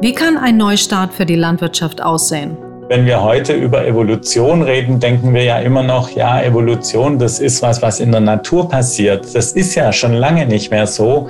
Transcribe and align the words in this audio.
Wie 0.00 0.14
kann 0.14 0.36
ein 0.36 0.56
Neustart 0.56 1.12
für 1.12 1.26
die 1.26 1.34
Landwirtschaft 1.34 2.00
aussehen? 2.00 2.56
Wenn 2.88 3.04
wir 3.04 3.20
heute 3.20 3.52
über 3.52 3.84
Evolution 3.84 4.62
reden, 4.62 5.00
denken 5.00 5.34
wir 5.34 5.42
ja 5.42 5.58
immer 5.58 5.82
noch, 5.82 6.08
ja, 6.10 6.40
Evolution, 6.40 7.18
das 7.18 7.40
ist 7.40 7.60
was, 7.62 7.82
was 7.82 7.98
in 7.98 8.12
der 8.12 8.20
Natur 8.20 8.68
passiert. 8.68 9.34
Das 9.34 9.52
ist 9.52 9.74
ja 9.74 9.92
schon 9.92 10.14
lange 10.14 10.46
nicht 10.46 10.70
mehr 10.70 10.86
so. 10.86 11.28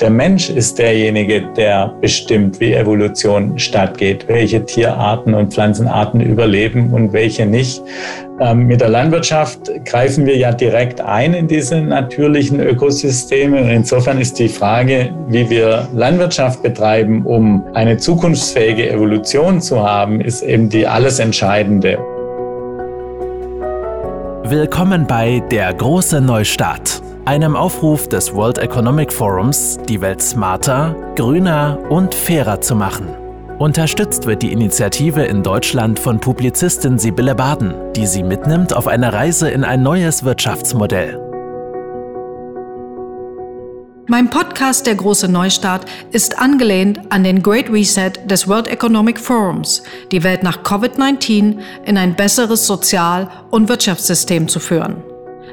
Der 0.00 0.08
Mensch 0.08 0.48
ist 0.48 0.78
derjenige, 0.78 1.42
der 1.56 1.94
bestimmt, 2.00 2.58
wie 2.58 2.72
Evolution 2.72 3.58
stattgeht, 3.58 4.26
welche 4.28 4.64
Tierarten 4.64 5.34
und 5.34 5.52
Pflanzenarten 5.52 6.22
überleben 6.22 6.94
und 6.94 7.12
welche 7.12 7.44
nicht. 7.44 7.82
Ähm, 8.38 8.66
mit 8.66 8.82
der 8.82 8.90
Landwirtschaft 8.90 9.70
greifen 9.86 10.26
wir 10.26 10.36
ja 10.36 10.52
direkt 10.52 11.00
ein 11.00 11.32
in 11.32 11.48
diese 11.48 11.80
natürlichen 11.80 12.60
Ökosysteme. 12.60 13.62
Und 13.62 13.70
insofern 13.70 14.20
ist 14.20 14.38
die 14.38 14.48
Frage, 14.48 15.14
wie 15.28 15.48
wir 15.48 15.88
Landwirtschaft 15.94 16.62
betreiben, 16.62 17.24
um 17.24 17.64
eine 17.72 17.96
zukunftsfähige 17.96 18.90
Evolution 18.90 19.62
zu 19.62 19.82
haben, 19.82 20.20
ist 20.20 20.42
eben 20.42 20.68
die 20.68 20.86
alles 20.86 21.18
Entscheidende. 21.18 21.98
Willkommen 24.44 25.06
bei 25.06 25.42
Der 25.50 25.72
große 25.72 26.20
Neustart, 26.20 27.02
einem 27.24 27.56
Aufruf 27.56 28.06
des 28.06 28.34
World 28.34 28.58
Economic 28.58 29.12
Forums, 29.12 29.78
die 29.88 30.00
Welt 30.02 30.20
smarter, 30.20 30.94
grüner 31.16 31.78
und 31.88 32.14
fairer 32.14 32.60
zu 32.60 32.76
machen. 32.76 33.25
Unterstützt 33.58 34.26
wird 34.26 34.42
die 34.42 34.52
Initiative 34.52 35.22
in 35.22 35.42
Deutschland 35.42 35.98
von 35.98 36.20
Publizistin 36.20 36.98
Sibylle 36.98 37.34
Baden, 37.34 37.72
die 37.94 38.06
sie 38.06 38.22
mitnimmt 38.22 38.76
auf 38.76 38.86
eine 38.86 39.14
Reise 39.14 39.48
in 39.48 39.64
ein 39.64 39.82
neues 39.82 40.24
Wirtschaftsmodell. 40.24 41.18
Mein 44.08 44.28
Podcast 44.28 44.86
Der 44.86 44.94
große 44.94 45.28
Neustart 45.28 45.86
ist 46.12 46.38
angelehnt 46.38 47.00
an 47.10 47.24
den 47.24 47.42
Great 47.42 47.70
Reset 47.70 48.12
des 48.26 48.46
World 48.46 48.68
Economic 48.68 49.18
Forums, 49.18 49.82
die 50.12 50.22
Welt 50.22 50.42
nach 50.42 50.62
Covid-19 50.62 51.58
in 51.86 51.96
ein 51.96 52.14
besseres 52.14 52.66
Sozial- 52.66 53.30
und 53.50 53.70
Wirtschaftssystem 53.70 54.48
zu 54.48 54.60
führen. 54.60 55.02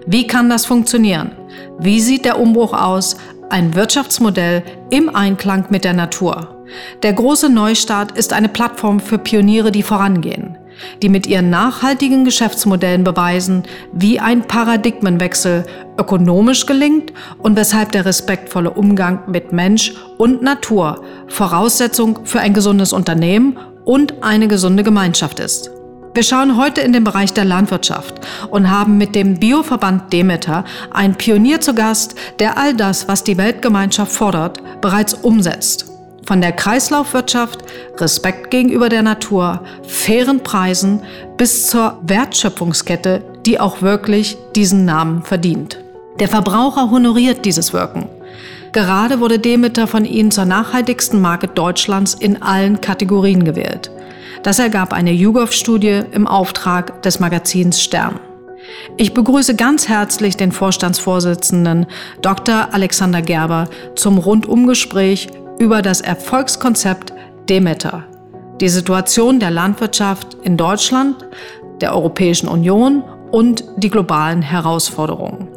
Wie 0.06 0.28
kann 0.28 0.50
das 0.50 0.66
funktionieren? 0.66 1.32
Wie 1.80 2.02
sieht 2.02 2.26
der 2.26 2.38
Umbruch 2.38 2.74
aus? 2.74 3.16
Ein 3.50 3.74
Wirtschaftsmodell 3.76 4.62
im 4.90 5.16
Einklang 5.16 5.68
mit 5.70 5.86
der 5.86 5.94
Natur. 5.94 6.53
Der 7.02 7.14
große 7.14 7.50
Neustart 7.50 8.18
ist 8.18 8.34
eine 8.34 8.50
Plattform 8.50 9.00
für 9.00 9.18
Pioniere, 9.18 9.72
die 9.72 9.84
vorangehen, 9.84 10.58
die 11.02 11.10
mit 11.10 11.28
ihren 11.28 11.50
nachhaltigen 11.50 12.26
Geschäftsmodellen 12.26 13.04
beweisen, 13.04 13.64
wie 13.92 14.20
ein 14.20 14.48
Paradigmenwechsel 14.48 15.66
ökonomisch 16.00 16.66
gelingt 16.66 17.14
und 17.38 17.56
weshalb 17.56 17.92
der 17.92 18.06
respektvolle 18.06 18.72
Umgang 18.72 19.24
mit 19.28 19.52
Mensch 19.52 19.94
und 20.18 20.42
Natur 20.42 21.04
Voraussetzung 21.28 22.26
für 22.26 22.40
ein 22.40 22.54
gesundes 22.54 22.94
Unternehmen 22.94 23.58
und 23.86 24.24
eine 24.24 24.48
gesunde 24.48 24.84
Gemeinschaft 24.84 25.40
ist. 25.40 25.70
Wir 26.16 26.24
schauen 26.24 26.58
heute 26.58 26.82
in 26.82 26.94
den 26.94 27.04
Bereich 27.04 27.34
der 27.34 27.44
Landwirtschaft 27.44 28.22
und 28.52 28.70
haben 28.70 29.00
mit 29.00 29.16
dem 29.16 29.40
Bioverband 29.40 30.14
Demeter 30.14 30.64
einen 30.92 31.16
Pionier 31.16 31.60
zu 31.60 31.74
Gast, 31.74 32.14
der 32.38 32.58
all 32.58 32.76
das, 32.76 33.08
was 33.08 33.24
die 33.24 33.38
Weltgemeinschaft 33.38 34.12
fordert, 34.12 34.62
bereits 34.80 35.16
umsetzt. 35.16 35.93
Von 36.26 36.40
der 36.40 36.54
Kreislaufwirtschaft, 36.54 37.64
Respekt 37.98 38.50
gegenüber 38.50 38.88
der 38.88 39.02
Natur, 39.02 39.62
fairen 39.86 40.42
Preisen 40.42 41.02
bis 41.38 41.68
zur 41.68 42.00
Wertschöpfungskette, 42.04 43.22
die 43.46 43.60
auch 43.60 43.82
wirklich 43.82 44.38
diesen 44.56 44.86
Namen 44.86 45.24
verdient. 45.24 45.80
Der 46.20 46.30
Verbraucher 46.30 46.92
honoriert 46.92 47.44
dieses 47.44 47.74
Wirken. 47.74 48.08
Gerade 48.72 49.20
wurde 49.20 49.38
Demeter 49.38 49.86
von 49.86 50.06
ihnen 50.06 50.32
zur 50.32 50.46
nachhaltigsten 50.46 51.20
Marke 51.20 51.48
Deutschlands 51.48 52.14
in 52.14 52.42
allen 52.42 52.80
Kategorien 52.80 53.44
gewählt. 53.44 53.92
Das 54.44 54.60
ergab 54.60 54.94
eine 54.94 55.12
YouGov-Studie 55.12 56.02
im 56.12 56.26
Auftrag 56.26 57.02
des 57.04 57.20
Magazins 57.20 57.82
Stern. 57.82 58.20
Ich 58.98 59.14
begrüße 59.14 59.56
ganz 59.56 59.90
herzlich 59.90 60.38
den 60.38 60.52
Vorstandsvorsitzenden 60.52 61.86
Dr. 62.22 62.70
Alexander 62.72 63.22
Gerber 63.22 63.68
zum 63.96 64.18
Rundumgespräch 64.18 65.28
über 65.64 65.82
das 65.82 66.02
Erfolgskonzept 66.02 67.14
Demeter, 67.48 68.04
die 68.60 68.68
Situation 68.68 69.40
der 69.40 69.50
Landwirtschaft 69.50 70.34
in 70.44 70.58
Deutschland, 70.58 71.26
der 71.80 71.96
Europäischen 71.96 72.50
Union 72.50 73.02
und 73.32 73.64
die 73.78 73.90
globalen 73.90 74.42
Herausforderungen. 74.42 75.48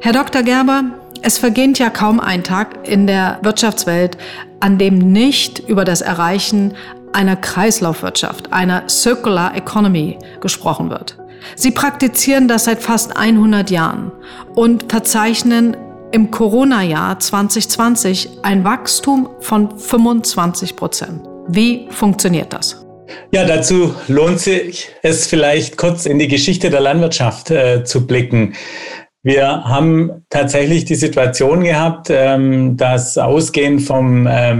Herr 0.00 0.12
Dr. 0.12 0.44
Gerber, 0.44 0.84
es 1.22 1.38
vergeht 1.38 1.80
ja 1.80 1.90
kaum 1.90 2.20
ein 2.20 2.44
Tag 2.44 2.86
in 2.86 3.08
der 3.08 3.40
Wirtschaftswelt, 3.42 4.16
an 4.60 4.78
dem 4.78 4.98
nicht 4.98 5.58
über 5.58 5.84
das 5.84 6.02
Erreichen 6.02 6.74
einer 7.12 7.34
Kreislaufwirtschaft, 7.34 8.52
einer 8.52 8.88
Circular 8.88 9.56
Economy 9.56 10.18
gesprochen 10.40 10.88
wird. 10.88 11.18
Sie 11.56 11.72
praktizieren 11.72 12.46
das 12.46 12.66
seit 12.66 12.80
fast 12.80 13.16
100 13.16 13.70
Jahren 13.70 14.12
und 14.54 14.88
verzeichnen 14.88 15.76
im 16.12 16.30
Corona-Jahr 16.30 17.18
2020 17.18 18.28
ein 18.42 18.64
Wachstum 18.64 19.28
von 19.40 19.78
25 19.78 20.76
Prozent. 20.76 21.22
Wie 21.48 21.86
funktioniert 21.90 22.52
das? 22.52 22.84
Ja, 23.32 23.44
dazu 23.44 23.94
lohnt 24.06 24.40
sich 24.40 24.88
es 25.02 25.26
vielleicht 25.26 25.76
kurz 25.76 26.06
in 26.06 26.18
die 26.18 26.28
Geschichte 26.28 26.70
der 26.70 26.80
Landwirtschaft 26.80 27.50
äh, 27.50 27.84
zu 27.84 28.06
blicken. 28.06 28.54
Wir 29.22 29.64
haben 29.64 30.24
tatsächlich 30.30 30.84
die 30.84 30.94
Situation 30.94 31.64
gehabt, 31.64 32.08
ähm, 32.10 32.76
dass 32.76 33.18
ausgehend 33.18 33.82
vom 33.82 34.26
äh, 34.26 34.54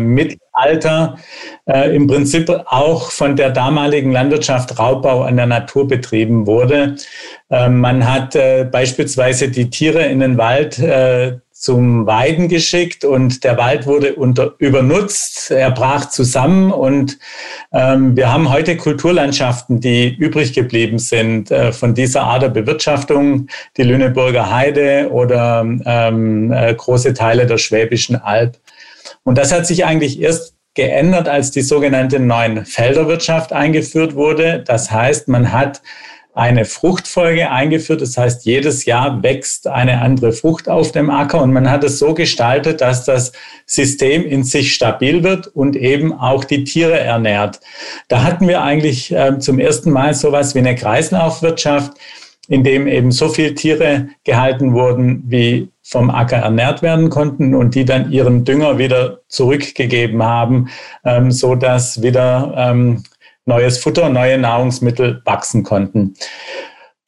Mittelalter 0.58 1.18
äh, 1.66 1.94
im 1.94 2.06
Prinzip 2.06 2.50
auch 2.66 3.10
von 3.10 3.36
der 3.36 3.50
damaligen 3.50 4.12
Landwirtschaft 4.12 4.78
Raubbau 4.78 5.22
an 5.22 5.36
der 5.36 5.46
Natur 5.46 5.86
betrieben 5.86 6.46
wurde. 6.46 6.96
Ähm, 7.50 7.80
man 7.80 8.10
hat 8.10 8.34
äh, 8.34 8.66
beispielsweise 8.70 9.48
die 9.48 9.70
Tiere 9.70 10.04
in 10.04 10.20
den 10.20 10.38
Wald 10.38 10.78
äh, 10.78 11.38
zum 11.52 12.06
Weiden 12.06 12.48
geschickt 12.48 13.04
und 13.04 13.42
der 13.42 13.58
Wald 13.58 13.84
wurde 13.84 14.14
unter, 14.14 14.54
übernutzt, 14.58 15.50
er 15.50 15.72
brach 15.72 16.08
zusammen 16.08 16.70
und 16.70 17.18
ähm, 17.72 18.16
wir 18.16 18.32
haben 18.32 18.48
heute 18.52 18.76
Kulturlandschaften, 18.76 19.80
die 19.80 20.14
übrig 20.14 20.52
geblieben 20.52 21.00
sind 21.00 21.50
äh, 21.50 21.72
von 21.72 21.94
dieser 21.94 22.22
Art 22.22 22.42
der 22.42 22.50
Bewirtschaftung, 22.50 23.48
die 23.76 23.82
Lüneburger 23.82 24.54
Heide 24.54 25.08
oder 25.10 25.62
ähm, 25.62 26.52
äh, 26.52 26.72
große 26.74 27.12
Teile 27.12 27.44
der 27.44 27.58
Schwäbischen 27.58 28.14
Alb. 28.14 28.56
Und 29.28 29.36
das 29.36 29.52
hat 29.52 29.66
sich 29.66 29.84
eigentlich 29.84 30.22
erst 30.22 30.54
geändert, 30.72 31.28
als 31.28 31.50
die 31.50 31.60
sogenannte 31.60 32.18
neuen 32.18 32.64
Felderwirtschaft 32.64 33.52
eingeführt 33.52 34.14
wurde. 34.14 34.64
Das 34.66 34.90
heißt, 34.90 35.28
man 35.28 35.52
hat 35.52 35.82
eine 36.32 36.64
Fruchtfolge 36.64 37.50
eingeführt. 37.50 38.00
Das 38.00 38.16
heißt, 38.16 38.46
jedes 38.46 38.86
Jahr 38.86 39.22
wächst 39.22 39.66
eine 39.66 40.00
andere 40.00 40.32
Frucht 40.32 40.66
auf 40.70 40.92
dem 40.92 41.10
Acker 41.10 41.42
und 41.42 41.52
man 41.52 41.70
hat 41.70 41.84
es 41.84 41.98
so 41.98 42.14
gestaltet, 42.14 42.80
dass 42.80 43.04
das 43.04 43.32
System 43.66 44.24
in 44.24 44.44
sich 44.44 44.74
stabil 44.74 45.22
wird 45.22 45.48
und 45.48 45.76
eben 45.76 46.14
auch 46.14 46.44
die 46.44 46.64
Tiere 46.64 46.98
ernährt. 46.98 47.60
Da 48.08 48.22
hatten 48.22 48.48
wir 48.48 48.62
eigentlich 48.62 49.12
äh, 49.12 49.38
zum 49.40 49.58
ersten 49.58 49.90
Mal 49.90 50.14
sowas 50.14 50.54
wie 50.54 50.60
eine 50.60 50.74
Kreislaufwirtschaft, 50.74 51.92
in 52.48 52.64
dem 52.64 52.86
eben 52.86 53.10
so 53.10 53.28
viele 53.28 53.54
Tiere 53.54 54.08
gehalten 54.24 54.72
wurden, 54.72 55.22
wie 55.26 55.68
vom 55.88 56.10
Acker 56.10 56.36
ernährt 56.36 56.82
werden 56.82 57.08
konnten 57.08 57.54
und 57.54 57.74
die 57.74 57.84
dann 57.84 58.12
ihren 58.12 58.44
Dünger 58.44 58.76
wieder 58.76 59.20
zurückgegeben 59.28 60.22
haben, 60.22 60.68
ähm, 61.04 61.30
so 61.30 61.54
dass 61.54 62.02
wieder 62.02 62.52
ähm, 62.56 63.04
neues 63.46 63.78
Futter, 63.78 64.10
neue 64.10 64.36
Nahrungsmittel 64.38 65.22
wachsen 65.24 65.62
konnten. 65.62 66.14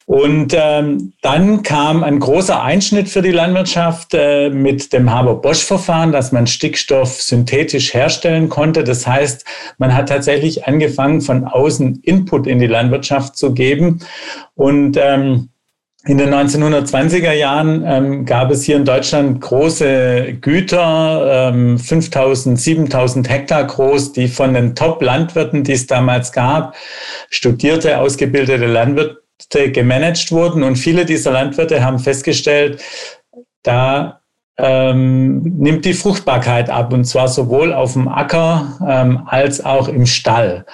Und 0.07 0.53
ähm, 0.57 1.13
dann 1.21 1.61
kam 1.61 2.03
ein 2.03 2.19
großer 2.19 2.61
Einschnitt 2.61 3.07
für 3.07 3.21
die 3.21 3.31
Landwirtschaft 3.31 4.13
äh, 4.13 4.49
mit 4.49 4.91
dem 4.91 5.09
Haber-Bosch-Verfahren, 5.09 6.11
dass 6.11 6.31
man 6.31 6.47
Stickstoff 6.47 7.21
synthetisch 7.21 7.93
herstellen 7.93 8.49
konnte. 8.49 8.83
Das 8.83 9.05
heißt, 9.05 9.45
man 9.77 9.95
hat 9.95 10.09
tatsächlich 10.09 10.67
angefangen, 10.67 11.21
von 11.21 11.45
außen 11.45 12.01
Input 12.03 12.47
in 12.47 12.59
die 12.59 12.67
Landwirtschaft 12.67 13.37
zu 13.37 13.53
geben. 13.53 13.99
Und 14.55 14.97
ähm, 14.99 15.49
in 16.05 16.17
den 16.17 16.33
1920er 16.33 17.33
Jahren 17.33 17.83
ähm, 17.85 18.25
gab 18.25 18.49
es 18.49 18.63
hier 18.63 18.75
in 18.75 18.85
Deutschland 18.85 19.39
große 19.39 20.37
Güter, 20.41 21.51
ähm, 21.53 21.77
5000, 21.77 22.59
7000 22.59 23.29
Hektar 23.29 23.65
groß, 23.65 24.11
die 24.13 24.27
von 24.27 24.55
den 24.55 24.73
Top-Landwirten, 24.73 25.63
die 25.63 25.73
es 25.73 25.85
damals 25.85 26.31
gab, 26.31 26.75
studierte, 27.29 27.99
ausgebildete 27.99 28.65
Landwirte 28.65 29.71
gemanagt 29.71 30.31
wurden. 30.31 30.63
Und 30.63 30.77
viele 30.77 31.05
dieser 31.05 31.31
Landwirte 31.31 31.83
haben 31.83 31.99
festgestellt, 31.99 32.81
da 33.61 34.21
ähm, 34.57 35.43
nimmt 35.43 35.85
die 35.85 35.93
Fruchtbarkeit 35.93 36.71
ab, 36.71 36.93
und 36.93 37.05
zwar 37.05 37.27
sowohl 37.27 37.73
auf 37.73 37.93
dem 37.93 38.07
Acker 38.07 38.79
ähm, 38.87 39.21
als 39.27 39.63
auch 39.63 39.87
im 39.87 40.07
Stall 40.07 40.65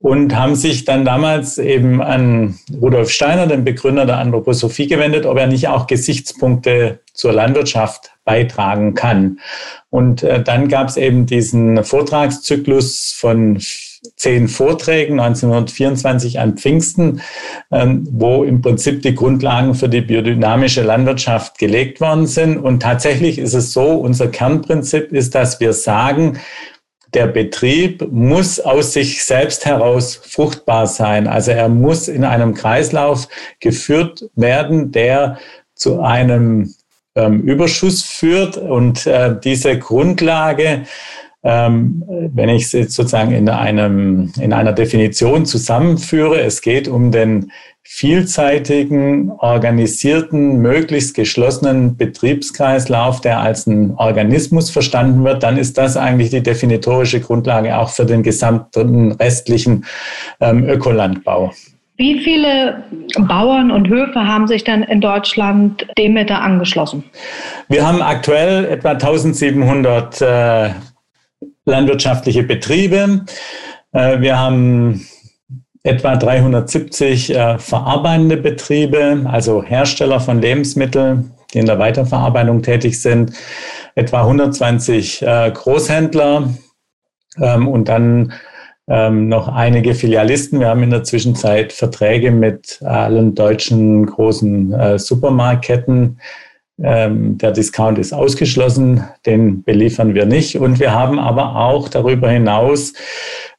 und 0.00 0.36
haben 0.36 0.54
sich 0.54 0.84
dann 0.84 1.04
damals 1.04 1.58
eben 1.58 2.02
an 2.02 2.58
Rudolf 2.80 3.10
Steiner, 3.10 3.46
den 3.46 3.64
Begründer 3.64 4.06
der 4.06 4.18
Anthroposophie, 4.18 4.86
gewendet, 4.86 5.24
ob 5.24 5.38
er 5.38 5.46
nicht 5.46 5.68
auch 5.68 5.86
Gesichtspunkte 5.86 7.00
zur 7.14 7.32
Landwirtschaft 7.32 8.12
beitragen 8.24 8.94
kann. 8.94 9.40
Und 9.90 10.22
äh, 10.22 10.42
dann 10.42 10.68
gab 10.68 10.88
es 10.88 10.96
eben 10.96 11.26
diesen 11.26 11.84
Vortragszyklus 11.84 13.14
von 13.16 13.58
zehn 14.16 14.48
Vorträgen 14.48 15.18
1924 15.20 16.38
an 16.38 16.56
Pfingsten, 16.56 17.20
ähm, 17.70 18.06
wo 18.10 18.44
im 18.44 18.60
Prinzip 18.60 19.02
die 19.02 19.14
Grundlagen 19.14 19.74
für 19.74 19.88
die 19.88 20.02
biodynamische 20.02 20.82
Landwirtschaft 20.82 21.58
gelegt 21.58 22.00
worden 22.00 22.26
sind. 22.26 22.58
Und 22.58 22.80
tatsächlich 22.80 23.38
ist 23.38 23.54
es 23.54 23.72
so, 23.72 23.92
unser 23.92 24.28
Kernprinzip 24.28 25.12
ist, 25.12 25.34
dass 25.34 25.60
wir 25.60 25.72
sagen, 25.72 26.38
der 27.14 27.28
Betrieb 27.28 28.06
muss 28.10 28.60
aus 28.60 28.92
sich 28.92 29.24
selbst 29.24 29.64
heraus 29.64 30.16
fruchtbar 30.16 30.86
sein. 30.86 31.26
Also 31.26 31.52
er 31.52 31.68
muss 31.68 32.08
in 32.08 32.24
einem 32.24 32.54
Kreislauf 32.54 33.28
geführt 33.60 34.28
werden, 34.34 34.92
der 34.92 35.38
zu 35.74 36.00
einem 36.00 36.74
ähm, 37.14 37.42
Überschuss 37.42 38.02
führt. 38.02 38.56
Und 38.56 39.06
äh, 39.06 39.36
diese 39.42 39.78
Grundlage 39.78 40.82
ähm, 41.46 42.02
wenn 42.06 42.48
ich 42.48 42.64
es 42.64 42.72
jetzt 42.72 42.94
sozusagen 42.94 43.32
in, 43.32 43.50
einem, 43.50 44.32
in 44.40 44.54
einer 44.54 44.72
Definition 44.72 45.44
zusammenführe, 45.44 46.40
es 46.40 46.62
geht 46.62 46.88
um 46.88 47.12
den 47.12 47.52
vielseitigen, 47.86 49.30
organisierten, 49.30 50.58
möglichst 50.58 51.14
geschlossenen 51.14 51.96
Betriebskreislauf, 51.96 53.20
der 53.20 53.40
als 53.40 53.66
ein 53.66 53.94
Organismus 53.96 54.70
verstanden 54.70 55.22
wird, 55.24 55.42
dann 55.42 55.58
ist 55.58 55.76
das 55.76 55.96
eigentlich 55.96 56.30
die 56.30 56.42
definitorische 56.42 57.20
Grundlage 57.20 57.76
auch 57.76 57.90
für 57.90 58.06
den 58.06 58.22
gesamten 58.22 59.12
restlichen 59.12 59.84
ähm, 60.40 60.66
Ökolandbau. 60.68 61.52
Wie 61.96 62.18
viele 62.20 62.84
Bauern 63.18 63.70
und 63.70 63.88
Höfe 63.88 64.26
haben 64.26 64.48
sich 64.48 64.64
dann 64.64 64.82
in 64.82 65.00
Deutschland 65.00 65.86
Demeter 65.96 66.40
angeschlossen? 66.40 67.04
Wir 67.68 67.86
haben 67.86 68.02
aktuell 68.02 68.64
etwa 68.64 68.92
1700 68.92 70.20
äh, 70.20 70.70
landwirtschaftliche 71.66 72.42
Betriebe. 72.42 73.24
Äh, 73.92 74.20
wir 74.20 74.38
haben 74.38 75.06
etwa 75.84 76.16
370 76.16 77.34
äh, 77.34 77.58
verarbeitende 77.58 78.38
Betriebe, 78.38 79.20
also 79.30 79.62
Hersteller 79.62 80.18
von 80.18 80.40
Lebensmitteln, 80.40 81.32
die 81.52 81.58
in 81.58 81.66
der 81.66 81.78
Weiterverarbeitung 81.78 82.62
tätig 82.62 83.00
sind, 83.00 83.34
etwa 83.94 84.22
120 84.22 85.22
äh, 85.22 85.50
Großhändler 85.52 86.48
ähm, 87.40 87.68
und 87.68 87.88
dann 87.88 88.32
ähm, 88.88 89.28
noch 89.28 89.48
einige 89.48 89.94
Filialisten. 89.94 90.58
Wir 90.58 90.68
haben 90.68 90.82
in 90.82 90.90
der 90.90 91.04
Zwischenzeit 91.04 91.72
Verträge 91.72 92.30
mit 92.30 92.80
allen 92.82 93.34
deutschen 93.34 94.06
großen 94.06 94.98
Supermarktketten 94.98 96.18
ähm, 96.82 97.38
der 97.38 97.52
Discount 97.52 97.98
ist 97.98 98.12
ausgeschlossen, 98.12 99.04
den 99.26 99.62
beliefern 99.62 100.14
wir 100.14 100.26
nicht. 100.26 100.58
Und 100.58 100.80
wir 100.80 100.92
haben 100.92 101.18
aber 101.18 101.56
auch 101.56 101.88
darüber 101.88 102.28
hinaus 102.30 102.92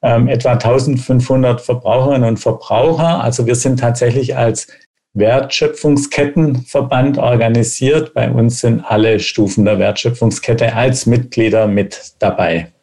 ähm, 0.01 0.27
etwa 0.27 0.51
1500 0.53 1.61
Verbraucherinnen 1.61 2.27
und 2.27 2.37
Verbraucher. 2.37 3.23
Also 3.23 3.45
wir 3.45 3.53
sind 3.55 3.79
tatsächlich 3.79 4.35
als 4.35 4.67
Wertschöpfungskettenverband 5.13 7.17
organisiert. 7.17 8.13
Bei 8.13 8.29
uns 8.29 8.59
sind 8.59 8.83
alle 8.85 9.21
Stufen 9.21 9.63
der 9.63 9.79
Wertschöpfungskette 9.79 10.75
als 10.75 11.05
Mitglieder 11.05 11.67
mit 11.67 12.15
dabei. 12.19 12.74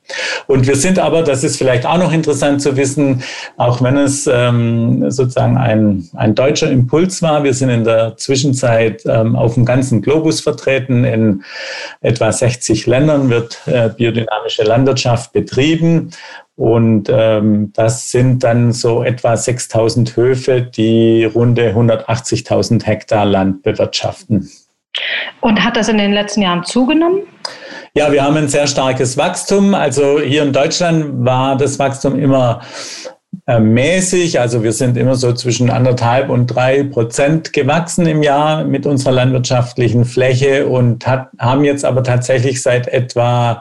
Und 0.46 0.66
wir 0.66 0.76
sind 0.76 0.98
aber, 0.98 1.22
das 1.22 1.44
ist 1.44 1.56
vielleicht 1.56 1.86
auch 1.86 1.98
noch 1.98 2.12
interessant 2.12 2.62
zu 2.62 2.76
wissen, 2.76 3.22
auch 3.56 3.82
wenn 3.82 3.96
es 3.96 4.28
ähm, 4.32 5.10
sozusagen 5.10 5.56
ein, 5.56 6.08
ein 6.14 6.34
deutscher 6.34 6.70
Impuls 6.70 7.22
war, 7.22 7.44
wir 7.44 7.54
sind 7.54 7.70
in 7.70 7.84
der 7.84 8.16
Zwischenzeit 8.16 9.02
ähm, 9.06 9.36
auf 9.36 9.54
dem 9.54 9.64
ganzen 9.64 10.02
Globus 10.02 10.40
vertreten. 10.40 11.04
In 11.04 11.44
etwa 12.00 12.32
60 12.32 12.86
Ländern 12.86 13.30
wird 13.30 13.60
äh, 13.66 13.88
biodynamische 13.88 14.64
Landwirtschaft 14.64 15.32
betrieben. 15.32 16.10
Und 16.56 17.08
ähm, 17.10 17.72
das 17.74 18.10
sind 18.10 18.44
dann 18.44 18.72
so 18.72 19.02
etwa 19.02 19.36
6000 19.36 20.16
Höfe, 20.16 20.62
die 20.62 21.24
runde 21.24 21.72
180.000 21.74 22.84
Hektar 22.84 23.24
Land 23.24 23.62
bewirtschaften. 23.62 24.50
Und 25.40 25.64
hat 25.64 25.76
das 25.76 25.88
in 25.88 25.98
den 25.98 26.12
letzten 26.12 26.42
Jahren 26.42 26.64
zugenommen? 26.64 27.22
Ja, 27.94 28.10
wir 28.10 28.24
haben 28.24 28.36
ein 28.38 28.48
sehr 28.48 28.66
starkes 28.66 29.18
Wachstum. 29.18 29.74
Also 29.74 30.18
hier 30.18 30.44
in 30.44 30.54
Deutschland 30.54 31.26
war 31.26 31.58
das 31.58 31.78
Wachstum 31.78 32.18
immer 32.18 32.62
äh, 33.46 33.60
mäßig. 33.60 34.40
Also 34.40 34.62
wir 34.62 34.72
sind 34.72 34.96
immer 34.96 35.14
so 35.14 35.34
zwischen 35.34 35.68
anderthalb 35.68 36.30
und 36.30 36.46
drei 36.46 36.84
Prozent 36.84 37.52
gewachsen 37.52 38.06
im 38.06 38.22
Jahr 38.22 38.64
mit 38.64 38.86
unserer 38.86 39.12
landwirtschaftlichen 39.12 40.06
Fläche 40.06 40.68
und 40.68 41.06
hat, 41.06 41.28
haben 41.38 41.64
jetzt 41.64 41.84
aber 41.84 42.02
tatsächlich 42.02 42.62
seit 42.62 42.88
etwa 42.88 43.60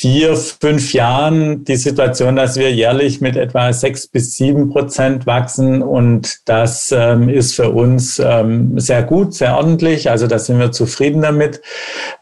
vier, 0.00 0.34
fünf 0.34 0.94
Jahren 0.94 1.62
die 1.64 1.76
Situation, 1.76 2.34
dass 2.34 2.56
wir 2.56 2.72
jährlich 2.72 3.20
mit 3.20 3.36
etwa 3.36 3.70
sechs 3.70 4.06
bis 4.06 4.34
sieben 4.34 4.70
Prozent 4.70 5.26
wachsen. 5.26 5.82
Und 5.82 6.48
das 6.48 6.90
ähm, 6.90 7.28
ist 7.28 7.54
für 7.54 7.68
uns 7.68 8.18
ähm, 8.18 8.80
sehr 8.80 9.02
gut, 9.02 9.34
sehr 9.34 9.58
ordentlich. 9.58 10.08
Also 10.08 10.26
da 10.26 10.38
sind 10.38 10.58
wir 10.58 10.72
zufrieden 10.72 11.20
damit. 11.20 11.60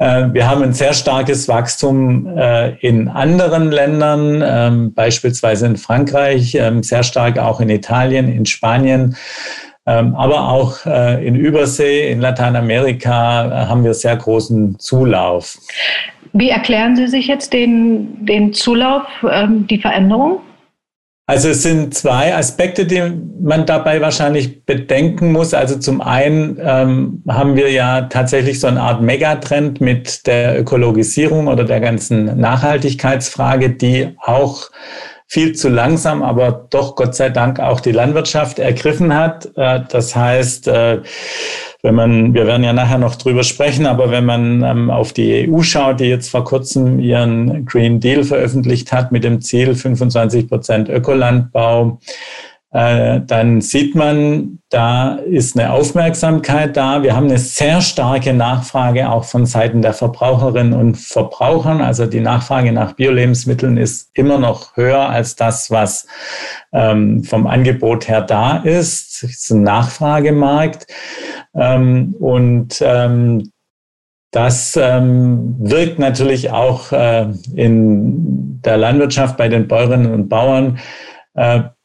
Äh, 0.01 0.25
wir 0.33 0.51
haben 0.51 0.65
ein 0.65 0.73
sehr 0.73 0.93
starkes 0.93 1.47
Wachstum 1.47 2.27
äh, 2.37 2.77
in 2.81 3.07
anderen 3.07 3.71
Ländern, 3.71 4.43
ähm, 4.45 4.93
beispielsweise 4.93 5.67
in 5.67 5.77
Frankreich, 5.77 6.57
ähm, 6.57 6.83
sehr 6.83 7.05
stark 7.05 7.39
auch 7.39 7.61
in 7.61 7.71
Italien, 7.71 8.29
in 8.29 8.45
Spanien. 8.45 9.15
Ähm, 9.89 10.15
aber 10.15 10.51
auch 10.51 10.85
äh, 10.85 11.27
in 11.27 11.35
Übersee, 11.35 12.11
in 12.13 12.21
Lateinamerika 12.21 13.47
äh, 13.47 13.67
haben 13.69 13.85
wir 13.85 13.95
sehr 13.95 14.17
großen 14.17 14.79
Zulauf. 14.79 15.57
Wie 16.35 16.51
erklären 16.51 16.95
Sie 16.95 17.07
sich 17.07 17.27
jetzt 17.27 17.55
den, 17.55 18.27
den 18.27 18.53
Zulauf, 18.53 19.07
ähm, 19.31 19.67
die 19.67 19.79
Veränderung? 19.79 20.41
Also 21.27 21.49
es 21.49 21.63
sind 21.63 21.95
zwei 21.95 22.35
Aspekte, 22.35 22.85
die 22.87 23.03
man 23.41 23.65
dabei 23.65 24.01
wahrscheinlich 24.03 24.65
bedenken 24.65 25.33
muss. 25.33 25.55
Also 25.55 25.79
zum 25.79 26.03
einen 26.03 26.59
ähm, 26.61 27.23
haben 27.27 27.57
wir 27.57 27.71
ja 27.71 28.03
tatsächlich 28.03 28.61
so 28.61 28.67
eine 28.67 28.83
Art 28.83 29.01
Megatrend 29.01 29.81
mit 29.81 30.27
der 30.27 30.61
Ökologisierung 30.61 31.49
oder 31.49 31.65
der 31.65 31.81
ganzen 31.81 32.39
Nachhaltigkeitsfrage, 32.39 33.71
die 33.71 34.15
auch 34.23 34.71
viel 35.29 35.55
zu 35.55 35.69
langsam, 35.69 36.23
aber 36.23 36.67
doch 36.71 36.97
Gott 36.97 37.15
sei 37.15 37.29
Dank 37.29 37.61
auch 37.61 37.81
die 37.81 37.93
Landwirtschaft 37.93 38.59
ergriffen 38.59 39.15
hat. 39.15 39.51
Äh, 39.57 39.83
das 39.91 40.17
heißt, 40.17 40.69
äh, 40.69 41.03
wenn 41.83 41.95
man, 41.95 42.35
wir 42.35 42.47
werden 42.47 42.65
ja 42.65 42.73
nachher 42.73 42.99
noch 42.99 43.15
drüber 43.15 43.45
sprechen, 43.45 43.87
aber 43.87 44.11
wenn 44.11 44.25
man 44.25 44.63
ähm, 44.63 44.91
auf 44.91 45.13
die 45.13 45.49
EU 45.49 45.63
schaut, 45.63 46.01
die 46.01 46.07
jetzt 46.07 46.31
vor 46.31 46.45
kurzem 46.45 46.99
ihren 46.99 47.67
Green 47.67 48.01
Deal 48.01 48.25
veröffentlicht 48.25 48.91
hat 48.91 49.13
mit 49.13 49.23
dem 49.23 49.43
Ziel 49.43 49.75
25 49.75 50.49
Prozent 50.49 50.89
Ökolandbau, 50.89 52.01
äh, 52.71 53.23
dann 53.27 53.63
sieht 53.63 53.95
man, 53.95 54.59
da 54.69 55.15
ist 55.15 55.59
eine 55.59 55.73
Aufmerksamkeit 55.73 56.77
da. 56.77 57.03
Wir 57.03 57.17
haben 57.17 57.29
eine 57.29 57.39
sehr 57.39 57.81
starke 57.81 58.35
Nachfrage 58.35 59.11
auch 59.11 59.25
von 59.25 59.47
Seiten 59.47 59.81
der 59.81 59.95
Verbraucherinnen 59.95 60.75
und 60.75 60.97
Verbrauchern. 60.97 61.81
Also 61.81 62.05
die 62.05 62.21
Nachfrage 62.21 62.73
nach 62.73 62.93
Bio-Lebensmitteln 62.93 63.79
ist 63.79 64.11
immer 64.13 64.39
noch 64.39 64.77
höher 64.77 65.09
als 65.09 65.35
das, 65.35 65.71
was 65.71 66.07
ähm, 66.73 67.25
vom 67.25 67.47
Angebot 67.47 68.07
her 68.07 68.21
da 68.21 68.59
ist. 68.59 69.23
Es 69.23 69.31
ist 69.31 69.51
ein 69.51 69.63
Nachfragemarkt. 69.63 70.87
Ähm, 71.55 72.15
und 72.19 72.83
ähm, 72.83 73.51
das 74.31 74.79
ähm, 74.79 75.57
wirkt 75.59 75.99
natürlich 75.99 76.51
auch 76.51 76.93
äh, 76.93 77.29
in 77.55 78.61
der 78.61 78.77
Landwirtschaft 78.77 79.39
bei 79.39 79.49
den 79.49 79.69
Bäuerinnen 79.69 80.13
und 80.13 80.29
Bauern 80.29 80.79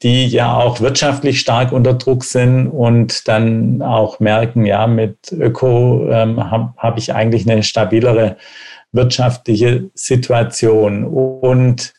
die 0.02 0.28
ja 0.28 0.56
auch 0.56 0.82
wirtschaftlich 0.82 1.40
stark 1.40 1.72
unter 1.72 1.94
Druck 1.94 2.24
sind 2.24 2.68
und 2.68 3.28
dann 3.28 3.82
auch 3.82 4.20
merken, 4.20 4.66
ja, 4.66 4.88
mit 4.88 5.32
Öko 5.32 6.08
ähm, 6.10 6.50
habe 6.50 6.74
hab 6.78 6.98
ich 6.98 7.14
eigentlich 7.14 7.50
eine 7.50 7.64
stabilere 7.64 8.38
wirtschaftliche 8.92 9.90
Situation. 9.94 11.04
Und 11.06 11.94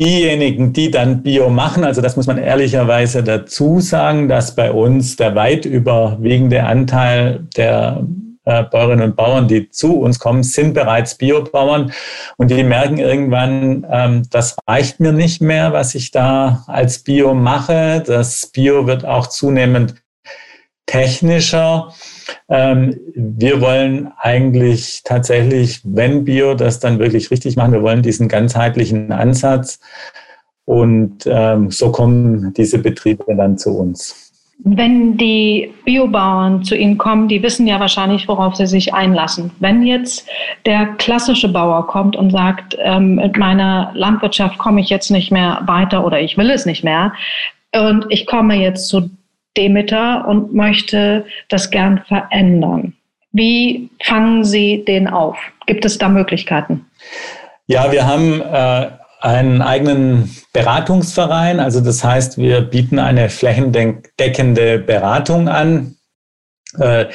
diejenigen, 0.00 0.72
die 0.72 0.90
dann 0.90 1.22
Bio 1.22 1.50
machen, 1.50 1.84
also 1.84 2.00
das 2.00 2.16
muss 2.16 2.26
man 2.26 2.38
ehrlicherweise 2.38 3.22
dazu 3.22 3.80
sagen, 3.80 4.28
dass 4.28 4.54
bei 4.54 4.72
uns 4.72 5.16
der 5.16 5.34
weit 5.34 5.66
überwiegende 5.66 6.64
Anteil 6.64 7.46
der 7.56 8.06
äh, 8.44 8.64
Bäuerinnen 8.64 9.10
und 9.10 9.16
Bauern, 9.16 9.48
die 9.48 9.70
zu 9.70 10.00
uns 10.00 10.18
kommen, 10.18 10.42
sind 10.42 10.74
bereits 10.74 11.16
Biobauern 11.16 11.92
und 12.36 12.50
die 12.50 12.64
merken 12.64 12.98
irgendwann, 12.98 13.86
ähm, 13.90 14.22
das 14.30 14.56
reicht 14.66 15.00
mir 15.00 15.12
nicht 15.12 15.40
mehr, 15.40 15.72
was 15.72 15.94
ich 15.94 16.10
da 16.10 16.64
als 16.66 17.00
Bio 17.00 17.34
mache. 17.34 18.02
Das 18.06 18.46
Bio 18.46 18.86
wird 18.86 19.04
auch 19.04 19.26
zunehmend 19.26 19.94
technischer. 20.86 21.92
Ähm, 22.48 22.98
wir 23.14 23.60
wollen 23.60 24.10
eigentlich 24.18 25.02
tatsächlich, 25.04 25.80
wenn 25.84 26.24
Bio 26.24 26.54
das 26.54 26.80
dann 26.80 26.98
wirklich 26.98 27.30
richtig 27.30 27.56
machen, 27.56 27.72
wir 27.72 27.82
wollen 27.82 28.02
diesen 28.02 28.28
ganzheitlichen 28.28 29.12
Ansatz 29.12 29.80
und 30.64 31.24
ähm, 31.26 31.70
so 31.70 31.92
kommen 31.92 32.52
diese 32.54 32.78
Betriebe 32.78 33.34
dann 33.36 33.58
zu 33.58 33.76
uns. 33.76 34.29
Wenn 34.62 35.16
die 35.16 35.72
Biobauern 35.84 36.62
zu 36.64 36.76
Ihnen 36.76 36.98
kommen, 36.98 37.28
die 37.28 37.42
wissen 37.42 37.66
ja 37.66 37.80
wahrscheinlich, 37.80 38.28
worauf 38.28 38.56
sie 38.56 38.66
sich 38.66 38.92
einlassen. 38.92 39.50
Wenn 39.58 39.82
jetzt 39.82 40.28
der 40.66 40.86
klassische 40.98 41.48
Bauer 41.48 41.86
kommt 41.86 42.14
und 42.14 42.30
sagt, 42.30 42.76
ähm, 42.78 43.14
mit 43.14 43.38
meiner 43.38 43.90
Landwirtschaft 43.94 44.58
komme 44.58 44.80
ich 44.80 44.90
jetzt 44.90 45.10
nicht 45.10 45.32
mehr 45.32 45.62
weiter 45.64 46.04
oder 46.04 46.20
ich 46.20 46.36
will 46.36 46.50
es 46.50 46.66
nicht 46.66 46.84
mehr 46.84 47.12
und 47.74 48.06
ich 48.10 48.26
komme 48.26 48.56
jetzt 48.56 48.88
zu 48.88 49.10
Demeter 49.56 50.28
und 50.28 50.54
möchte 50.54 51.24
das 51.48 51.70
gern 51.70 52.02
verändern. 52.06 52.94
Wie 53.32 53.88
fangen 54.02 54.44
Sie 54.44 54.84
den 54.84 55.08
auf? 55.08 55.38
Gibt 55.66 55.84
es 55.84 55.98
da 55.98 56.08
Möglichkeiten? 56.08 56.86
Ja, 57.66 57.90
wir 57.92 58.06
haben 58.06 58.40
äh, 58.40 58.90
einen 59.20 59.62
eigenen 59.62 60.34
Beratungsverein. 60.52 61.60
Also 61.60 61.80
das 61.80 62.02
heißt, 62.02 62.38
wir 62.38 62.62
bieten 62.62 62.98
eine 62.98 63.28
flächendeckende 63.28 64.78
Beratung 64.78 65.48
an. 65.48 65.96
Äh, 66.78 67.06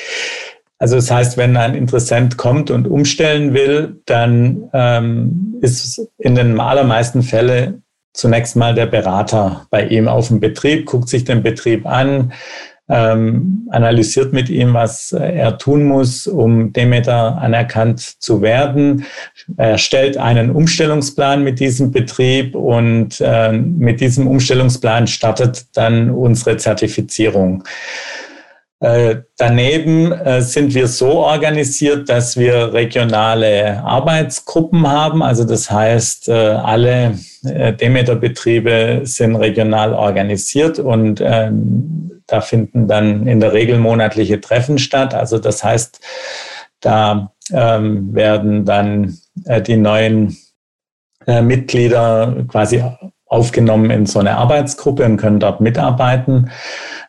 also 0.77 0.97
das 0.97 1.09
heißt, 1.09 1.37
wenn 1.37 1.57
ein 1.57 1.73
Interessent 1.73 2.37
kommt 2.37 2.69
und 2.69 2.87
umstellen 2.87 3.53
will, 3.53 4.01
dann 4.05 4.69
ähm, 4.73 5.57
ist 5.61 6.01
in 6.17 6.35
den 6.35 6.59
allermeisten 6.59 7.23
Fällen 7.23 7.83
zunächst 8.13 8.55
mal 8.55 8.75
der 8.75 8.85
Berater 8.85 9.67
bei 9.69 9.85
ihm 9.87 10.07
auf 10.07 10.27
dem 10.27 10.39
Betrieb, 10.39 10.85
guckt 10.85 11.09
sich 11.09 11.23
den 11.23 11.43
Betrieb 11.43 11.85
an, 11.85 12.33
ähm, 12.87 13.67
analysiert 13.71 14.31
mit 14.31 14.49
ihm, 14.49 14.73
was 14.73 15.11
er 15.11 15.57
tun 15.57 15.85
muss, 15.85 16.27
um 16.27 16.71
Demeter 16.71 17.37
anerkannt 17.41 17.99
zu 18.21 18.41
werden. 18.41 19.05
Er 19.57 19.77
stellt 19.77 20.17
einen 20.17 20.51
Umstellungsplan 20.51 21.43
mit 21.43 21.59
diesem 21.59 21.91
Betrieb 21.91 22.53
und 22.55 23.19
äh, 23.21 23.51
mit 23.51 24.01
diesem 24.01 24.27
Umstellungsplan 24.27 25.07
startet 25.07 25.65
dann 25.73 26.11
unsere 26.11 26.57
Zertifizierung. 26.57 27.63
Äh, 28.81 29.23
daneben 29.37 30.11
äh, 30.11 30.41
sind 30.41 30.73
wir 30.73 30.87
so 30.87 31.07
organisiert, 31.07 32.09
dass 32.09 32.35
wir 32.35 32.73
regionale 32.73 33.81
Arbeitsgruppen 33.83 34.85
haben. 34.87 35.23
Also 35.23 35.45
das 35.45 35.71
heißt, 35.71 36.27
äh, 36.27 36.33
alle 36.33 37.17
Demeter-Betriebe 37.43 39.01
sind 39.03 39.35
regional 39.35 39.93
organisiert 39.93 40.79
und 40.79 41.21
ähm, 41.23 42.23
da 42.27 42.41
finden 42.41 42.87
dann 42.87 43.27
in 43.27 43.39
der 43.39 43.53
Regel 43.53 43.77
monatliche 43.77 44.41
Treffen 44.41 44.77
statt. 44.77 45.13
Also 45.13 45.37
das 45.37 45.63
heißt, 45.63 45.99
da 46.81 47.31
ähm, 47.51 48.13
werden 48.13 48.65
dann 48.65 49.17
die 49.67 49.77
neuen 49.77 50.37
Mitglieder 51.27 52.45
quasi 52.47 52.83
aufgenommen 53.27 53.89
in 53.89 54.05
so 54.05 54.19
eine 54.19 54.37
Arbeitsgruppe 54.37 55.03
und 55.05 55.17
können 55.17 55.39
dort 55.39 55.61
mitarbeiten. 55.61 56.51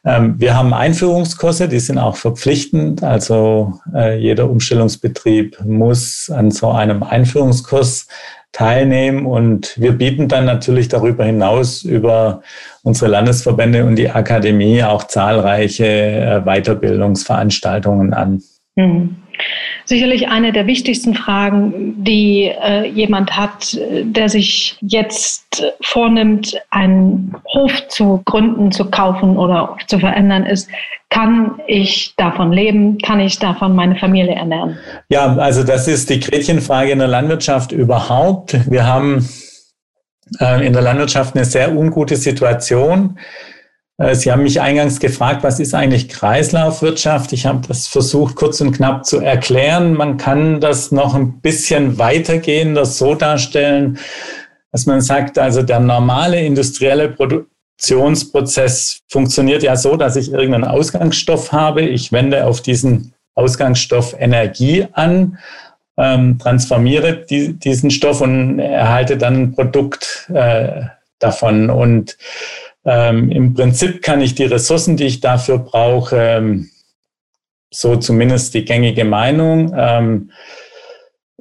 Ähm, 0.04 0.36
wir 0.38 0.56
haben 0.56 0.72
Einführungskurse, 0.72 1.68
die 1.68 1.78
sind 1.78 1.98
auch 1.98 2.16
verpflichtend. 2.16 3.02
Also 3.02 3.74
äh, 3.94 4.18
jeder 4.18 4.48
Umstellungsbetrieb 4.48 5.60
muss 5.64 6.30
an 6.30 6.50
so 6.50 6.70
einem 6.70 7.02
Einführungskurs 7.02 8.06
teilnehmen. 8.52 9.26
Und 9.26 9.78
wir 9.78 9.92
bieten 9.92 10.28
dann 10.28 10.46
natürlich 10.46 10.88
darüber 10.88 11.24
hinaus 11.24 11.82
über 11.82 12.40
unsere 12.82 13.10
Landesverbände 13.10 13.84
und 13.84 13.96
die 13.96 14.08
Akademie 14.08 14.82
auch 14.82 15.04
zahlreiche 15.04 15.86
äh, 15.86 16.40
Weiterbildungsveranstaltungen 16.44 18.14
an. 18.14 18.42
Mhm 18.76 19.16
sicherlich 19.84 20.28
eine 20.28 20.52
der 20.52 20.66
wichtigsten 20.66 21.14
Fragen, 21.14 21.94
die 22.02 22.44
äh, 22.44 22.86
jemand 22.88 23.36
hat, 23.36 23.78
der 24.02 24.28
sich 24.28 24.76
jetzt 24.80 25.64
vornimmt, 25.80 26.60
einen 26.70 27.34
Hof 27.54 27.88
zu 27.88 28.22
gründen, 28.24 28.72
zu 28.72 28.90
kaufen 28.90 29.36
oder 29.36 29.76
zu 29.86 29.98
verändern, 29.98 30.44
ist, 30.44 30.68
kann 31.08 31.60
ich 31.66 32.14
davon 32.16 32.52
leben? 32.52 32.98
Kann 32.98 33.20
ich 33.20 33.38
davon 33.38 33.74
meine 33.74 33.96
Familie 33.96 34.34
ernähren? 34.34 34.76
Ja, 35.08 35.36
also 35.36 35.62
das 35.62 35.86
ist 35.88 36.10
die 36.10 36.20
Gretchenfrage 36.20 36.90
in 36.90 36.98
der 36.98 37.08
Landwirtschaft 37.08 37.72
überhaupt. 37.72 38.70
Wir 38.70 38.86
haben 38.86 39.26
äh, 40.40 40.66
in 40.66 40.72
der 40.72 40.82
Landwirtschaft 40.82 41.36
eine 41.36 41.44
sehr 41.44 41.74
ungute 41.76 42.16
Situation. 42.16 43.18
Äh, 43.98 44.14
Sie 44.14 44.30
haben 44.30 44.42
mich 44.42 44.60
eingangs 44.60 45.00
gefragt, 45.00 45.42
was 45.42 45.60
ist 45.60 45.74
eigentlich 45.74 46.08
Kreislaufwirtschaft? 46.08 47.32
Ich 47.32 47.46
habe 47.46 47.66
das 47.66 47.86
versucht, 47.86 48.36
kurz 48.36 48.60
und 48.60 48.72
knapp 48.72 49.04
zu 49.06 49.20
erklären. 49.20 49.94
Man 49.94 50.16
kann 50.16 50.60
das 50.60 50.92
noch 50.92 51.14
ein 51.14 51.40
bisschen 51.40 51.98
weitergehender 51.98 52.84
so 52.84 53.14
darstellen, 53.14 53.98
dass 54.72 54.86
man 54.86 55.00
sagt, 55.00 55.38
also 55.38 55.62
der 55.62 55.80
normale 55.80 56.44
industrielle 56.44 57.08
Produktionsprozess 57.08 59.00
funktioniert 59.08 59.62
ja 59.62 59.76
so, 59.76 59.96
dass 59.96 60.16
ich 60.16 60.32
irgendeinen 60.32 60.64
Ausgangsstoff 60.64 61.52
habe. 61.52 61.82
Ich 61.82 62.12
wende 62.12 62.46
auf 62.46 62.60
diesen 62.60 63.14
Ausgangsstoff 63.34 64.14
Energie 64.18 64.86
an, 64.92 65.38
ähm, 65.98 66.38
transformiere 66.38 67.24
die, 67.28 67.54
diesen 67.54 67.90
Stoff 67.90 68.20
und 68.20 68.58
erhalte 68.58 69.16
dann 69.16 69.34
ein 69.34 69.52
Produkt 69.52 70.30
äh, 70.32 70.82
davon. 71.18 71.70
Und 71.70 72.18
ähm, 72.86 73.30
Im 73.30 73.54
Prinzip 73.54 74.00
kann 74.00 74.20
ich 74.20 74.36
die 74.36 74.44
Ressourcen, 74.44 74.96
die 74.96 75.04
ich 75.04 75.20
dafür 75.20 75.58
brauche, 75.58 76.16
ähm, 76.16 76.70
so 77.70 77.96
zumindest 77.96 78.54
die 78.54 78.64
gängige 78.64 79.04
Meinung, 79.04 79.74
ähm, 79.76 80.30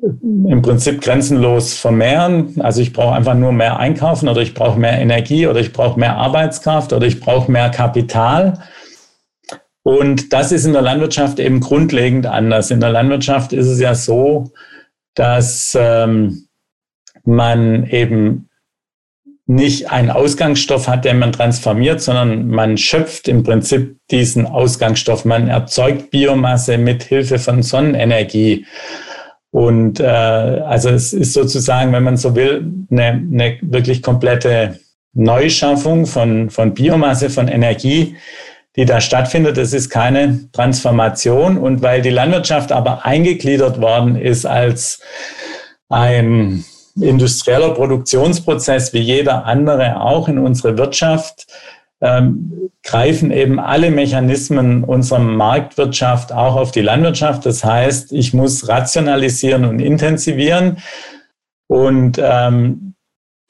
im 0.02 0.62
Prinzip 0.62 1.02
grenzenlos 1.02 1.76
vermehren. 1.76 2.60
Also 2.60 2.82
ich 2.82 2.94
brauche 2.94 3.16
einfach 3.16 3.36
nur 3.36 3.52
mehr 3.52 3.78
einkaufen 3.78 4.28
oder 4.28 4.42
ich 4.42 4.56
brauche 4.56 4.80
mehr 4.80 5.00
Energie 5.00 5.48
oder 5.48 5.60
ich 5.60 5.72
brauche 5.72 6.00
mehr 6.00 6.18
Arbeitskraft 6.18 6.94
oder 6.94 7.06
ich 7.06 7.20
brauche 7.20 7.52
mehr 7.52 7.70
Kapital. 7.70 8.60
Und 9.84 10.34
das 10.34 10.52
ist 10.52 10.66
in 10.66 10.74
der 10.74 10.82
Landwirtschaft 10.82 11.40
eben 11.40 11.60
grundlegend 11.60 12.26
anders. 12.26 12.72
In 12.72 12.80
der 12.80 12.90
Landwirtschaft 12.90 13.54
ist 13.54 13.68
es 13.68 13.80
ja 13.80 13.94
so, 13.94 14.52
dass 15.14 15.78
ähm, 15.80 16.48
man 17.24 17.86
eben 17.86 18.50
nicht 19.48 19.92
einen 19.92 20.10
Ausgangsstoff 20.10 20.88
hat, 20.88 21.06
den 21.06 21.20
man 21.20 21.32
transformiert, 21.32 22.02
sondern 22.02 22.50
man 22.50 22.78
schöpft 22.78 23.28
im 23.28 23.44
Prinzip 23.44 23.98
diesen 24.10 24.48
Ausgangsstoff. 24.48 25.24
Man 25.24 25.48
erzeugt 25.50 26.10
Biomasse 26.10 26.78
mit 26.78 27.04
Hilfe 27.04 27.38
von 27.38 27.62
Sonnenenergie. 27.62 28.66
Und 29.52 30.00
äh, 30.00 30.06
also 30.06 30.90
es 30.90 31.14
ist 31.14 31.34
sozusagen, 31.34 31.94
wenn 31.94 32.04
man 32.04 32.18
so 32.18 32.36
will, 32.36 32.72
eine, 32.90 33.06
eine 33.06 33.58
wirklich 33.62 34.02
komplette 34.02 34.80
Neuschaffung 35.14 36.08
von, 36.08 36.50
von 36.50 36.74
Biomasse, 36.74 37.30
von 37.30 37.48
Energie, 37.48 38.16
die 38.76 38.86
da 38.86 39.00
stattfindet. 39.00 39.58
Das 39.58 39.74
ist 39.74 39.90
keine 39.90 40.50
Transformation. 40.54 41.58
Und 41.58 41.84
weil 41.84 42.02
die 42.02 42.10
Landwirtschaft 42.10 42.72
aber 42.72 43.06
eingegliedert 43.06 43.80
worden 43.80 44.16
ist 44.16 44.46
als 44.46 45.02
ein 45.88 46.66
industrieller 47.00 47.72
Produktionsprozess 47.72 48.94
wie 48.94 49.00
jeder 49.00 49.46
andere 49.46 50.02
auch 50.02 50.28
in 50.28 50.38
unsere 50.38 50.78
Wirtschaft 50.78 51.48
ähm, 52.02 52.70
greifen 52.84 53.32
eben 53.32 53.60
alle 53.60 53.90
Mechanismen 53.90 54.84
unserer 54.84 55.20
Marktwirtschaft 55.20 56.32
auch 56.32 56.56
auf 56.56 56.72
die 56.72 56.82
Landwirtschaft. 56.82 57.46
Das 57.46 57.64
heißt, 57.64 58.12
ich 58.12 58.34
muss 58.34 58.68
rationalisieren 58.68 59.66
und 59.66 59.80
intensivieren. 59.80 60.78
Und 61.68 62.20
ähm, 62.22 62.85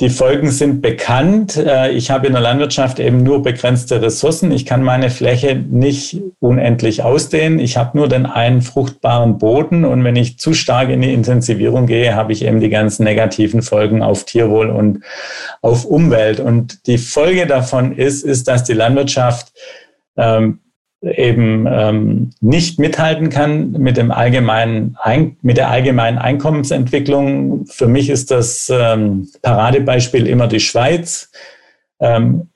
die 0.02 0.10
Folgen 0.10 0.52
sind 0.52 0.82
bekannt. 0.82 1.56
Äh, 1.56 1.92
ich 1.92 2.12
habe 2.12 2.28
in 2.28 2.34
der 2.34 2.42
Landwirtschaft 2.42 3.00
eben 3.00 3.24
nur 3.24 3.42
begrenzte 3.42 4.02
Ressourcen. 4.02 4.52
Ich 4.52 4.66
kann 4.66 4.84
meine 4.84 5.10
Fläche 5.10 5.56
nicht 5.56 6.22
unendlich 6.40 7.04
ausdehnen. 7.04 7.60
Ich 7.60 7.78
habe 7.78 7.98
nur 7.98 8.10
den 8.10 8.25
einen 8.25 8.62
fruchtbaren 8.62 9.38
Boden. 9.38 9.86
Und 9.86 10.04
wenn 10.04 10.18
ich 10.18 10.38
zu 10.38 10.54
stark 10.54 10.90
in 10.90 11.02
die 11.02 11.14
Intensivierung 11.14 11.86
gehe, 11.86 12.14
habe 12.14 12.34
ich 12.34 12.44
eben 12.44 12.60
die 12.60 12.70
ganzen 12.70 13.06
negativen 13.06 13.62
Folgen 13.62 14.04
auf 14.04 14.25
Tierwohl 14.25 14.70
und 14.70 15.02
auf 15.62 15.86
Umwelt. 15.86 16.42
Und 16.42 16.88
die 16.88 16.98
Folge 16.98 17.48
davon 17.48 17.96
ist, 17.96 18.24
ist, 18.25 18.50
dass 18.50 18.66
die 18.66 18.74
Landwirtschaft 18.74 19.54
ähm, 20.18 20.60
eben 21.02 21.68
ähm, 21.70 22.32
nicht 22.42 22.80
mithalten 22.80 23.30
kann 23.30 23.72
mit 23.72 23.98
dem 23.98 24.12
allgemeinen 24.12 24.98
Ein 25.02 25.38
mit 25.42 25.58
der 25.58 25.70
allgemeinen 25.70 26.18
Einkommensentwicklung. 26.18 27.66
Für 27.68 27.88
mich 27.88 28.10
ist 28.10 28.32
das 28.32 28.72
ähm, 28.74 29.28
Paradebeispiel 29.42 30.28
immer 30.28 30.48
die 30.48 30.60
Schweiz. 30.60 31.32
Ähm, 32.00 32.50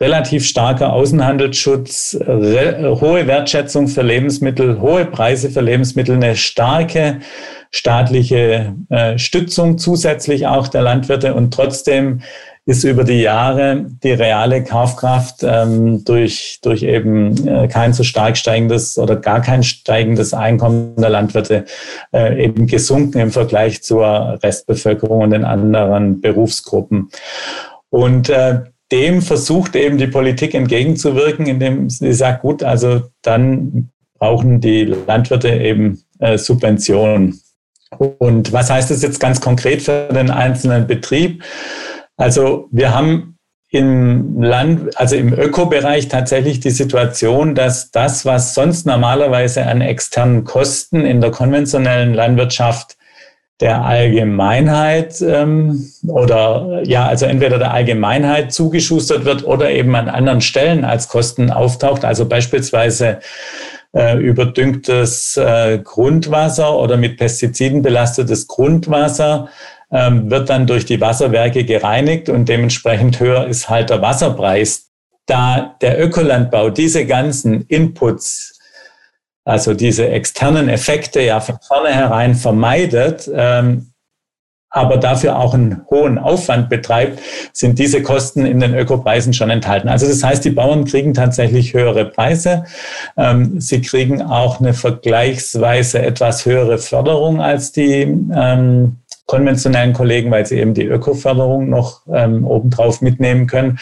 relativ 0.00 0.44
starker 0.46 0.92
Außenhandelsschutz, 0.92 2.18
hohe 2.20 3.26
Wertschätzung 3.26 3.88
für 3.88 4.02
Lebensmittel, 4.02 4.78
hohe 4.80 5.06
Preise 5.06 5.48
für 5.48 5.62
Lebensmittel, 5.62 6.16
eine 6.16 6.36
starke 6.36 7.20
staatliche 7.70 8.74
äh, 8.90 9.18
Stützung 9.18 9.78
zusätzlich 9.78 10.46
auch 10.46 10.68
der 10.68 10.82
Landwirte 10.82 11.34
und 11.34 11.52
trotzdem 11.52 12.20
ist 12.66 12.82
über 12.82 13.04
die 13.04 13.20
Jahre 13.20 13.86
die 14.02 14.10
reale 14.10 14.64
Kaufkraft 14.64 15.44
ähm, 15.44 16.04
durch, 16.04 16.58
durch 16.62 16.82
eben 16.82 17.46
äh, 17.46 17.68
kein 17.68 17.92
so 17.92 18.02
stark 18.02 18.36
steigendes 18.36 18.98
oder 18.98 19.14
gar 19.14 19.40
kein 19.40 19.62
steigendes 19.62 20.34
Einkommen 20.34 20.96
der 20.96 21.10
Landwirte 21.10 21.64
äh, 22.12 22.44
eben 22.44 22.66
gesunken 22.66 23.20
im 23.20 23.30
Vergleich 23.30 23.84
zur 23.84 24.40
Restbevölkerung 24.42 25.22
und 25.22 25.30
den 25.30 25.44
anderen 25.44 26.20
Berufsgruppen. 26.20 27.08
Und 27.88 28.30
äh, 28.30 28.62
dem 28.90 29.22
versucht 29.22 29.76
eben 29.76 29.96
die 29.96 30.08
Politik 30.08 30.54
entgegenzuwirken, 30.54 31.46
indem 31.46 31.88
sie 31.88 32.12
sagt, 32.12 32.42
gut, 32.42 32.64
also 32.64 33.02
dann 33.22 33.90
brauchen 34.18 34.60
die 34.60 34.84
Landwirte 34.84 35.50
eben 35.50 36.02
äh, 36.18 36.36
Subventionen. 36.36 37.40
Und 37.98 38.52
was 38.52 38.70
heißt 38.70 38.90
das 38.90 39.02
jetzt 39.02 39.20
ganz 39.20 39.40
konkret 39.40 39.82
für 39.82 40.08
den 40.12 40.30
einzelnen 40.30 40.88
Betrieb? 40.88 41.44
Also 42.16 42.68
wir 42.70 42.94
haben 42.94 43.36
im 43.70 44.40
Land, 44.40 44.98
also 44.98 45.16
im 45.16 45.32
Ökobereich 45.32 46.08
tatsächlich 46.08 46.60
die 46.60 46.70
Situation, 46.70 47.54
dass 47.54 47.90
das, 47.90 48.24
was 48.24 48.54
sonst 48.54 48.86
normalerweise 48.86 49.66
an 49.66 49.80
externen 49.80 50.44
Kosten 50.44 51.04
in 51.04 51.20
der 51.20 51.30
konventionellen 51.30 52.14
Landwirtschaft 52.14 52.96
der 53.60 53.84
Allgemeinheit 53.84 55.20
ähm, 55.22 55.90
oder 56.06 56.82
ja, 56.84 57.06
also 57.06 57.24
entweder 57.24 57.58
der 57.58 57.72
Allgemeinheit 57.72 58.52
zugeschustert 58.52 59.24
wird 59.24 59.44
oder 59.44 59.70
eben 59.70 59.94
an 59.94 60.08
anderen 60.08 60.42
Stellen 60.42 60.84
als 60.84 61.08
Kosten 61.08 61.50
auftaucht. 61.50 62.04
Also 62.04 62.28
beispielsweise 62.28 63.20
äh, 63.94 64.18
überdüngtes 64.18 65.38
äh, 65.38 65.78
Grundwasser 65.82 66.78
oder 66.78 66.98
mit 66.98 67.16
Pestiziden 67.16 67.80
belastetes 67.80 68.46
Grundwasser 68.46 69.48
wird 70.30 70.50
dann 70.50 70.66
durch 70.66 70.84
die 70.84 71.00
Wasserwerke 71.00 71.64
gereinigt 71.64 72.28
und 72.28 72.48
dementsprechend 72.48 73.18
höher 73.20 73.46
ist 73.46 73.68
halt 73.68 73.90
der 73.90 74.02
Wasserpreis. 74.02 74.90
Da 75.26 75.76
der 75.80 76.00
Ökolandbau 76.00 76.70
diese 76.70 77.06
ganzen 77.06 77.62
Inputs 77.62 78.56
also 79.46 79.74
diese 79.74 80.08
externen 80.08 80.68
Effekte 80.68 81.20
ja 81.20 81.38
von 81.38 81.56
vornherein 81.66 82.34
vermeidet, 82.34 83.30
ähm, 83.32 83.92
aber 84.70 84.96
dafür 84.96 85.38
auch 85.38 85.54
einen 85.54 85.86
hohen 85.88 86.18
Aufwand 86.18 86.68
betreibt, 86.68 87.20
sind 87.52 87.78
diese 87.78 88.02
Kosten 88.02 88.44
in 88.44 88.58
den 88.58 88.74
Ökopreisen 88.74 89.32
schon 89.32 89.48
enthalten. 89.48 89.88
Also 89.88 90.08
das 90.08 90.22
heißt, 90.24 90.44
die 90.44 90.50
Bauern 90.50 90.84
kriegen 90.84 91.14
tatsächlich 91.14 91.72
höhere 91.72 92.06
Preise. 92.06 92.64
Ähm, 93.16 93.60
sie 93.60 93.80
kriegen 93.80 94.20
auch 94.20 94.58
eine 94.58 94.74
vergleichsweise 94.74 96.02
etwas 96.02 96.44
höhere 96.44 96.78
Förderung 96.78 97.40
als 97.40 97.70
die 97.70 98.02
ähm, 98.02 98.96
konventionellen 99.26 99.92
Kollegen, 99.92 100.30
weil 100.30 100.46
sie 100.46 100.58
eben 100.58 100.74
die 100.74 100.84
Ökoförderung 100.84 101.68
noch 101.68 102.02
ähm, 102.12 102.44
obendrauf 102.44 103.02
mitnehmen 103.02 103.46
können. 103.46 103.78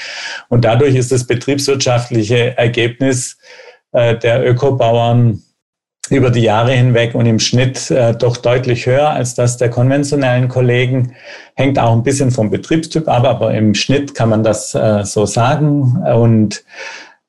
Und 0.48 0.64
dadurch 0.64 0.94
ist 0.94 1.12
das 1.12 1.26
betriebswirtschaftliche 1.26 2.56
Ergebnis 2.56 3.38
äh, 3.92 4.16
der 4.16 4.44
Ökobauern 4.46 5.42
über 6.10 6.30
die 6.30 6.42
Jahre 6.42 6.72
hinweg 6.72 7.14
und 7.14 7.26
im 7.26 7.38
Schnitt 7.38 7.90
äh, 7.90 8.14
doch 8.14 8.36
deutlich 8.36 8.86
höher 8.86 9.08
als 9.10 9.34
das 9.34 9.56
der 9.56 9.70
konventionellen 9.70 10.48
Kollegen. 10.48 11.14
Hängt 11.54 11.78
auch 11.78 11.92
ein 11.92 12.02
bisschen 12.02 12.30
vom 12.30 12.50
Betriebstyp 12.50 13.08
ab, 13.08 13.24
aber 13.24 13.54
im 13.54 13.74
Schnitt 13.74 14.14
kann 14.14 14.28
man 14.28 14.42
das 14.42 14.74
äh, 14.74 15.04
so 15.04 15.24
sagen. 15.24 16.02
Und 16.14 16.64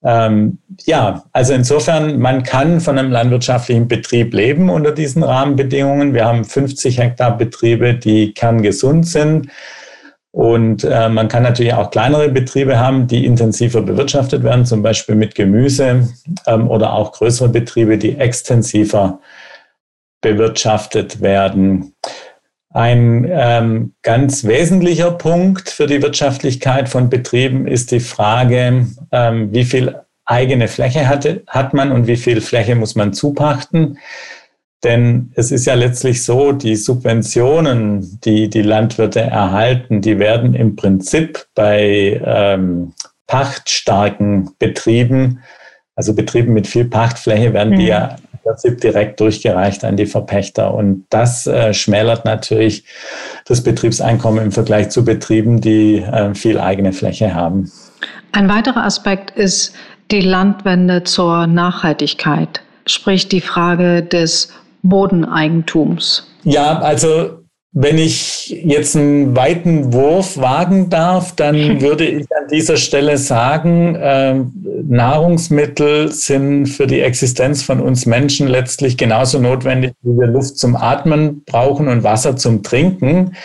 ähm, 0.05 0.59
ja, 0.85 1.23
also 1.33 1.53
insofern, 1.53 2.19
man 2.19 2.43
kann 2.43 2.79
von 2.79 2.99
einem 2.99 3.11
landwirtschaftlichen 3.11 3.87
Betrieb 3.87 4.35
leben 4.35 4.69
unter 4.69 4.91
diesen 4.91 5.23
Rahmenbedingungen. 5.23 6.13
Wir 6.13 6.25
haben 6.25 6.45
50 6.45 6.99
Hektar 6.99 7.35
Betriebe, 7.35 7.95
die 7.95 8.31
kerngesund 8.33 9.07
sind. 9.07 9.49
Und 10.31 10.83
äh, 10.83 11.09
man 11.09 11.27
kann 11.27 11.41
natürlich 11.43 11.73
auch 11.73 11.89
kleinere 11.89 12.29
Betriebe 12.29 12.77
haben, 12.77 13.07
die 13.07 13.25
intensiver 13.25 13.81
bewirtschaftet 13.81 14.43
werden, 14.43 14.65
zum 14.65 14.83
Beispiel 14.83 15.15
mit 15.15 15.33
Gemüse 15.33 16.07
ähm, 16.45 16.69
oder 16.69 16.93
auch 16.93 17.13
größere 17.13 17.49
Betriebe, 17.49 17.97
die 17.97 18.17
extensiver 18.17 19.19
bewirtschaftet 20.21 21.21
werden. 21.21 21.95
Ein 22.75 23.25
ähm, 23.31 23.93
ganz 24.01 24.43
wesentlicher 24.43 25.11
Punkt 25.11 25.69
für 25.69 25.87
die 25.87 26.01
Wirtschaftlichkeit 26.01 26.89
von 26.89 27.09
Betrieben 27.09 27.67
ist 27.67 27.91
die 27.91 28.01
Frage, 28.01 28.87
ähm, 29.13 29.53
wie 29.53 29.63
viel 29.63 29.95
eigene 30.25 30.67
Fläche 30.67 31.07
hatte, 31.07 31.43
hat 31.47 31.73
man 31.73 31.93
und 31.93 32.05
wie 32.05 32.17
viel 32.17 32.41
Fläche 32.41 32.75
muss 32.75 32.95
man 32.95 33.13
zupachten. 33.13 33.97
Denn 34.83 35.31
es 35.35 35.53
ist 35.53 35.65
ja 35.65 35.73
letztlich 35.75 36.25
so, 36.25 36.51
die 36.51 36.75
Subventionen, 36.75 38.19
die 38.25 38.49
die 38.49 38.63
Landwirte 38.63 39.21
erhalten, 39.21 40.01
die 40.01 40.19
werden 40.19 40.53
im 40.53 40.75
Prinzip 40.75 41.45
bei 41.55 42.21
ähm, 42.25 42.91
pachtstarken 43.27 44.51
Betrieben, 44.59 45.39
also 45.95 46.13
Betrieben 46.13 46.51
mit 46.51 46.67
viel 46.67 46.83
Pachtfläche, 46.83 47.53
werden 47.53 47.75
mhm. 47.75 47.79
die 47.79 47.87
ja 47.87 48.17
Prinzip 48.45 48.79
direkt 48.79 49.19
durchgereicht 49.19 49.83
an 49.83 49.97
die 49.97 50.05
Verpächter. 50.05 50.73
Und 50.73 51.05
das 51.09 51.47
äh, 51.47 51.73
schmälert 51.73 52.25
natürlich 52.25 52.85
das 53.45 53.63
Betriebseinkommen 53.63 54.45
im 54.45 54.51
Vergleich 54.51 54.89
zu 54.89 55.03
Betrieben, 55.03 55.61
die 55.61 55.97
äh, 55.97 56.35
viel 56.35 56.59
eigene 56.59 56.93
Fläche 56.93 57.33
haben. 57.33 57.71
Ein 58.31 58.47
weiterer 58.47 58.83
Aspekt 58.83 59.31
ist 59.31 59.73
die 60.11 60.21
Landwende 60.21 61.03
zur 61.03 61.47
Nachhaltigkeit, 61.47 62.61
sprich 62.85 63.27
die 63.27 63.41
Frage 63.41 64.03
des 64.03 64.53
Bodeneigentums? 64.83 66.27
Ja, 66.43 66.79
also 66.79 67.44
wenn 67.77 67.97
ich 67.97 68.51
jetzt 68.63 68.95
einen 68.95 69.35
weiten 69.35 69.91
Wurf 69.91 70.37
wagen 70.37 70.89
darf, 70.89 71.35
dann 71.35 71.55
würde 71.81 72.05
ich 72.05 72.25
an 72.31 72.47
dieser 72.49 72.77
Stelle 72.77 73.17
sagen, 73.17 73.95
äh, 73.95 74.35
Nahrungsmittel 74.87 76.09
sind 76.09 76.67
für 76.67 76.87
die 76.87 77.01
Existenz 77.01 77.63
von 77.63 77.81
uns 77.81 78.05
Menschen 78.05 78.47
letztlich 78.47 78.95
genauso 78.95 79.39
notwendig, 79.39 79.91
wie 80.03 80.17
wir 80.17 80.27
Luft 80.27 80.57
zum 80.57 80.77
Atmen 80.77 81.43
brauchen 81.43 81.89
und 81.89 82.03
Wasser 82.03 82.37
zum 82.37 82.63
Trinken. 82.63 83.35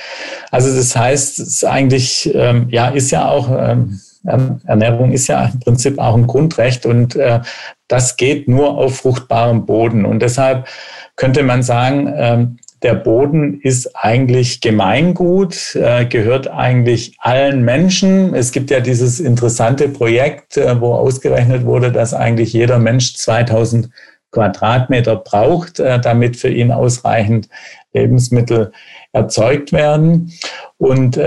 Also 0.53 0.73
das 0.77 0.95
heißt, 0.95 1.41
es 1.41 1.49
ist 1.49 1.65
eigentlich, 1.65 2.31
ähm, 2.33 2.69
ja, 2.71 2.87
ist 2.89 3.11
ja 3.11 3.29
auch, 3.29 3.51
ähm, 3.51 3.99
Ernährung 4.23 5.11
ist 5.11 5.27
ja 5.27 5.51
im 5.53 5.59
Prinzip 5.59 5.99
auch 5.99 6.15
ein 6.15 6.29
Grundrecht 6.29 6.87
und 6.87 7.17
äh, 7.17 7.41
das 7.89 8.17
geht 8.17 8.47
nur 8.47 8.79
auf 8.79 8.99
fruchtbarem 8.99 9.67
Boden. 9.67 10.05
Und 10.05 10.21
deshalb 10.21 10.69
könnte 11.17 11.43
man 11.43 11.63
sagen, 11.63 12.13
ähm, 12.17 12.57
der 12.83 12.95
Boden 12.95 13.61
ist 13.61 13.95
eigentlich 13.95 14.61
Gemeingut, 14.61 15.75
äh, 15.75 16.07
gehört 16.07 16.49
eigentlich 16.49 17.15
allen 17.19 17.63
Menschen. 17.63 18.35
Es 18.35 18.53
gibt 18.53 18.71
ja 18.71 18.81
dieses 18.81 19.21
interessante 19.21 19.89
Projekt, 19.89 20.57
äh, 20.57 20.81
wo 20.81 20.95
ausgerechnet 20.95 21.65
wurde, 21.65 21.93
dass 21.93 22.15
eigentlich 22.15 22.53
jeder 22.53 22.79
Mensch 22.79 23.15
2000 23.17 23.91
Quadratmeter 24.33 25.17
braucht, 25.17 25.79
äh, 25.81 26.01
damit 26.01 26.37
für 26.37 26.49
ihn 26.49 26.73
ausreichend 26.73 27.49
Lebensmittel 27.93 28.73
erzeugt 29.13 29.73
werden. 29.73 30.33
Und 30.79 31.19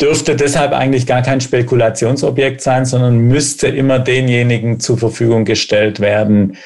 dürfte 0.00 0.34
deshalb 0.34 0.72
eigentlich 0.72 1.06
gar 1.06 1.22
kein 1.22 1.40
Spekulationsobjekt 1.40 2.60
sein, 2.60 2.84
sondern 2.84 3.18
müsste 3.18 3.68
immer 3.68 4.00
denjenigen 4.00 4.80
zur 4.80 4.98
Verfügung 4.98 5.44
gestellt 5.44 6.00
werden, 6.00 6.56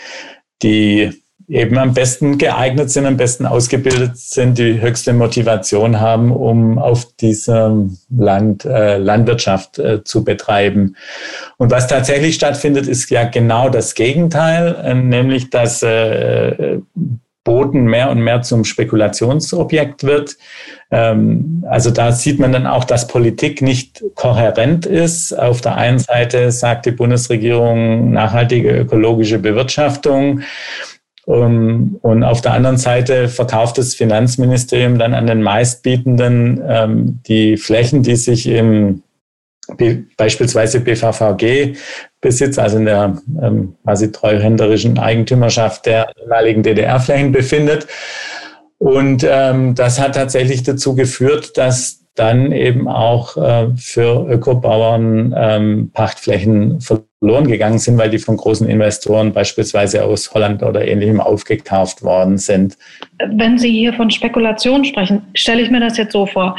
die 0.63 1.18
eben 1.49 1.79
am 1.79 1.95
besten 1.95 2.37
geeignet 2.37 2.91
sind, 2.91 3.07
am 3.07 3.17
besten 3.17 3.47
ausgebildet 3.47 4.19
sind, 4.19 4.59
die 4.59 4.81
höchste 4.81 5.15
Motivation 5.15 5.99
haben, 5.99 6.31
um 6.31 6.79
auf 6.79 7.15
diesem 7.17 7.99
Land 8.11 8.65
äh, 8.67 8.99
Landwirtschaft 8.99 9.79
äh, 9.79 10.05
zu 10.05 10.25
betreiben. 10.25 10.97
Und 11.57 11.71
was 11.71 11.87
tatsächlich 11.87 12.35
stattfindet, 12.35 12.87
ist 12.87 13.11
ja 13.11 13.25
genau 13.25 13.71
das 13.71 13.95
Gegenteil, 13.95 14.77
äh, 14.85 14.95
nämlich 14.95 15.49
dass 15.49 15.83
äh, 15.83 16.81
Boden 17.49 17.85
mehr 17.85 18.11
und 18.11 18.21
mehr 18.21 18.43
zum 18.43 18.65
Spekulationsobjekt 18.65 20.05
wird. 20.05 20.37
Ähm, 20.91 21.65
also 21.67 21.91
da 21.91 22.13
sieht 22.13 22.39
man 22.39 22.53
dann 22.53 22.67
auch, 22.67 22.85
dass 22.85 23.09
Politik 23.09 23.63
nicht 23.63 24.05
kohärent 24.17 24.85
ist. 24.85 25.33
Auf 25.33 25.63
der 25.63 25.77
einen 25.77 25.99
Seite 25.99 26.53
sagt 26.53 26.85
die 26.85 26.91
Bundesregierung 26.91 28.13
nachhaltige 28.13 28.77
ökologische 28.77 29.39
Bewirtschaftung. 29.39 30.43
Um, 31.29 31.99
und 32.01 32.25
auf 32.25 32.41
der 32.41 32.55
anderen 32.55 32.79
Seite 32.79 33.29
verkauft 33.29 33.77
das 33.77 33.95
Finanzministerium 33.95 34.99
dann 34.99 35.13
an 35.13 35.27
den 35.27 35.43
Meistbietenden 35.43 36.63
ähm, 36.67 37.21
die 37.29 37.59
Flächen, 37.59 38.03
die 38.03 38.17
sich 38.17 38.47
im 38.47 39.03
beispielsweise 40.17 40.81
BVVG 40.81 41.77
Besitz, 42.23 42.59
also 42.59 42.79
in 42.79 42.87
der 42.87 43.19
ähm, 43.43 43.77
quasi 43.85 44.11
treuhänderischen 44.11 44.99
Eigentümerschaft 44.99 45.85
der 45.85 46.11
ehemaligen 46.19 46.63
DDR-Flächen 46.63 47.31
befindet. 47.31 47.87
Und 48.79 49.23
ähm, 49.29 49.75
das 49.75 50.01
hat 50.01 50.15
tatsächlich 50.15 50.63
dazu 50.63 50.95
geführt, 50.95 51.59
dass 51.59 52.07
dann 52.19 52.53
eben 52.53 52.89
auch 52.89 53.37
äh, 53.37 53.69
für 53.77 54.27
Ökobauern 54.29 55.35
ähm, 55.37 55.91
Pachtflächen 55.93 56.81
verloren 56.81 57.47
gegangen 57.47 57.79
sind, 57.79 57.99
weil 57.99 58.11
die 58.11 58.19
von 58.19 58.37
großen 58.37 58.69
Investoren 58.69 59.33
beispielsweise 59.33 60.05
aus 60.05 60.33
Holland 60.35 60.63
oder 60.63 60.87
ähnlichem 60.87 61.21
aufgekauft 61.21 62.03
worden 62.03 62.39
sind. 62.39 62.77
Wenn 63.27 63.59
Sie 63.59 63.71
hier 63.71 63.93
von 63.93 64.11
Spekulation 64.11 64.85
sprechen, 64.85 65.23
stelle 65.35 65.63
ich 65.63 65.71
mir 65.71 65.81
das 65.81 65.97
jetzt 65.97 66.13
so 66.13 66.27
vor. 66.27 66.57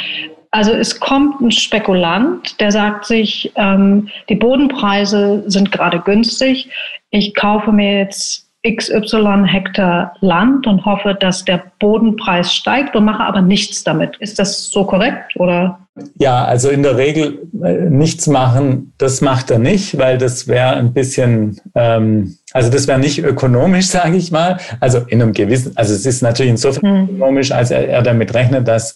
Also 0.52 0.74
es 0.74 1.00
kommt 1.00 1.40
ein 1.42 1.52
Spekulant, 1.52 2.60
der 2.60 2.72
sagt 2.72 3.06
sich, 3.06 3.52
ähm, 3.56 4.10
die 4.30 4.36
Bodenpreise 4.36 5.44
sind 5.46 5.72
gerade 5.72 6.00
günstig. 6.00 6.70
Ich 7.12 7.36
kaufe 7.36 7.72
mir 7.72 8.00
jetzt 8.00 8.49
XY 8.68 9.46
Hektar 9.46 10.16
Land 10.20 10.68
und 10.68 10.86
hoffe, 10.86 11.16
dass 11.18 11.46
der 11.46 11.64
Bodenpreis 11.80 12.54
steigt 12.54 12.96
und 12.96 13.06
mache 13.06 13.24
aber 13.24 13.42
nichts 13.42 13.84
damit. 13.84 14.18
Ist 14.18 14.38
das 14.38 14.70
so 14.70 14.84
korrekt 14.84 15.36
oder? 15.38 15.80
Ja, 16.18 16.44
also 16.46 16.70
in 16.70 16.84
der 16.84 16.98
Regel 16.98 17.48
äh, 17.64 17.90
nichts 17.90 18.28
machen, 18.28 18.94
das 18.98 19.22
macht 19.22 19.52
er 19.52 19.60
nicht, 19.60 19.98
weil 19.98 20.18
das 20.18 20.48
wäre 20.48 20.76
ein 20.76 20.94
bisschen, 20.94 21.60
ähm, 21.76 22.38
also 22.52 22.70
das 22.70 22.88
wäre 22.88 23.00
nicht 23.00 23.20
ökonomisch, 23.20 23.88
sage 23.88 24.18
ich 24.18 24.32
mal. 24.32 24.60
Also 24.80 25.00
in 25.08 25.22
einem 25.22 25.34
gewissen, 25.34 25.72
also 25.76 25.94
es 25.94 26.06
ist 26.06 26.22
natürlich 26.22 26.52
insofern 26.52 27.04
mhm. 27.04 27.10
ökonomisch, 27.16 27.52
als 27.52 27.72
er, 27.72 27.88
er, 27.88 28.02
damit 28.02 28.34
rechnet, 28.34 28.68
dass 28.68 28.96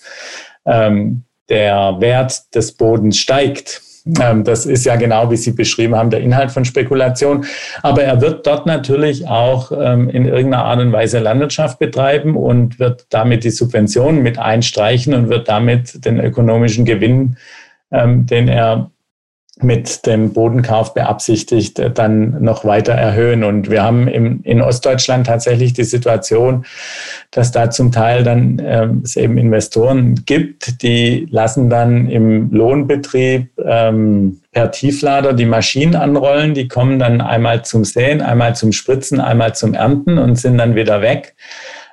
ähm, 0.65 1.23
der 1.49 1.95
Wert 1.99 2.53
des 2.55 2.73
Bodens 2.73 3.17
steigt. 3.17 3.81
Ähm, 4.19 4.43
das 4.43 4.65
ist 4.65 4.85
ja 4.85 4.95
genau, 4.95 5.31
wie 5.31 5.37
Sie 5.37 5.51
beschrieben 5.51 5.95
haben, 5.95 6.09
der 6.09 6.19
Inhalt 6.19 6.51
von 6.51 6.65
Spekulation. 6.65 7.45
Aber 7.81 8.03
er 8.03 8.19
wird 8.21 8.45
dort 8.45 8.65
natürlich 8.65 9.27
auch 9.27 9.71
ähm, 9.71 10.09
in 10.09 10.25
irgendeiner 10.25 10.65
Art 10.65 10.79
und 10.79 10.91
Weise 10.91 11.19
Landwirtschaft 11.19 11.79
betreiben 11.79 12.35
und 12.35 12.79
wird 12.79 13.05
damit 13.09 13.43
die 13.43 13.51
Subventionen 13.51 14.21
mit 14.21 14.37
einstreichen 14.37 15.13
und 15.13 15.29
wird 15.29 15.47
damit 15.47 16.05
den 16.05 16.19
ökonomischen 16.19 16.83
Gewinn, 16.85 17.37
ähm, 17.91 18.25
den 18.25 18.47
er 18.49 18.91
mit 19.61 20.07
dem 20.07 20.33
Bodenkauf 20.33 20.93
beabsichtigt, 20.93 21.77
äh, 21.77 21.91
dann 21.91 22.43
noch 22.43 22.65
weiter 22.65 22.93
erhöhen. 22.93 23.43
Und 23.43 23.69
wir 23.69 23.83
haben 23.83 24.07
im, 24.07 24.41
in 24.43 24.61
Ostdeutschland 24.61 25.27
tatsächlich 25.27 25.73
die 25.73 25.83
Situation, 25.83 26.65
dass 27.31 27.51
da 27.51 27.69
zum 27.69 27.91
Teil 27.91 28.23
dann 28.23 28.61
ähm, 28.63 29.01
es 29.03 29.15
eben 29.15 29.37
Investoren 29.37 30.23
gibt, 30.25 30.81
die 30.81 31.27
lassen 31.29 31.69
dann 31.69 32.09
im 32.09 32.51
Lohnbetrieb 32.51 33.49
ähm, 33.63 34.41
per 34.51 34.71
Tieflader 34.71 35.33
die 35.33 35.45
Maschinen 35.45 35.95
anrollen. 35.95 36.55
Die 36.55 36.67
kommen 36.67 36.97
dann 36.97 37.21
einmal 37.21 37.63
zum 37.63 37.85
Säen, 37.85 38.21
einmal 38.21 38.55
zum 38.55 38.71
Spritzen, 38.71 39.21
einmal 39.21 39.53
zum 39.53 39.75
Ernten 39.75 40.17
und 40.17 40.37
sind 40.37 40.57
dann 40.57 40.75
wieder 40.75 41.01
weg. 41.01 41.35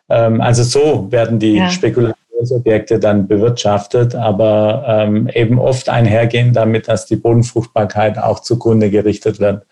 Ähm, 0.09 0.41
also 0.41 0.63
so 0.63 1.13
werden 1.13 1.39
die 1.39 1.57
ja. 1.57 1.69
Spekulationen 1.69 2.20
Großobjekte 2.41 2.99
dann 2.99 3.29
bewirtschaftet, 3.29 4.15
aber 4.15 4.85
ähm, 4.89 5.29
eben 5.35 5.59
oft 5.59 5.89
einhergehen 5.89 6.53
damit, 6.53 6.89
dass 6.89 7.07
die 7.07 7.17
Bodenfruchtbarkeit 7.17 8.19
auch 8.19 8.41
zugrunde 8.41 8.91
gerichtet 8.91 9.41
wird. 9.41 9.67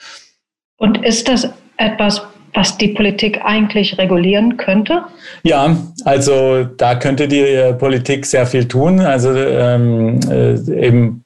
Und 0.76 1.04
ist 1.04 1.28
das 1.28 1.48
etwas, 1.78 2.22
was 2.52 2.76
die 2.76 2.88
Politik 2.88 3.40
eigentlich 3.42 3.98
regulieren 3.98 4.56
könnte? 4.58 5.02
Ja, 5.42 5.76
also 6.04 6.64
da 6.64 6.94
könnte 6.94 7.26
die 7.26 7.40
äh, 7.40 7.72
Politik 7.72 8.26
sehr 8.26 8.46
viel 8.46 8.68
tun. 8.68 9.00
Also 9.00 9.34
ähm, 9.34 10.20
äh, 10.30 10.54
eben 10.86 11.24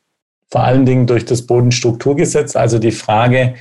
vor 0.50 0.62
allen 0.62 0.86
Dingen 0.86 1.06
durch 1.06 1.24
das 1.24 1.46
Bodenstrukturgesetz, 1.46 2.54
also 2.56 2.78
die 2.78 2.92
Frage, 2.92 3.54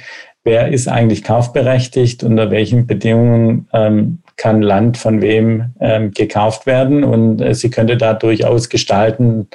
wer 0.43 0.67
ist 0.69 0.87
eigentlich 0.87 1.23
kaufberechtigt, 1.23 2.23
unter 2.23 2.51
welchen 2.51 2.85
Bedingungen 2.85 3.67
ähm, 3.73 4.19
kann 4.41 4.63
Land 4.63 4.97
von 4.97 5.21
wem 5.21 5.65
ähm, 5.79 6.11
gekauft 6.11 6.65
werden 6.65 7.03
und 7.03 7.41
äh, 7.41 7.53
sie 7.53 7.69
könnte 7.69 7.95
da 7.95 8.15
durchaus 8.15 8.69
gestalten, 8.69 9.47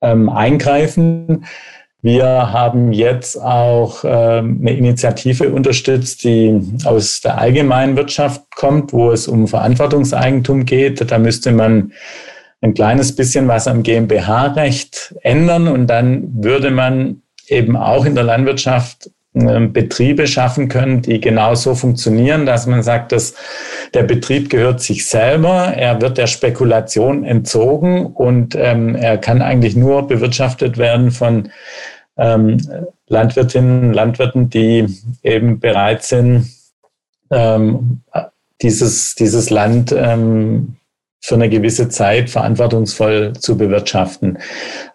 ähm, 0.00 0.30
eingreifen. 0.30 1.44
Wir 2.00 2.26
haben 2.26 2.94
jetzt 2.94 3.36
auch 3.36 4.04
ähm, 4.04 4.58
eine 4.62 4.74
Initiative 4.74 5.50
unterstützt, 5.50 6.24
die 6.24 6.58
aus 6.86 7.20
der 7.20 7.38
allgemeinen 7.38 7.94
Wirtschaft 7.94 8.42
kommt, 8.56 8.94
wo 8.94 9.12
es 9.12 9.28
um 9.28 9.46
Verantwortungseigentum 9.46 10.64
geht. 10.64 11.10
Da 11.10 11.18
müsste 11.18 11.52
man 11.52 11.92
ein 12.62 12.72
kleines 12.72 13.14
bisschen 13.14 13.48
was 13.48 13.68
am 13.68 13.82
GmbH-Recht 13.82 15.14
ändern 15.20 15.68
und 15.68 15.88
dann 15.88 16.42
würde 16.42 16.70
man 16.70 17.20
eben 17.48 17.76
auch 17.76 18.06
in 18.06 18.14
der 18.14 18.24
Landwirtschaft 18.24 19.10
ähm, 19.34 19.72
Betriebe 19.72 20.26
schaffen 20.26 20.68
können, 20.68 21.00
die 21.00 21.18
genau 21.18 21.54
so 21.54 21.74
funktionieren, 21.74 22.44
dass 22.44 22.66
man 22.66 22.82
sagt, 22.82 23.12
dass 23.12 23.34
der 23.94 24.04
Betrieb 24.04 24.48
gehört 24.50 24.80
sich 24.80 25.06
selber, 25.06 25.74
er 25.76 26.00
wird 26.00 26.18
der 26.18 26.26
Spekulation 26.26 27.24
entzogen 27.24 28.06
und 28.06 28.54
ähm, 28.54 28.94
er 28.94 29.18
kann 29.18 29.42
eigentlich 29.42 29.76
nur 29.76 30.06
bewirtschaftet 30.06 30.78
werden 30.78 31.10
von 31.10 31.50
ähm, 32.16 32.58
Landwirtinnen, 33.08 33.92
Landwirten, 33.92 34.48
die 34.48 34.86
eben 35.22 35.60
bereit 35.60 36.02
sind, 36.04 36.48
ähm, 37.30 38.00
dieses, 38.62 39.14
dieses 39.14 39.50
Land 39.50 39.92
ähm, 39.96 40.76
für 41.20 41.34
eine 41.36 41.48
gewisse 41.48 41.88
Zeit 41.88 42.30
verantwortungsvoll 42.30 43.34
zu 43.34 43.56
bewirtschaften. 43.56 44.38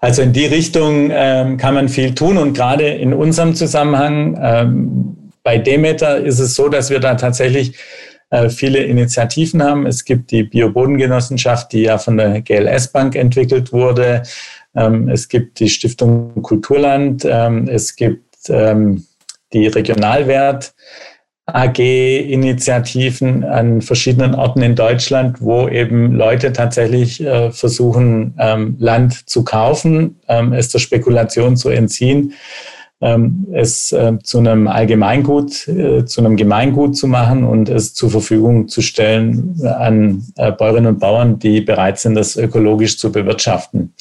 Also 0.01 0.21
in 0.21 0.33
die 0.33 0.45
Richtung 0.45 1.09
ähm, 1.11 1.57
kann 1.57 1.73
man 1.73 1.87
viel 1.87 2.13
tun 2.15 2.37
und 2.37 2.53
gerade 2.53 2.87
in 2.87 3.13
unserem 3.13 3.55
Zusammenhang 3.55 4.37
ähm, 4.41 5.17
bei 5.43 5.57
Demeter 5.57 6.17
ist 6.17 6.39
es 6.39 6.55
so, 6.55 6.67
dass 6.67 6.89
wir 6.89 6.99
da 6.99 7.15
tatsächlich 7.15 7.77
äh, 8.29 8.49
viele 8.49 8.79
Initiativen 8.79 9.63
haben. 9.63 9.85
Es 9.85 10.03
gibt 10.03 10.31
die 10.31 10.43
Biobodengenossenschaft, 10.43 11.71
die 11.71 11.83
ja 11.83 11.97
von 11.97 12.17
der 12.17 12.41
GLS 12.41 12.89
Bank 12.89 13.15
entwickelt 13.15 13.71
wurde. 13.71 14.23
Ähm, 14.75 15.07
es 15.07 15.29
gibt 15.29 15.61
die 15.61 15.69
Stiftung 15.69 16.41
Kulturland. 16.41 17.25
Ähm, 17.25 17.69
es 17.69 17.95
gibt 17.95 18.49
ähm, 18.49 19.05
die 19.53 19.67
Regionalwert. 19.67 20.73
AG-Initiativen 21.49 23.45
an 23.45 23.81
verschiedenen 23.81 24.35
Orten 24.35 24.61
in 24.61 24.75
Deutschland, 24.75 25.39
wo 25.39 25.69
eben 25.69 26.11
Leute 26.11 26.51
tatsächlich 26.51 27.23
äh, 27.23 27.51
versuchen, 27.51 28.33
Land 28.79 29.29
zu 29.29 29.45
kaufen, 29.45 30.19
es 30.27 30.67
der 30.67 30.79
Spekulation 30.79 31.55
zu 31.55 31.69
entziehen, 31.69 32.33
es 32.99 33.91
äh, 33.91 34.17
zu 34.23 34.39
einem 34.39 34.67
Allgemeingut, 34.67 35.67
äh, 35.67 36.05
zu 36.05 36.21
einem 36.21 36.35
Gemeingut 36.35 36.97
zu 36.97 37.07
machen 37.07 37.43
und 37.43 37.69
es 37.69 37.93
zur 37.93 38.09
Verfügung 38.09 38.67
zu 38.67 38.81
stellen 38.81 39.55
an 39.63 40.23
äh, 40.35 40.51
Bäuerinnen 40.51 40.93
und 40.93 40.99
Bauern, 40.99 41.37
die 41.37 41.61
bereit 41.61 41.99
sind, 41.99 42.15
das 42.15 42.35
ökologisch 42.37 42.97
zu 42.97 43.11
bewirtschaften. 43.11 43.93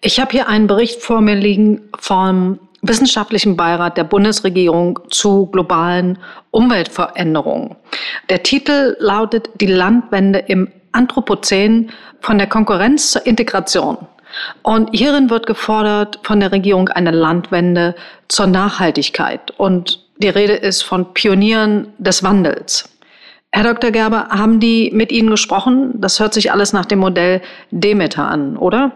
Ich 0.00 0.18
habe 0.18 0.30
hier 0.32 0.48
einen 0.48 0.66
Bericht 0.66 1.02
vor 1.02 1.20
mir 1.20 1.34
liegen 1.34 1.82
vom 1.98 2.58
Wissenschaftlichen 2.82 3.56
Beirat 3.56 3.98
der 3.98 4.04
Bundesregierung 4.04 4.98
zu 5.10 5.46
globalen 5.46 6.18
Umweltveränderungen. 6.50 7.76
Der 8.30 8.42
Titel 8.42 8.96
lautet 8.98 9.50
Die 9.60 9.66
Landwende 9.66 10.38
im 10.38 10.68
Anthropozän 10.92 11.90
von 12.20 12.38
der 12.38 12.46
Konkurrenz 12.46 13.12
zur 13.12 13.26
Integration. 13.26 13.98
Und 14.62 14.90
hierin 14.92 15.30
wird 15.30 15.46
gefordert 15.46 16.18
von 16.22 16.40
der 16.40 16.52
Regierung 16.52 16.88
eine 16.88 17.10
Landwende 17.10 17.94
zur 18.28 18.46
Nachhaltigkeit. 18.46 19.52
Und 19.56 20.04
die 20.18 20.28
Rede 20.28 20.54
ist 20.54 20.82
von 20.82 21.14
Pionieren 21.14 21.88
des 21.98 22.22
Wandels. 22.22 22.88
Herr 23.52 23.64
Dr. 23.64 23.90
Gerber, 23.90 24.28
haben 24.30 24.60
die 24.60 24.90
mit 24.94 25.10
Ihnen 25.10 25.28
gesprochen? 25.28 25.94
Das 25.96 26.20
hört 26.20 26.34
sich 26.34 26.52
alles 26.52 26.72
nach 26.72 26.84
dem 26.84 27.00
Modell 27.00 27.40
Demeter 27.72 28.28
an, 28.28 28.56
oder? 28.56 28.92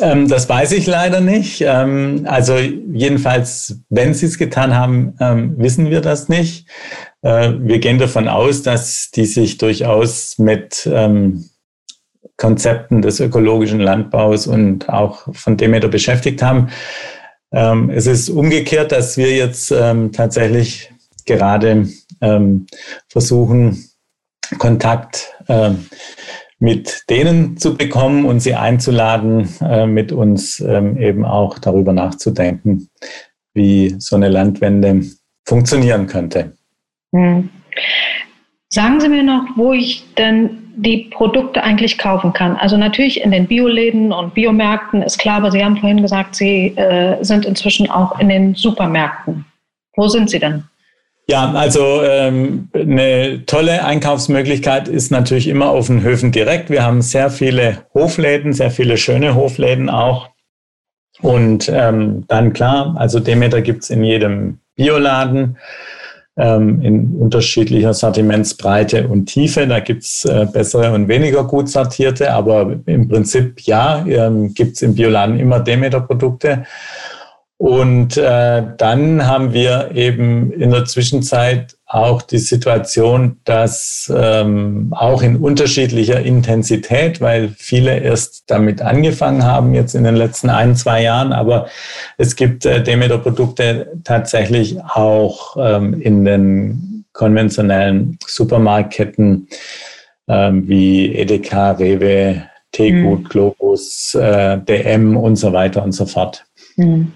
Ähm, 0.00 0.28
das 0.28 0.48
weiß 0.48 0.72
ich 0.72 0.86
leider 0.86 1.20
nicht. 1.20 1.60
Ähm, 1.60 2.24
also 2.24 2.56
jedenfalls, 2.56 3.80
wenn 3.90 4.14
Sie 4.14 4.26
es 4.26 4.38
getan 4.38 4.74
haben, 4.74 5.14
ähm, 5.20 5.54
wissen 5.58 5.90
wir 5.90 6.00
das 6.00 6.28
nicht. 6.28 6.68
Äh, 7.22 7.52
wir 7.58 7.80
gehen 7.80 7.98
davon 7.98 8.28
aus, 8.28 8.62
dass 8.62 9.10
die 9.10 9.26
sich 9.26 9.58
durchaus 9.58 10.38
mit 10.38 10.88
ähm, 10.90 11.50
Konzepten 12.36 13.02
des 13.02 13.20
ökologischen 13.20 13.80
Landbaus 13.80 14.46
und 14.46 14.88
auch 14.88 15.34
von 15.34 15.56
Demeter 15.56 15.88
beschäftigt 15.88 16.42
haben. 16.42 16.68
Ähm, 17.52 17.90
es 17.90 18.06
ist 18.06 18.28
umgekehrt, 18.28 18.92
dass 18.92 19.16
wir 19.16 19.34
jetzt 19.34 19.70
ähm, 19.70 20.12
tatsächlich 20.12 20.92
gerade 21.26 21.86
versuchen, 23.08 23.84
Kontakt 24.58 25.36
mit 26.58 27.04
denen 27.08 27.56
zu 27.56 27.76
bekommen 27.76 28.24
und 28.24 28.40
sie 28.40 28.54
einzuladen, 28.54 29.48
äh, 29.60 29.86
mit 29.86 30.12
uns 30.12 30.60
ähm, 30.60 30.96
eben 30.96 31.24
auch 31.24 31.58
darüber 31.58 31.92
nachzudenken, 31.92 32.88
wie 33.54 33.94
so 33.98 34.16
eine 34.16 34.28
Landwende 34.28 35.02
funktionieren 35.44 36.06
könnte. 36.06 36.52
Hm. 37.14 37.48
Sagen 38.70 39.00
Sie 39.00 39.08
mir 39.08 39.22
noch, 39.22 39.44
wo 39.56 39.72
ich 39.72 40.04
denn 40.14 40.68
die 40.76 41.08
Produkte 41.10 41.62
eigentlich 41.62 41.98
kaufen 41.98 42.32
kann. 42.32 42.56
Also 42.56 42.76
natürlich 42.76 43.20
in 43.20 43.30
den 43.30 43.46
Bioläden 43.46 44.12
und 44.12 44.34
Biomärkten 44.34 45.02
ist 45.02 45.18
klar, 45.18 45.38
aber 45.38 45.50
Sie 45.50 45.64
haben 45.64 45.76
vorhin 45.76 46.02
gesagt, 46.02 46.36
Sie 46.36 46.68
äh, 46.76 47.22
sind 47.24 47.44
inzwischen 47.44 47.90
auch 47.90 48.18
in 48.20 48.28
den 48.28 48.54
Supermärkten. 48.54 49.44
Wo 49.96 50.06
sind 50.06 50.30
Sie 50.30 50.38
denn? 50.38 50.64
Ja, 51.30 51.52
also 51.52 52.02
ähm, 52.02 52.68
eine 52.72 53.44
tolle 53.44 53.84
Einkaufsmöglichkeit 53.84 54.88
ist 54.88 55.10
natürlich 55.10 55.48
immer 55.48 55.68
auf 55.68 55.88
den 55.88 56.02
Höfen 56.02 56.32
direkt. 56.32 56.70
Wir 56.70 56.84
haben 56.84 57.02
sehr 57.02 57.28
viele 57.30 57.84
Hofläden, 57.92 58.52
sehr 58.52 58.70
viele 58.70 58.96
schöne 58.96 59.34
Hofläden 59.34 59.90
auch. 59.90 60.30
Und 61.20 61.68
ähm, 61.68 62.24
dann 62.28 62.52
klar, 62.52 62.94
also 62.96 63.18
Demeter 63.18 63.60
gibt's 63.60 63.90
in 63.90 64.04
jedem 64.04 64.60
Bioladen 64.76 65.58
ähm, 66.38 66.80
in 66.82 67.16
unterschiedlicher 67.16 67.92
Sortimentsbreite 67.92 69.08
und 69.08 69.26
Tiefe. 69.26 69.66
Da 69.66 69.80
gibt's 69.80 70.24
äh, 70.24 70.46
bessere 70.50 70.92
und 70.92 71.08
weniger 71.08 71.44
gut 71.44 71.68
sortierte, 71.68 72.32
aber 72.32 72.76
im 72.86 73.08
Prinzip 73.08 73.60
ja, 73.62 74.04
ähm, 74.06 74.54
gibt's 74.54 74.82
im 74.82 74.94
Bioladen 74.94 75.38
immer 75.38 75.60
Demeter-Produkte. 75.60 76.64
Und 77.58 78.16
äh, 78.16 78.62
dann 78.76 79.26
haben 79.26 79.52
wir 79.52 79.90
eben 79.92 80.52
in 80.52 80.70
der 80.70 80.84
Zwischenzeit 80.84 81.76
auch 81.86 82.22
die 82.22 82.38
Situation, 82.38 83.38
dass 83.44 84.12
ähm, 84.14 84.94
auch 84.96 85.22
in 85.22 85.36
unterschiedlicher 85.36 86.20
Intensität, 86.20 87.20
weil 87.20 87.48
viele 87.48 87.98
erst 87.98 88.44
damit 88.46 88.80
angefangen 88.80 89.42
haben, 89.42 89.74
jetzt 89.74 89.96
in 89.96 90.04
den 90.04 90.14
letzten 90.14 90.50
ein, 90.50 90.76
zwei 90.76 91.02
Jahren, 91.02 91.32
aber 91.32 91.66
es 92.16 92.36
gibt 92.36 92.64
äh, 92.64 92.80
Demeter-Produkte 92.80 93.90
tatsächlich 94.04 94.80
auch 94.80 95.56
ähm, 95.58 96.00
in 96.00 96.24
den 96.24 97.04
konventionellen 97.12 98.18
Supermarktketten 98.24 99.48
ähm, 100.28 100.68
wie 100.68 101.12
Edeka, 101.12 101.72
Rewe, 101.72 102.44
Teegut, 102.70 103.24
mhm. 103.24 103.28
Globus, 103.28 104.14
äh, 104.14 104.58
DM 104.58 105.16
und 105.16 105.34
so 105.34 105.52
weiter 105.52 105.82
und 105.82 105.92
so 105.92 106.06
fort. 106.06 106.44
Mhm. 106.76 107.12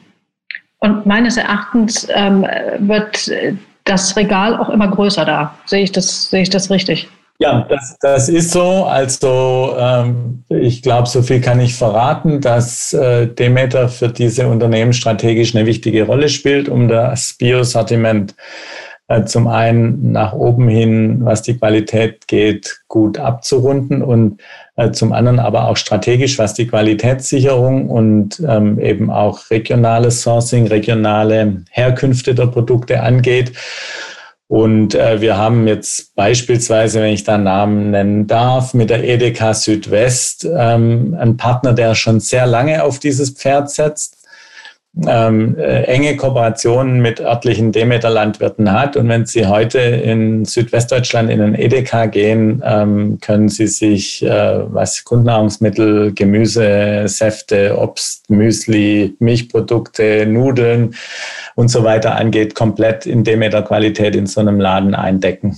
Und 0.83 1.07
meines 1.07 1.37
Erachtens 1.37 2.09
ähm, 2.13 2.45
wird 2.81 3.31
das 3.85 4.17
Regal 4.17 4.57
auch 4.57 4.69
immer 4.69 4.89
größer 4.89 5.25
da. 5.25 5.55
Sehe 5.65 5.85
ich 5.85 5.93
das, 5.93 6.29
sehe 6.29 6.43
ich 6.43 6.51
das 6.51 6.71
richtig? 6.71 7.09
Ja, 7.39 7.67
das, 7.69 7.97
das 8.01 8.29
ist 8.29 8.51
so. 8.51 8.85
Also 8.85 9.77
ähm, 9.79 10.43
ich 10.49 10.83
glaube, 10.83 11.09
so 11.09 11.23
viel 11.23 11.41
kann 11.41 11.61
ich 11.61 11.77
verraten, 11.77 12.41
dass 12.41 12.93
äh, 12.93 13.29
Demeter 13.29 13.89
für 13.89 14.09
diese 14.09 14.49
Unternehmen 14.49 14.93
strategisch 14.93 15.55
eine 15.55 15.67
wichtige 15.67 16.05
Rolle 16.05 16.29
spielt, 16.29 16.69
um 16.69 16.89
das 16.89 17.35
Biosortiment 17.39 18.33
äh, 18.33 18.35
zum 19.21 19.47
einen 19.47 20.13
nach 20.13 20.33
oben 20.33 20.69
hin, 20.69 21.25
was 21.25 21.43
die 21.43 21.59
Qualität 21.59 22.27
geht, 22.29 22.81
gut 22.89 23.19
abzurunden 23.19 24.03
und 24.03 24.41
äh, 24.77 24.91
zum 24.91 25.13
anderen 25.13 25.39
aber 25.39 25.69
auch 25.69 25.77
strategisch, 25.77 26.39
was 26.39 26.55
die 26.55 26.67
Qualitätssicherung 26.67 27.91
und 27.91 28.43
ähm, 28.47 28.79
eben 28.81 29.11
auch 29.11 29.51
regionales 29.51 30.23
Sourcing, 30.23 30.67
regionale 30.67 31.65
Herkünfte 31.71 32.35
der 32.35 32.47
Produkte 32.47 33.03
angeht. 33.03 33.53
Und 34.49 34.95
äh, 34.95 35.21
wir 35.21 35.37
haben 35.37 35.67
jetzt 35.67 36.15
beispielsweise, 36.15 37.01
wenn 37.01 37.15
ich 37.15 37.25
da 37.25 37.39
Namen 37.39 37.91
nennen 37.91 38.27
darf, 38.27 38.75
mit 38.75 38.91
der 38.91 39.03
Edeka 39.03 39.55
Südwest 39.55 40.45
ähm, 40.45 41.17
einen 41.19 41.37
Partner, 41.37 41.73
der 41.73 41.95
schon 41.95 42.21
sehr 42.21 42.47
lange 42.47 42.85
auf 42.85 42.99
dieses 42.99 43.31
Pferd 43.31 43.71
setzt 43.71 44.22
ähm, 45.07 45.57
äh, 45.57 45.85
enge 45.85 46.17
Kooperationen 46.17 47.01
mit 47.01 47.19
örtlichen 47.19 47.73
Demeter-Landwirten 47.73 48.73
hat. 48.73 48.97
Und 48.97 49.09
wenn 49.09 49.25
Sie 49.25 49.47
heute 49.47 49.79
in 49.79 50.45
Südwestdeutschland 50.45 51.31
in 51.31 51.41
den 51.41 51.55
Edeka 51.55 52.07
gehen, 52.07 52.63
ähm, 52.65 53.19
können 53.21 53.49
Sie 53.49 53.67
sich, 53.69 54.23
äh, 54.23 54.61
was 54.73 55.03
Grundnahrungsmittel, 55.05 56.13
Gemüse, 56.13 57.05
Säfte, 57.07 57.79
Obst, 57.79 58.29
Müsli, 58.29 59.17
Milchprodukte, 59.19 60.27
Nudeln 60.27 60.95
und 61.55 61.69
so 61.69 61.85
weiter 61.85 62.17
angeht, 62.17 62.55
komplett 62.55 63.07
in 63.07 63.25
Demeter-Qualität 63.25 64.15
in 64.15 64.27
so 64.27 64.41
einem 64.41 64.61
Laden 64.61 64.95
eindecken. 64.95 65.57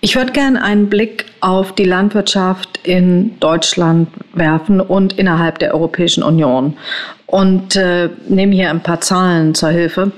Ich 0.00 0.16
würde 0.16 0.32
gerne 0.32 0.62
einen 0.62 0.90
Blick 0.90 1.26
auf 1.40 1.74
die 1.74 1.84
Landwirtschaft 1.84 2.80
in 2.82 3.38
Deutschland 3.40 4.08
werfen 4.34 4.80
und 4.80 5.14
innerhalb 5.14 5.58
der 5.58 5.74
Europäischen 5.74 6.22
Union 6.22 6.76
und 7.26 7.76
äh, 7.76 8.10
nehme 8.28 8.54
hier 8.54 8.70
ein 8.70 8.82
paar 8.82 9.00
Zahlen 9.00 9.54
zur 9.54 9.70
Hilfe. 9.70 10.12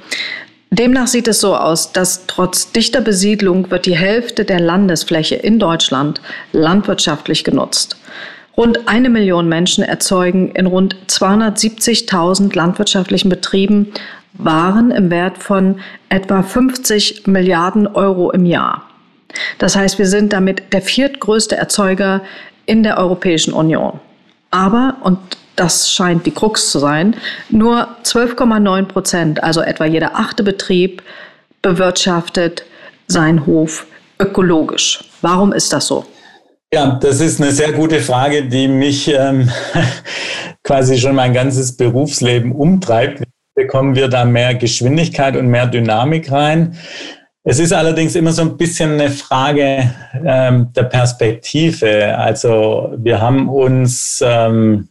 Demnach 0.70 1.06
sieht 1.06 1.28
es 1.28 1.40
so 1.40 1.54
aus, 1.54 1.92
dass 1.92 2.26
trotz 2.26 2.72
dichter 2.72 3.00
Besiedlung 3.00 3.70
wird 3.70 3.86
die 3.86 3.96
Hälfte 3.96 4.44
der 4.44 4.58
Landesfläche 4.58 5.36
in 5.36 5.58
Deutschland 5.58 6.20
landwirtschaftlich 6.52 7.44
genutzt. 7.44 7.96
Rund 8.56 8.88
eine 8.88 9.10
Million 9.10 9.48
Menschen 9.48 9.84
erzeugen 9.84 10.50
in 10.52 10.66
rund 10.66 10.96
270.000 11.08 12.54
landwirtschaftlichen 12.56 13.28
Betrieben 13.28 13.92
Waren 14.38 14.90
im 14.90 15.10
Wert 15.10 15.38
von 15.38 15.80
etwa 16.08 16.42
50 16.42 17.26
Milliarden 17.26 17.86
Euro 17.86 18.30
im 18.32 18.44
Jahr. 18.44 18.85
Das 19.58 19.76
heißt, 19.76 19.98
wir 19.98 20.06
sind 20.06 20.32
damit 20.32 20.72
der 20.72 20.82
viertgrößte 20.82 21.56
Erzeuger 21.56 22.22
in 22.66 22.82
der 22.82 22.98
Europäischen 22.98 23.52
Union. 23.52 24.00
Aber, 24.50 24.96
und 25.02 25.18
das 25.56 25.90
scheint 25.90 26.26
die 26.26 26.30
Krux 26.30 26.70
zu 26.70 26.78
sein, 26.78 27.16
nur 27.48 27.88
12,9 28.04 28.84
Prozent, 28.84 29.42
also 29.42 29.62
etwa 29.62 29.84
jeder 29.86 30.16
achte 30.16 30.42
Betrieb, 30.42 31.02
bewirtschaftet 31.62 32.64
seinen 33.06 33.46
Hof 33.46 33.86
ökologisch. 34.18 35.04
Warum 35.22 35.52
ist 35.52 35.72
das 35.72 35.86
so? 35.86 36.04
Ja, 36.72 36.98
das 37.00 37.20
ist 37.20 37.40
eine 37.40 37.52
sehr 37.52 37.72
gute 37.72 38.00
Frage, 38.00 38.44
die 38.44 38.68
mich 38.68 39.08
ähm, 39.08 39.50
quasi 40.64 40.98
schon 40.98 41.14
mein 41.14 41.32
ganzes 41.32 41.76
Berufsleben 41.76 42.52
umtreibt. 42.52 43.22
Bekommen 43.54 43.94
wir 43.94 44.08
da 44.08 44.24
mehr 44.24 44.54
Geschwindigkeit 44.54 45.36
und 45.36 45.46
mehr 45.46 45.66
Dynamik 45.66 46.30
rein? 46.30 46.76
Es 47.48 47.60
ist 47.60 47.72
allerdings 47.72 48.16
immer 48.16 48.32
so 48.32 48.42
ein 48.42 48.56
bisschen 48.56 48.94
eine 48.94 49.08
Frage 49.08 49.94
ähm, 50.24 50.72
der 50.74 50.82
Perspektive. 50.82 52.18
Also 52.18 52.92
wir 52.96 53.20
haben 53.20 53.48
uns, 53.48 54.20
ähm, 54.20 54.88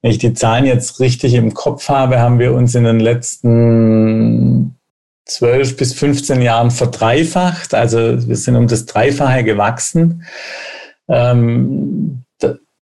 wenn 0.00 0.12
ich 0.12 0.18
die 0.18 0.32
Zahlen 0.32 0.64
jetzt 0.64 1.00
richtig 1.00 1.34
im 1.34 1.54
Kopf 1.54 1.88
habe, 1.88 2.20
haben 2.20 2.38
wir 2.38 2.54
uns 2.54 2.76
in 2.76 2.84
den 2.84 3.00
letzten 3.00 4.76
12 5.24 5.76
bis 5.76 5.92
15 5.94 6.40
Jahren 6.40 6.70
verdreifacht. 6.70 7.74
Also 7.74 8.28
wir 8.28 8.36
sind 8.36 8.54
um 8.54 8.68
das 8.68 8.86
Dreifache 8.86 9.42
gewachsen. 9.42 10.22
Ähm, 11.08 12.22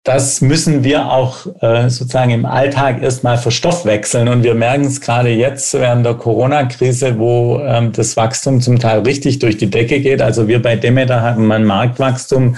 das 0.04 0.40
müssen 0.40 0.82
wir 0.82 1.12
auch 1.12 1.46
äh, 1.60 1.90
sozusagen 1.90 2.30
im 2.30 2.46
Alltag 2.46 3.02
erstmal 3.02 3.36
verstoffwechseln. 3.36 4.28
Und 4.28 4.42
wir 4.42 4.54
merken 4.54 4.84
es 4.84 5.00
gerade 5.00 5.28
jetzt 5.28 5.74
während 5.74 6.06
der 6.06 6.14
Corona-Krise, 6.14 7.18
wo 7.18 7.60
ähm, 7.60 7.92
das 7.92 8.16
Wachstum 8.16 8.62
zum 8.62 8.78
Teil 8.78 9.00
richtig 9.00 9.40
durch 9.40 9.58
die 9.58 9.68
Decke 9.68 10.00
geht. 10.00 10.22
Also 10.22 10.48
wir 10.48 10.62
bei 10.62 10.76
Demeter 10.76 11.20
hatten 11.20 11.52
ein 11.52 11.64
Marktwachstum 11.64 12.56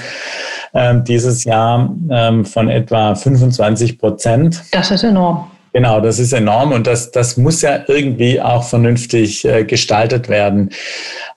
ähm, 0.72 1.02
dieses 1.04 1.42
Jahr 1.42 1.92
ähm, 2.10 2.44
von 2.44 2.68
etwa 2.68 3.16
25 3.16 3.98
Prozent. 3.98 4.62
Das 4.70 4.92
ist 4.92 5.02
enorm. 5.02 5.51
Genau, 5.72 6.00
das 6.00 6.18
ist 6.18 6.32
enorm 6.32 6.72
und 6.72 6.86
das, 6.86 7.10
das 7.12 7.38
muss 7.38 7.62
ja 7.62 7.80
irgendwie 7.86 8.40
auch 8.40 8.64
vernünftig 8.64 9.44
äh, 9.46 9.64
gestaltet 9.64 10.28
werden. 10.28 10.68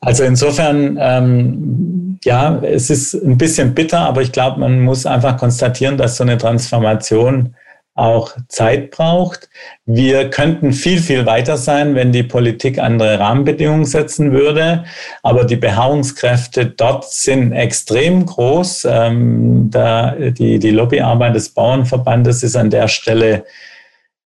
Also 0.02 0.24
insofern, 0.26 0.98
ähm, 1.00 2.20
ja, 2.24 2.62
es 2.62 2.90
ist 2.90 3.14
ein 3.14 3.38
bisschen 3.38 3.74
bitter, 3.74 4.00
aber 4.00 4.22
ich 4.22 4.34
glaube, 4.34 4.60
man 4.60 4.82
muss 4.82 5.06
einfach 5.06 5.38
konstatieren, 5.38 5.98
dass 5.98 6.18
so 6.18 6.24
eine 6.24 6.38
Transformation 6.38 7.56
auch 7.96 8.36
Zeit 8.50 8.92
braucht. 8.92 9.50
Wir 9.86 10.30
könnten 10.30 10.74
viel, 10.74 11.00
viel 11.00 11.26
weiter 11.26 11.56
sein, 11.56 11.96
wenn 11.96 12.12
die 12.12 12.24
Politik 12.24 12.78
andere 12.78 13.20
Rahmenbedingungen 13.20 13.86
setzen 13.86 14.34
würde. 14.34 14.84
Aber 15.24 15.46
die 15.46 15.56
Beharrungskräfte 15.56 16.66
dort 16.66 17.10
sind 17.10 17.54
extrem 17.54 18.26
groß. 18.26 18.86
Ähm, 18.90 19.70
da 19.72 20.12
die, 20.12 20.60
die 20.60 20.72
Lobbyarbeit 20.72 21.36
des 21.36 21.50
Bauernverbandes 21.50 22.44
ist 22.44 22.58
an 22.58 22.70
der 22.70 22.90
Stelle 22.90 23.46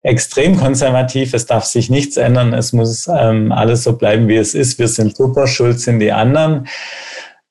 extrem 0.02 0.58
konservativ. 0.58 1.34
Es 1.34 1.46
darf 1.46 1.66
sich 1.66 1.90
nichts 1.90 2.18
ändern. 2.18 2.54
Es 2.54 2.74
muss 2.74 3.08
ähm, 3.08 3.52
alles 3.52 3.84
so 3.84 3.94
bleiben, 3.94 4.28
wie 4.28 4.38
es 4.38 4.54
ist. 4.54 4.80
Wir 4.80 4.88
sind 4.88 5.16
super, 5.16 5.48
schuld 5.48 5.80
sind 5.80 6.00
die 6.00 6.12
anderen. 6.12 6.68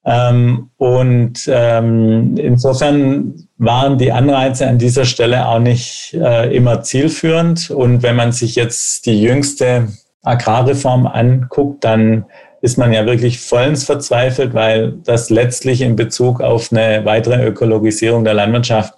Ähm, 0.04 0.70
und 0.78 1.48
ähm, 1.48 2.36
insofern 2.38 3.34
waren 3.58 3.98
die 3.98 4.12
Anreize 4.12 4.66
an 4.66 4.78
dieser 4.78 5.04
Stelle 5.04 5.46
auch 5.46 5.58
nicht 5.58 6.14
äh, 6.14 6.54
immer 6.54 6.82
zielführend. 6.82 7.70
Und 7.70 8.02
wenn 8.02 8.16
man 8.16 8.32
sich 8.32 8.54
jetzt 8.54 9.06
die 9.06 9.20
jüngste 9.20 9.88
Agrarreform 10.22 11.06
anguckt, 11.06 11.84
dann 11.84 12.24
ist 12.60 12.78
man 12.78 12.92
ja 12.92 13.06
wirklich 13.06 13.38
vollends 13.38 13.84
verzweifelt, 13.84 14.54
weil 14.54 14.92
das 15.04 15.30
letztlich 15.30 15.80
in 15.80 15.94
Bezug 15.94 16.40
auf 16.40 16.72
eine 16.72 17.04
weitere 17.04 17.46
Ökologisierung 17.46 18.24
der 18.24 18.34
Landwirtschaft 18.34 18.94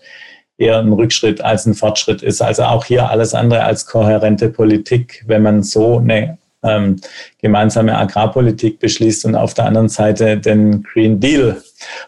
eher 0.60 0.78
ein 0.78 0.92
Rückschritt 0.92 1.40
als 1.40 1.66
ein 1.66 1.74
Fortschritt 1.74 2.22
ist. 2.22 2.42
Also 2.42 2.64
auch 2.64 2.84
hier 2.84 3.08
alles 3.10 3.34
andere 3.34 3.64
als 3.64 3.86
kohärente 3.86 4.48
Politik, 4.50 5.24
wenn 5.26 5.42
man 5.42 5.62
so 5.62 5.98
eine 5.98 6.38
ähm, 6.62 7.00
gemeinsame 7.40 7.96
Agrarpolitik 7.96 8.78
beschließt 8.78 9.24
und 9.24 9.34
auf 9.34 9.54
der 9.54 9.64
anderen 9.64 9.88
Seite 9.88 10.36
den 10.36 10.82
Green 10.82 11.18
Deal 11.18 11.62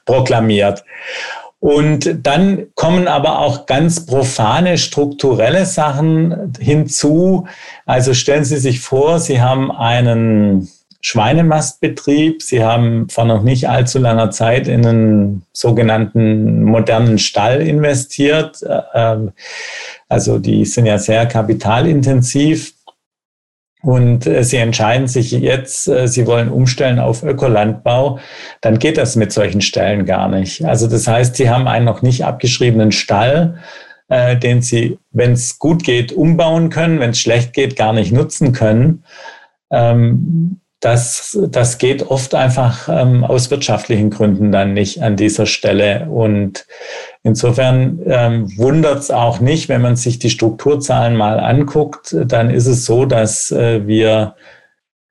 proklamiert. 0.05 0.85
Und 1.59 2.27
dann 2.27 2.67
kommen 2.75 3.07
aber 3.07 3.39
auch 3.39 3.67
ganz 3.67 4.05
profane 4.05 4.79
strukturelle 4.79 5.65
Sachen 5.65 6.53
hinzu. 6.59 7.47
Also 7.87 8.15
stellen 8.15 8.45
Sie 8.45 8.59
sich 8.59 8.81
vor, 8.81 9.21
Sie 9.21 9.41
haben 9.41 9.71
einen 9.71 10.69
Schweinemastbetrieb. 11.03 12.43
Sie 12.43 12.65
haben 12.65 13.09
vor 13.09 13.25
noch 13.25 13.43
nicht 13.43 13.69
allzu 13.69 13.99
langer 13.99 14.31
Zeit 14.31 14.69
in 14.69 14.87
einen 14.87 15.43
sogenannten 15.53 16.63
modernen 16.63 17.19
Stall 17.19 17.61
investiert. 17.61 18.65
Ähm, 18.95 19.33
also 20.09 20.39
die 20.39 20.65
sind 20.65 20.87
ja 20.87 20.99
sehr 20.99 21.27
kapitalintensiv. 21.27 22.75
Und 23.83 24.29
äh, 24.29 24.45
sie 24.45 24.59
entscheiden 24.59 25.09
sich 25.09 25.33
jetzt, 25.33 25.89
äh, 25.89 26.07
sie 26.07 26.29
wollen 26.29 26.49
umstellen 26.49 27.01
auf 27.01 27.25
Ökolandbau, 27.25 28.21
dann 28.61 28.79
geht 28.79 28.97
das 28.97 29.17
mit 29.17 29.33
solchen 29.33 29.61
Stellen 29.61 30.07
gar 30.07 30.29
nicht. 30.29 30.65
Also 30.65 30.87
das 30.87 31.09
heißt, 31.09 31.35
sie 31.35 31.51
haben 31.51 31.67
einen 31.67 31.85
noch 31.85 32.01
nicht 32.01 32.25
abgeschriebenen 32.25 32.93
Stall, 32.93 33.59
äh, 34.09 34.37
den 34.37 34.63
sie, 34.63 34.99
wenn 35.11 35.33
es 35.33 35.59
gut 35.59 35.83
geht, 35.83 36.13
umbauen 36.13 36.71
können, 36.71 37.01
wenn 37.01 37.11
es 37.11 37.19
schlecht 37.19 37.55
geht, 37.55 37.75
gar 37.75 37.93
nicht 37.93 38.13
nutzen 38.13 38.53
können. 38.53 39.03
Ähm, 39.73 40.61
das, 40.83 41.39
das 41.49 41.79
geht 41.79 42.03
oft 42.11 42.35
einfach 42.35 42.89
ähm, 42.89 43.23
aus 43.23 43.53
wirtschaftlichen 43.53 44.11
Gründen 44.11 44.51
dann 44.51 44.75
nicht 44.75 45.01
an 45.01 45.17
dieser 45.17 45.47
Stelle. 45.47 46.09
Und 46.11 46.67
insofern 47.23 48.01
ähm, 48.05 48.53
wundert 48.59 48.99
es 48.99 49.13
auch 49.13 49.39
nicht, 49.39 49.69
wenn 49.69 49.81
man 49.81 49.95
sich 49.95 50.19
die 50.19 50.29
Strukturzahlen 50.29 51.17
mal 51.17 51.39
anguckt, 51.39 52.17
dann 52.27 52.51
ist 52.51 52.67
es 52.67 52.85
so, 52.85 53.05
dass 53.07 53.53
äh, 53.53 53.87
wir 53.87 54.35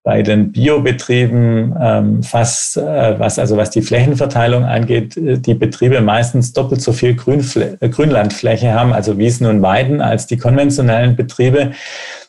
bei 0.03 0.23
den 0.23 0.51
Biobetrieben 0.51 1.75
ähm, 1.79 2.23
fast, 2.23 2.75
äh, 2.75 3.17
was 3.19 3.39
also 3.39 3.55
was 3.55 3.69
die 3.69 3.84
Flächenverteilung 3.84 4.65
angeht, 4.65 5.15
äh, 5.15 5.38
die 5.38 5.53
Betriebe 5.53 6.01
meistens 6.01 6.51
doppelt 6.51 6.81
so 6.81 6.91
viel 6.91 7.15
Grünfl 7.15 7.77
äh, 7.79 7.88
Grünlandfläche 7.88 8.73
haben, 8.73 8.91
also 8.93 9.17
Wiesen 9.17 9.45
und 9.45 9.62
Weiden, 9.62 10.01
als 10.01 10.27
die 10.27 10.38
konventionellen 10.38 11.15
Betriebe 11.15 11.71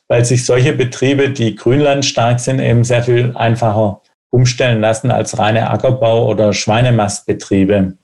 weil 0.09 0.25
sich 0.25 0.45
solche 0.45 0.73
Betriebe, 0.73 1.31
die 1.31 1.55
grünlandstark 1.55 2.41
sind, 2.41 2.61
eben 2.61 2.85
sehr 2.85 3.03
viel 3.03 3.33
einfacher 3.35 4.03
umstellen 4.31 4.81
lassen 4.81 5.11
als 5.11 5.39
reine 5.39 5.71
Ackerbau- 5.71 6.29
oder 6.29 6.53
Schweinemastbetriebe. 6.53 7.95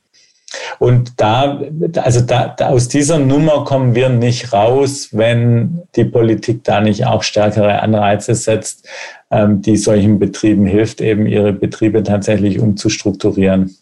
Und 0.79 1.21
da, 1.21 1.61
also 1.97 2.21
da, 2.21 2.55
aus 2.59 2.89
dieser 2.89 3.19
Nummer 3.19 3.65
kommen 3.65 3.95
wir 3.95 4.09
nicht 4.09 4.53
raus, 4.53 5.11
wenn 5.13 5.83
die 5.97 6.05
Politik 6.05 6.65
da 6.65 6.81
nicht 6.81 7.07
auch 7.07 7.23
stärkere 7.23 7.83
Anreize 7.83 8.35
setzt, 8.35 8.89
ähm, 9.31 9.61
die 9.61 9.77
solchen 9.77 10.19
Betrieben 10.19 10.65
hilft, 10.67 11.01
eben 11.01 11.27
ihre 11.27 11.53
Betriebe 11.53 12.03
tatsächlich 12.03 12.61
umzustrukturieren. 12.61 13.77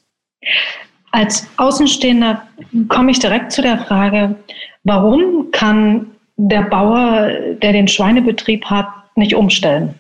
Als 1.13 1.47
Außenstehender 1.57 2.43
komme 2.89 3.11
ich 3.11 3.21
direkt 3.21 3.53
zu 3.53 3.63
der 3.63 3.79
Frage, 3.79 4.37
warum 4.85 5.51
kann 5.53 6.09
der 6.37 6.63
Bauer, 6.63 7.31
der 7.63 7.73
den 7.73 7.89
Schweinebetrieb 7.89 8.65
hat, 8.67 8.89
nicht 9.17 9.35
umstellen. 9.35 9.99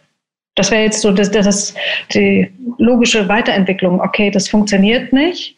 Das 0.55 0.71
wäre 0.71 0.83
jetzt 0.83 1.01
so 1.03 1.13
das, 1.13 1.31
das 1.31 1.75
die 2.13 2.51
logische 2.79 3.29
Weiterentwicklung. 3.29 4.01
Okay, 4.01 4.31
das 4.31 4.49
funktioniert 4.49 5.13
nicht. 5.13 5.57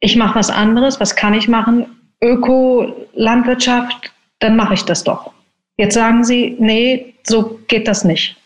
Ich 0.00 0.16
mache 0.16 0.38
was 0.38 0.50
anderes. 0.50 1.00
Was 1.00 1.16
kann 1.16 1.34
ich 1.34 1.48
machen? 1.48 1.86
Öko-Landwirtschaft, 2.22 4.12
dann 4.40 4.56
mache 4.56 4.74
ich 4.74 4.82
das 4.82 5.04
doch. 5.04 5.30
Jetzt 5.76 5.94
sagen 5.94 6.24
Sie, 6.24 6.56
nee, 6.58 7.14
so 7.24 7.60
geht 7.68 7.86
das 7.86 8.04
nicht. 8.04 8.36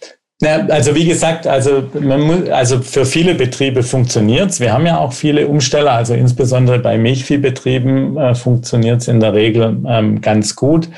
Ja, 0.43 0.67
also 0.67 0.95
wie 0.97 1.05
gesagt, 1.05 1.47
also, 1.47 1.89
muss, 2.01 2.49
also 2.51 2.81
für 2.81 3.07
viele 3.07 3.35
Betriebe 3.37 3.85
funktioniert 3.85 4.51
es. 4.51 4.59
Wir 4.59 4.73
haben 4.73 4.85
ja 4.85 4.99
auch 4.99 5.13
viele 5.13 5.47
Umsteller, 5.47 5.93
also 5.93 6.15
insbesondere 6.15 6.81
bei 6.81 6.99
Milchviehbetrieben 6.99 8.17
äh, 8.17 8.35
funktioniert 8.35 9.03
es 9.03 9.09
in 9.09 9.21
der 9.21 9.35
Regel 9.35 9.81
ähm, 9.87 10.21
ganz 10.21 10.57
gut. 10.57 10.89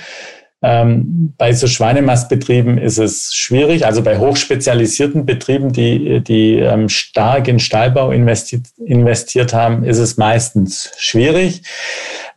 Ähm, 0.67 1.35
bei 1.37 1.53
so 1.53 1.67
Schweinemastbetrieben 1.67 2.79
ist 2.79 2.97
es 2.97 3.35
schwierig. 3.35 3.85
Also 3.85 4.03
bei 4.03 4.17
hochspezialisierten 4.17 5.27
Betrieben, 5.27 5.73
die, 5.73 6.21
die 6.21 6.55
ähm, 6.55 6.89
stark 6.89 7.49
in 7.49 7.59
Stallbau 7.59 8.11
investiert, 8.13 8.63
investiert 8.83 9.53
haben, 9.53 9.85
ist 9.85 9.99
es 9.99 10.17
meistens 10.17 10.91
schwierig. 10.97 11.61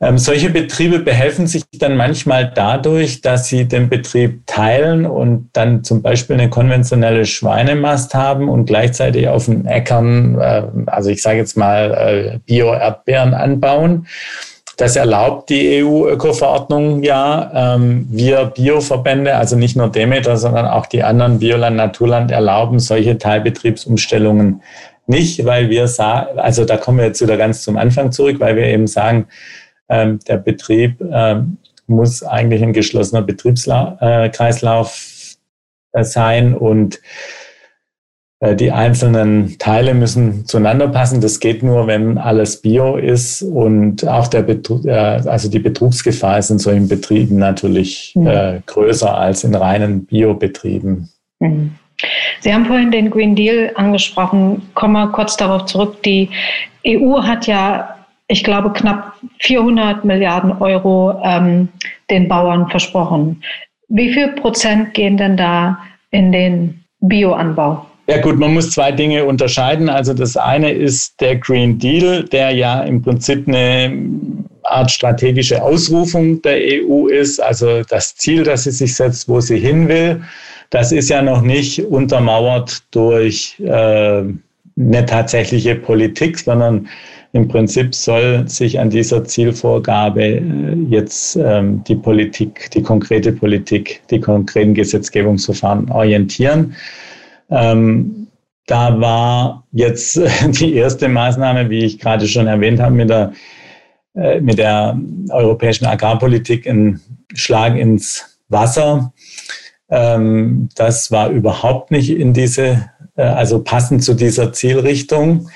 Ähm, 0.02 0.18
solche 0.18 0.50
Betriebe 0.50 1.00
behelfen 1.00 1.48
sich 1.48 1.64
dann 1.80 1.96
manchmal 1.96 2.52
dadurch, 2.54 3.22
dass 3.22 3.48
sie 3.48 3.64
den 3.64 3.88
Betrieb 3.88 4.46
teilen 4.46 5.06
und 5.06 5.50
dann 5.54 5.86
zum 5.86 6.02
Beispiel 6.02 6.36
eine 6.36 6.50
konventionelle 6.50 7.26
Schweinemast 7.26 8.14
haben 8.14 8.50
und 8.50 8.66
gleichzeitig 8.66 9.30
auf 9.30 9.46
den 9.46 9.66
Äckern, 9.66 10.38
äh, 10.38 10.64
also 10.88 11.10
ich 11.10 11.22
sage 11.22 11.38
jetzt 11.38 11.56
mal, 11.56 11.94
äh, 11.94 12.40
Bio-Erdbeeren 12.46 13.34
anbauen. 13.34 14.06
Das 14.78 14.96
erlaubt 14.96 15.50
die 15.50 15.84
EU-Öko-Verordnung 15.84 17.02
ja. 17.02 17.76
Ähm, 17.76 18.08
wir 18.12 18.46
Bioverbände, 18.46 19.36
also 19.36 19.56
nicht 19.56 19.76
nur 19.76 19.90
Demeter, 19.90 20.38
sondern 20.38 20.68
auch 20.68 20.86
die 20.86 21.04
anderen 21.04 21.40
Bioland, 21.40 21.76
Naturland 21.76 22.32
erlauben 22.32 22.80
solche 22.80 23.18
Teilbetriebsumstellungen 23.18 24.62
nicht, 25.08 25.44
weil 25.46 25.70
wir 25.70 25.88
sagen, 25.88 26.38
also 26.38 26.64
da 26.64 26.78
kommen 26.78 27.00
wir 27.00 27.06
jetzt 27.06 27.22
wieder 27.22 27.38
ganz 27.38 27.64
zum 27.64 27.78
Anfang 27.78 28.12
zurück, 28.12 28.40
weil 28.40 28.56
wir 28.56 28.66
eben 28.66 28.88
sagen, 28.88 29.28
ähm, 29.90 30.20
der 30.28 30.38
Betrieb 30.38 31.02
ähm, 31.12 31.58
muss 31.88 32.22
eigentlich 32.22 32.62
ein 32.62 32.74
geschlossener 32.74 33.24
Betriebskreislauf 33.24 35.38
äh, 35.94 36.04
sein 36.04 36.54
und 36.54 36.96
äh, 36.96 37.00
die 38.40 38.72
einzelnen 38.72 39.58
Teile 39.58 39.96
müssen 39.96 40.46
zueinander 40.46 40.88
passen. 40.88 41.22
Das 41.22 41.40
geht 41.40 41.64
nur, 41.64 41.88
wenn 41.88 42.20
alles 42.20 42.62
Bio 42.62 42.96
ist 42.96 43.42
und 43.42 44.08
auch 44.08 44.28
der 44.28 44.44
Betrug, 44.44 44.86
äh, 44.86 44.92
also 44.92 45.50
die 45.50 45.60
Betrugsgefahr 45.60 46.38
ist 46.38 46.52
in 46.52 46.60
solchen 46.60 46.88
Betrieben 46.88 47.38
natürlich 47.38 48.14
mhm. 48.16 48.28
äh, 48.28 48.62
größer 48.68 49.18
als 49.18 49.44
in 49.44 49.56
reinen 49.56 50.06
Biobetrieben. 50.06 51.10
Mhm. 51.40 51.72
Sie 52.42 52.54
haben 52.54 52.66
vorhin 52.66 52.92
den 52.92 53.10
Green 53.10 53.36
Deal 53.36 53.72
angesprochen. 53.74 54.62
Kommen 54.76 54.94
wir 54.94 55.08
kurz 55.08 55.36
darauf 55.36 55.66
zurück. 55.66 56.04
Die 56.04 56.30
EU 56.86 57.24
hat 57.24 57.48
ja, 57.48 57.98
ich 58.28 58.44
glaube, 58.44 58.72
knapp 58.72 59.14
400 59.40 60.06
Milliarden 60.06 60.52
Euro 60.52 61.20
ähm, 61.24 61.70
den 62.12 62.28
Bauern 62.28 62.70
versprochen. 62.70 63.42
Wie 63.88 64.14
viel 64.14 64.28
Prozent 64.34 64.94
gehen 64.94 65.18
denn 65.18 65.38
da 65.38 65.80
in 66.12 66.32
den 66.32 66.84
Bioanbau? 67.00 67.87
Ja 68.10 68.22
gut, 68.22 68.40
man 68.40 68.54
muss 68.54 68.72
zwei 68.72 68.94
Dinge 68.94 69.26
unterscheiden. 69.26 69.90
Also 69.90 70.14
das 70.14 70.38
eine 70.38 70.72
ist 70.72 71.20
der 71.20 71.36
Green 71.36 71.78
Deal, 71.78 72.24
der 72.24 72.52
ja 72.52 72.82
im 72.82 73.02
Prinzip 73.02 73.48
eine 73.48 73.92
Art 74.64 74.92
strategische 74.92 75.62
Ausrufung 75.62 76.42
der 76.42 76.58
EU 76.58 77.08
ist, 77.08 77.42
also 77.42 77.84
das 77.84 78.16
Ziel, 78.16 78.44
das 78.44 78.64
sie 78.64 78.72
sich 78.72 78.96
setzt, 78.96 79.28
wo 79.28 79.42
sie 79.42 79.60
hin 79.60 79.90
will. 79.90 80.22
Das 80.70 80.92
ist 80.94 81.10
ja 81.10 81.22
noch 81.22 81.42
nicht 81.42 81.82
untermauert 81.86 82.84
durch 82.92 83.60
äh, 83.60 83.70
eine 83.70 85.06
tatsächliche 85.06 85.76
Politik, 85.76 86.40
sondern 86.40 86.88
im 87.34 87.48
Prinzip 87.48 87.94
soll 87.94 88.48
sich 88.48 88.80
an 88.80 88.90
dieser 88.90 89.26
Zielvorgabe 89.26 90.24
äh, 90.24 90.42
jetzt 90.90 91.36
ähm, 91.36 91.84
die 91.88 91.96
Politik, 91.96 92.72
die 92.72 92.82
konkrete 92.82 93.34
Politik, 93.34 94.02
die 94.10 94.20
konkreten 94.20 94.74
Gesetzgebungsverfahren 94.74 95.92
orientieren. 95.92 96.76
Ähm, 97.50 98.28
da 98.66 99.00
war 99.00 99.64
jetzt 99.72 100.20
die 100.60 100.76
erste 100.76 101.08
Maßnahme, 101.08 101.70
wie 101.70 101.86
ich 101.86 102.00
gerade 102.00 102.28
schon 102.28 102.48
erwähnt 102.48 102.80
habe, 102.80 102.94
mit 102.94 103.10
der, 103.10 103.34
äh, 104.16 104.40
mit 104.40 104.60
der 104.60 105.00
europäischen 105.30 105.86
Agrarpolitik 105.86 106.68
ein 106.68 107.00
Schlag 107.34 107.76
ins 107.76 108.40
Wasser. 108.50 109.14
Ähm, 109.90 110.70
das 110.76 111.12
war 111.12 111.30
überhaupt 111.30 111.92
nicht 111.92 112.10
in 112.10 112.34
diese, 112.34 112.90
äh, 113.16 113.22
also 113.24 113.64
passend 113.64 114.04
zu 114.04 114.14
dieser 114.14 114.52
Zielrichtung. 114.54 115.50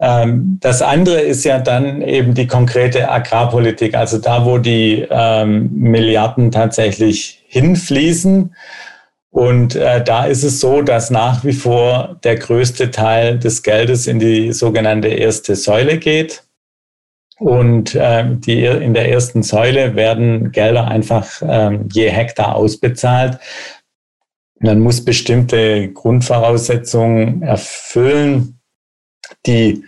Ähm, 0.00 0.58
das 0.60 0.82
andere 0.82 1.20
ist 1.20 1.44
ja 1.44 1.58
dann 1.58 2.02
eben 2.02 2.34
die 2.34 2.46
konkrete 2.46 3.10
Agrarpolitik, 3.10 3.94
also 3.94 4.18
da, 4.18 4.44
wo 4.44 4.58
die 4.58 5.06
ähm, 5.10 5.70
Milliarden 5.72 6.50
tatsächlich 6.50 7.44
hinfließen. 7.48 8.54
Und 9.30 9.76
äh, 9.76 10.02
da 10.02 10.24
ist 10.24 10.42
es 10.42 10.60
so, 10.60 10.82
dass 10.82 11.10
nach 11.10 11.44
wie 11.44 11.52
vor 11.52 12.18
der 12.24 12.36
größte 12.36 12.90
Teil 12.90 13.38
des 13.38 13.62
Geldes 13.62 14.06
in 14.06 14.18
die 14.18 14.52
sogenannte 14.52 15.08
erste 15.08 15.54
Säule 15.54 15.98
geht. 15.98 16.44
Und 17.38 17.94
äh, 17.94 18.24
die, 18.30 18.64
in 18.64 18.94
der 18.94 19.10
ersten 19.10 19.42
Säule 19.42 19.94
werden 19.94 20.50
Gelder 20.50 20.88
einfach 20.88 21.40
äh, 21.42 21.78
je 21.92 22.08
Hektar 22.08 22.56
ausbezahlt. 22.56 23.38
Man 24.60 24.80
muss 24.80 25.04
bestimmte 25.04 25.88
Grundvoraussetzungen 25.92 27.42
erfüllen. 27.42 28.58
Die 29.46 29.84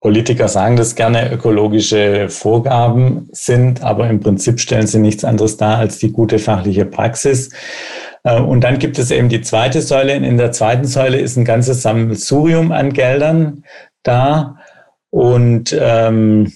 Politiker 0.00 0.48
sagen 0.48 0.76
das 0.76 0.94
gerne, 0.94 1.30
ökologische 1.30 2.30
Vorgaben 2.30 3.28
sind, 3.32 3.82
aber 3.82 4.08
im 4.08 4.20
Prinzip 4.20 4.60
stellen 4.60 4.86
sie 4.86 4.98
nichts 4.98 5.24
anderes 5.24 5.58
dar 5.58 5.76
als 5.76 5.98
die 5.98 6.10
gute 6.10 6.38
fachliche 6.38 6.86
Praxis. 6.86 7.50
Äh, 8.24 8.40
und 8.40 8.62
dann 8.62 8.78
gibt 8.78 8.98
es 8.98 9.10
eben 9.10 9.28
die 9.28 9.42
zweite 9.42 9.82
Säule. 9.82 10.14
In 10.14 10.36
der 10.36 10.52
zweiten 10.52 10.84
Säule 10.84 11.18
ist 11.18 11.36
ein 11.36 11.44
ganzes 11.44 11.82
Sammelsurium 11.82 12.72
an 12.72 12.92
Geldern 12.92 13.64
da. 14.02 14.56
Und 15.10 15.76
ähm, 15.78 16.52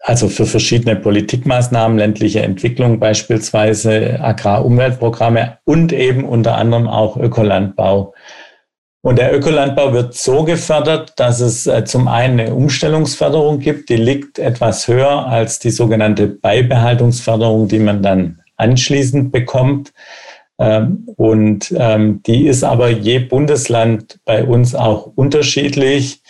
also 0.00 0.28
für 0.28 0.46
verschiedene 0.46 0.94
Politikmaßnahmen, 0.94 1.98
ländliche 1.98 2.40
Entwicklung 2.42 3.00
beispielsweise, 3.00 4.20
Agrarumweltprogramme 4.20 5.58
und 5.64 5.92
eben 5.92 6.24
unter 6.24 6.56
anderem 6.56 6.86
auch 6.86 7.16
Ökolandbau. 7.16 8.14
Und 9.02 9.18
der 9.18 9.34
Ökolandbau 9.36 9.92
wird 9.92 10.14
so 10.14 10.44
gefördert, 10.44 11.12
dass 11.16 11.40
es 11.40 11.66
äh, 11.66 11.84
zum 11.84 12.08
einen 12.08 12.40
eine 12.40 12.54
Umstellungsförderung 12.54 13.58
gibt, 13.58 13.88
die 13.88 13.96
liegt 13.96 14.38
etwas 14.38 14.88
höher 14.88 15.26
als 15.26 15.58
die 15.58 15.70
sogenannte 15.70 16.26
Beibehaltungsförderung, 16.26 17.68
die 17.68 17.78
man 17.78 18.02
dann 18.02 18.40
anschließend 18.56 19.32
bekommt. 19.32 19.92
Ähm, 20.58 21.08
und 21.16 21.74
ähm, 21.76 22.22
die 22.26 22.46
ist 22.46 22.64
aber 22.64 22.88
je 22.88 23.18
Bundesland 23.18 24.18
bei 24.24 24.44
uns 24.44 24.74
auch 24.74 25.12
unterschiedlich. 25.14 26.22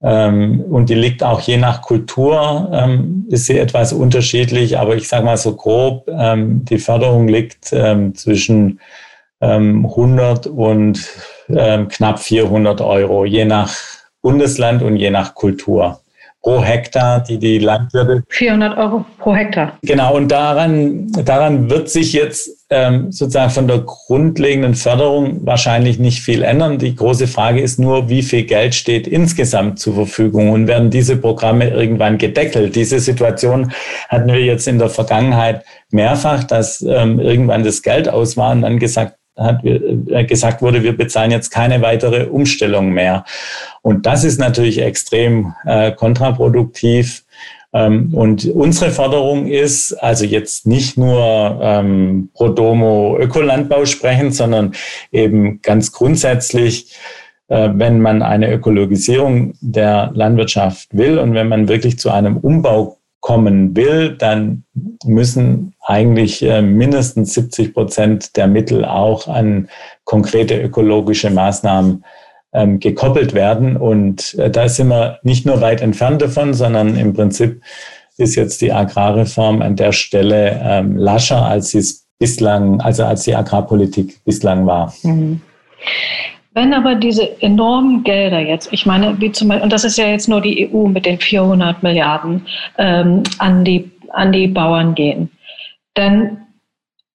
Ähm, 0.00 0.60
und 0.70 0.88
die 0.88 0.94
liegt 0.94 1.22
auch 1.22 1.40
je 1.40 1.56
nach 1.56 1.82
Kultur, 1.82 2.70
ist 3.28 3.46
sie 3.46 3.58
etwas 3.58 3.92
unterschiedlich, 3.92 4.78
aber 4.78 4.94
ich 4.94 5.08
sage 5.08 5.24
mal 5.24 5.36
so 5.36 5.56
grob, 5.56 6.06
die 6.06 6.78
Förderung 6.78 7.26
liegt 7.26 7.64
zwischen 7.64 8.80
100 9.40 10.46
ähm, 10.46 10.52
und 10.52 11.08
knapp 11.88 12.18
400 12.20 12.80
Euro, 12.80 13.24
je 13.24 13.44
nach 13.44 13.74
Bundesland 14.22 14.82
und 14.82 14.96
je 14.96 15.10
nach 15.10 15.34
Kultur 15.34 16.00
pro 16.42 16.62
Hektar, 16.62 17.20
die 17.20 17.38
die 17.38 17.58
Landwirte. 17.58 18.22
400 18.28 18.78
Euro 18.78 19.04
pro 19.18 19.34
Hektar. 19.34 19.78
Genau, 19.82 20.16
und 20.16 20.28
daran, 20.28 21.10
daran 21.24 21.68
wird 21.68 21.90
sich 21.90 22.12
jetzt 22.12 22.50
ähm, 22.70 23.10
sozusagen 23.10 23.50
von 23.50 23.66
der 23.66 23.80
grundlegenden 23.80 24.74
Förderung 24.74 25.44
wahrscheinlich 25.46 25.98
nicht 25.98 26.20
viel 26.20 26.42
ändern. 26.42 26.78
Die 26.78 26.94
große 26.94 27.26
Frage 27.26 27.60
ist 27.60 27.78
nur, 27.78 28.08
wie 28.08 28.22
viel 28.22 28.44
Geld 28.44 28.74
steht 28.74 29.06
insgesamt 29.06 29.78
zur 29.78 29.94
Verfügung 29.94 30.50
und 30.50 30.68
werden 30.68 30.90
diese 30.90 31.16
Programme 31.16 31.68
irgendwann 31.68 32.18
gedeckelt? 32.18 32.76
Diese 32.76 33.00
Situation 33.00 33.72
hatten 34.08 34.28
wir 34.28 34.40
jetzt 34.40 34.68
in 34.68 34.78
der 34.78 34.90
Vergangenheit 34.90 35.64
mehrfach, 35.90 36.44
dass 36.44 36.82
ähm, 36.82 37.18
irgendwann 37.20 37.64
das 37.64 37.82
Geld 37.82 38.08
aus 38.08 38.36
war 38.36 38.52
und 38.52 38.62
dann 38.62 38.78
gesagt 38.78 39.17
hat 39.38 39.64
äh, 39.64 40.24
gesagt 40.24 40.60
wurde, 40.62 40.82
wir 40.82 40.96
bezahlen 40.96 41.30
jetzt 41.30 41.50
keine 41.50 41.80
weitere 41.80 42.26
Umstellung 42.26 42.90
mehr. 42.90 43.24
Und 43.82 44.06
das 44.06 44.24
ist 44.24 44.38
natürlich 44.38 44.80
extrem 44.80 45.54
äh, 45.64 45.92
kontraproduktiv. 45.92 47.24
Ähm, 47.72 48.14
und 48.14 48.46
unsere 48.46 48.90
Forderung 48.90 49.46
ist, 49.46 49.92
also 49.92 50.24
jetzt 50.24 50.66
nicht 50.66 50.96
nur 50.96 51.58
ähm, 51.62 52.30
pro 52.34 52.48
domo 52.48 53.16
Ökolandbau 53.18 53.84
sprechen, 53.84 54.32
sondern 54.32 54.72
eben 55.12 55.60
ganz 55.62 55.92
grundsätzlich, 55.92 56.96
äh, 57.48 57.70
wenn 57.72 58.00
man 58.00 58.22
eine 58.22 58.52
Ökologisierung 58.52 59.54
der 59.60 60.10
Landwirtschaft 60.14 60.88
will 60.92 61.18
und 61.18 61.34
wenn 61.34 61.48
man 61.48 61.68
wirklich 61.68 61.98
zu 61.98 62.10
einem 62.10 62.38
Umbau 62.38 62.97
kommen 63.20 63.76
will, 63.76 64.16
dann 64.16 64.64
müssen 65.04 65.74
eigentlich 65.84 66.42
äh, 66.42 66.62
mindestens 66.62 67.34
70 67.34 67.74
Prozent 67.74 68.36
der 68.36 68.46
Mittel 68.46 68.84
auch 68.84 69.26
an 69.26 69.68
konkrete 70.04 70.60
ökologische 70.60 71.30
Maßnahmen 71.30 72.04
ähm, 72.52 72.80
gekoppelt 72.80 73.34
werden. 73.34 73.76
Und 73.76 74.34
äh, 74.34 74.50
da 74.50 74.68
sind 74.68 74.88
wir 74.88 75.18
nicht 75.22 75.46
nur 75.46 75.60
weit 75.60 75.80
entfernt 75.80 76.22
davon, 76.22 76.54
sondern 76.54 76.96
im 76.96 77.12
Prinzip 77.12 77.62
ist 78.16 78.34
jetzt 78.34 78.60
die 78.60 78.72
Agrarreform 78.72 79.62
an 79.62 79.76
der 79.76 79.92
Stelle 79.92 80.60
ähm, 80.62 80.96
lascher, 80.96 81.46
als 81.46 81.70
sie 81.70 81.78
es 81.78 82.06
bislang, 82.18 82.80
also 82.80 83.04
als 83.04 83.22
die 83.22 83.34
Agrarpolitik 83.34 84.24
bislang 84.24 84.66
war. 84.66 84.92
Mhm. 85.02 85.40
Wenn 86.52 86.72
aber 86.72 86.94
diese 86.94 87.40
enormen 87.42 88.02
Gelder 88.02 88.40
jetzt, 88.40 88.72
ich 88.72 88.86
meine, 88.86 89.20
wie 89.20 89.30
zum 89.32 89.48
Beispiel, 89.48 89.64
und 89.64 89.72
das 89.72 89.84
ist 89.84 89.98
ja 89.98 90.06
jetzt 90.06 90.28
nur 90.28 90.40
die 90.40 90.68
EU 90.72 90.86
mit 90.86 91.06
den 91.06 91.18
400 91.18 91.82
Milliarden 91.82 92.46
ähm, 92.78 93.22
an, 93.38 93.64
die, 93.64 93.90
an 94.12 94.32
die 94.32 94.48
Bauern 94.48 94.94
gehen, 94.94 95.30
dann 95.94 96.46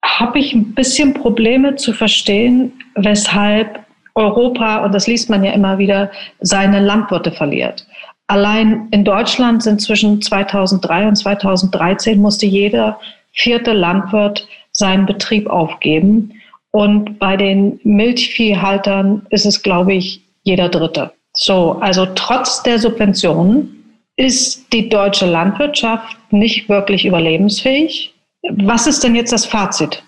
habe 0.04 0.40
ich 0.40 0.54
ein 0.54 0.74
bisschen 0.74 1.14
Probleme 1.14 1.76
zu 1.76 1.94
verstehen, 1.94 2.74
weshalb 2.96 3.80
Europa, 4.16 4.86
und 4.86 4.94
das 4.94 5.08
liest 5.08 5.30
man 5.30 5.44
ja 5.44 5.52
immer 5.52 5.78
wieder, 5.78 6.12
seine 6.40 6.80
Landwirte 6.80 7.32
verliert. 7.32 7.88
Allein 8.28 8.88
in 8.92 9.04
Deutschland 9.04 9.64
sind 9.64 9.82
zwischen 9.82 10.22
2003 10.22 11.08
und 11.08 11.16
2013 11.16 12.22
musste 12.22 12.46
jeder 12.46 13.00
vierte 13.32 13.74
Landwirt 13.74 14.48
seinen 14.72 15.06
Betrieb 15.06 15.50
aufgeben. 15.50 16.34
Und 16.76 17.20
bei 17.20 17.38
den 17.38 17.80
Milchviehhaltern 17.84 19.28
ist 19.30 19.46
es, 19.46 19.62
glaube 19.62 19.94
ich, 19.94 20.22
jeder 20.42 20.70
Dritte. 20.70 21.12
So, 21.36 21.74
also 21.82 22.08
trotz 22.16 22.64
der 22.64 22.80
Subventionen 22.80 24.02
ist 24.16 24.74
die 24.74 24.90
deutsche 24.90 25.28
Landwirtschaft 25.28 26.18
nicht 26.32 26.70
wirklich 26.70 27.06
überlebensfähig. 27.06 28.14
Was 28.58 28.88
ist 28.88 29.04
denn 29.04 29.16
jetzt 29.16 29.32
das 29.32 29.46
Fazit? 29.46 30.04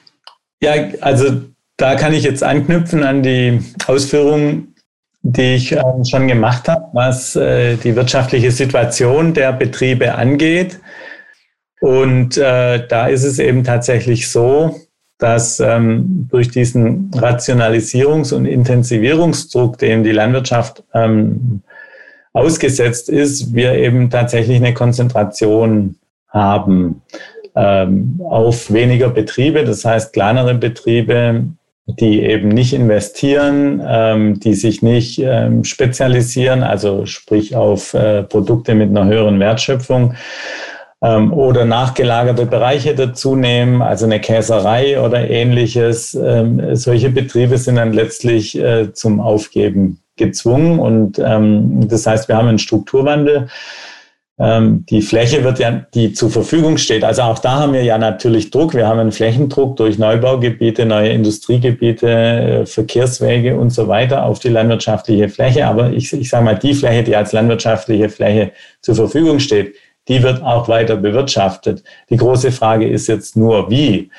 Ja, 0.61 0.73
also 1.01 1.41
da 1.77 1.95
kann 1.95 2.13
ich 2.13 2.23
jetzt 2.23 2.43
anknüpfen 2.43 3.03
an 3.03 3.21
die 3.21 3.59
Ausführungen, 3.85 4.75
die 5.21 5.55
ich 5.55 5.71
ähm, 5.71 6.03
schon 6.03 6.27
gemacht 6.27 6.67
habe, 6.67 6.85
was 6.93 7.35
äh, 7.35 7.77
die 7.77 7.95
wirtschaftliche 7.95 8.51
Situation 8.51 9.33
der 9.33 9.53
Betriebe 9.53 10.15
angeht. 10.15 10.79
Und 11.79 12.37
äh, 12.37 12.87
da 12.87 13.07
ist 13.07 13.23
es 13.23 13.37
eben 13.37 13.63
tatsächlich 13.63 14.29
so, 14.29 14.75
dass 15.17 15.59
ähm, 15.59 16.27
durch 16.29 16.49
diesen 16.49 17.09
Rationalisierungs- 17.11 18.33
und 18.33 18.45
Intensivierungsdruck, 18.45 19.77
dem 19.77 20.03
die 20.03 20.11
Landwirtschaft 20.11 20.83
ähm, 20.93 21.61
ausgesetzt 22.33 23.09
ist, 23.09 23.53
wir 23.53 23.73
eben 23.73 24.09
tatsächlich 24.09 24.57
eine 24.57 24.73
Konzentration 24.73 25.95
haben 26.27 27.01
ähm, 27.55 28.19
auf 28.27 28.73
weniger 28.73 29.09
Betriebe, 29.09 29.63
das 29.63 29.85
heißt 29.85 30.11
kleinere 30.11 30.55
Betriebe, 30.55 31.45
die 31.87 32.23
eben 32.23 32.49
nicht 32.49 32.73
investieren, 32.73 33.81
ähm, 33.87 34.39
die 34.39 34.55
sich 34.55 34.81
nicht 34.81 35.19
ähm, 35.19 35.63
spezialisieren, 35.63 36.63
also 36.63 37.05
sprich 37.05 37.55
auf 37.55 37.93
äh, 37.93 38.23
Produkte 38.23 38.73
mit 38.75 38.89
einer 38.89 39.05
höheren 39.05 39.39
Wertschöpfung 39.39 40.15
ähm, 41.01 41.33
oder 41.33 41.65
nachgelagerte 41.65 42.45
Bereiche 42.45 42.95
dazu 42.95 43.35
nehmen, 43.35 43.81
also 43.81 44.05
eine 44.05 44.19
Käserei 44.19 44.99
oder 44.99 45.29
ähnliches. 45.29 46.15
Ähm, 46.15 46.75
solche 46.75 47.09
Betriebe 47.09 47.57
sind 47.57 47.75
dann 47.75 47.93
letztlich 47.93 48.57
äh, 48.57 48.93
zum 48.93 49.19
Aufgeben 49.19 50.01
gezwungen 50.15 50.79
und 50.79 51.19
ähm, 51.19 51.87
das 51.87 52.07
heißt, 52.07 52.27
wir 52.27 52.37
haben 52.37 52.47
einen 52.47 52.59
Strukturwandel. 52.59 53.47
Ähm, 54.37 54.85
die 54.89 55.01
Fläche 55.01 55.45
wird 55.45 55.59
ja, 55.59 55.71
die 55.93 56.11
zur 56.11 56.29
Verfügung 56.29 56.77
steht. 56.77 57.05
Also 57.05 57.21
auch 57.21 57.39
da 57.39 57.59
haben 57.59 57.71
wir 57.71 57.83
ja 57.83 57.97
natürlich 57.97 58.51
Druck. 58.51 58.73
Wir 58.73 58.85
haben 58.85 58.99
einen 58.99 59.13
Flächendruck 59.13 59.77
durch 59.77 59.97
Neubaugebiete, 59.97 60.85
neue 60.85 61.09
Industriegebiete, 61.09 62.09
äh, 62.09 62.65
Verkehrswege 62.65 63.55
und 63.57 63.69
so 63.69 63.87
weiter 63.87 64.25
auf 64.25 64.39
die 64.39 64.49
landwirtschaftliche 64.49 65.29
Fläche. 65.29 65.65
Aber 65.67 65.91
ich, 65.91 66.11
ich 66.11 66.29
sage 66.29 66.43
mal, 66.43 66.59
die 66.59 66.73
Fläche, 66.73 67.03
die 67.03 67.15
als 67.15 67.31
landwirtschaftliche 67.31 68.09
Fläche 68.09 68.51
zur 68.81 68.95
Verfügung 68.95 69.39
steht, 69.39 69.75
die 70.07 70.21
wird 70.23 70.43
auch 70.43 70.67
weiter 70.67 70.97
bewirtschaftet. 70.97 71.83
Die 72.09 72.17
große 72.17 72.51
Frage 72.51 72.87
ist 72.87 73.07
jetzt 73.07 73.35
nur, 73.35 73.69
wie. 73.69 74.09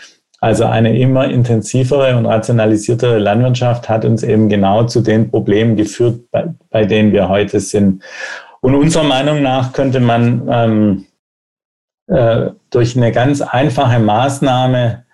Also 0.41 0.64
eine 0.64 0.99
immer 0.99 1.28
intensivere 1.30 2.16
und 2.16 2.26
rationalisiertere 2.26 3.18
Landwirtschaft 3.18 3.89
hat 3.89 4.05
uns 4.05 4.22
eben 4.22 4.49
genau 4.49 4.84
zu 4.84 5.01
den 5.01 5.30
Problemen 5.30 5.76
geführt, 5.76 6.30
bei, 6.30 6.53
bei 6.70 6.84
denen 6.84 7.12
wir 7.12 7.28
heute 7.28 7.59
sind. 7.61 8.03
Und 8.61 8.74
unserer 8.74 9.05
Meinung 9.05 9.43
nach 9.43 9.72
könnte 9.72 9.99
man 10.01 10.49
ähm, 10.51 11.07
äh, 12.09 12.51
durch 12.70 12.97
eine 12.97 13.12
ganz 13.12 13.41
einfache 13.41 13.99
Maßnahme 13.99 15.05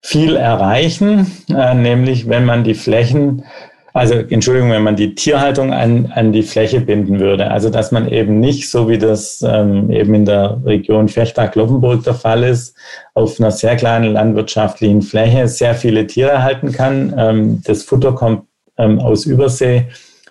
viel 0.00 0.36
erreichen, 0.36 1.30
äh, 1.48 1.74
nämlich 1.74 2.28
wenn 2.28 2.44
man 2.44 2.64
die 2.64 2.74
Flächen 2.74 3.44
also 3.92 4.14
Entschuldigung, 4.14 4.70
wenn 4.70 4.82
man 4.82 4.96
die 4.96 5.14
Tierhaltung 5.14 5.72
an, 5.72 6.10
an 6.14 6.32
die 6.32 6.42
Fläche 6.42 6.80
binden 6.80 7.20
würde. 7.20 7.50
Also 7.50 7.68
dass 7.68 7.92
man 7.92 8.08
eben 8.08 8.40
nicht, 8.40 8.70
so 8.70 8.88
wie 8.88 8.98
das 8.98 9.42
ähm, 9.42 9.90
eben 9.90 10.14
in 10.14 10.24
der 10.24 10.60
Region 10.64 11.08
Fechtag-Kloppenburg 11.08 12.02
der 12.04 12.14
Fall 12.14 12.42
ist, 12.42 12.74
auf 13.14 13.38
einer 13.38 13.50
sehr 13.50 13.76
kleinen 13.76 14.12
landwirtschaftlichen 14.12 15.02
Fläche 15.02 15.46
sehr 15.48 15.74
viele 15.74 16.06
Tiere 16.06 16.42
halten 16.42 16.72
kann. 16.72 17.14
Ähm, 17.16 17.62
das 17.66 17.82
Futter 17.82 18.12
kommt 18.12 18.44
ähm, 18.78 18.98
aus 18.98 19.26
Übersee 19.26 19.86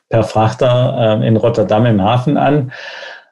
per 0.10 0.24
Frachter 0.24 1.20
äh, 1.22 1.28
in 1.28 1.38
Rotterdam 1.38 1.86
im 1.86 2.02
Hafen 2.02 2.38
an. 2.38 2.72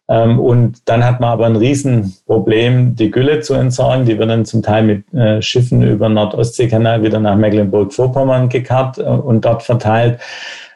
Ähm, 0.10 0.40
und 0.40 0.82
dann 0.86 1.06
hat 1.06 1.20
man 1.20 1.30
aber 1.30 1.46
ein 1.46 1.56
Riesenproblem, 1.56 2.96
die 2.96 3.12
Gülle 3.12 3.42
zu 3.42 3.54
entsorgen. 3.54 4.06
Die 4.06 4.18
wird 4.18 4.30
dann 4.30 4.44
zum 4.44 4.64
Teil 4.64 4.84
mit 4.84 5.14
äh, 5.14 5.42
Schiffen 5.42 5.84
über 5.84 6.10
Nordostseekanal 6.10 7.04
wieder 7.04 7.20
nach 7.20 7.36
Mecklenburg-Vorpommern 7.36 8.50
gekarrt 8.50 8.98
äh, 8.98 9.04
und 9.04 9.46
dort 9.46 9.62
verteilt. 9.62 10.20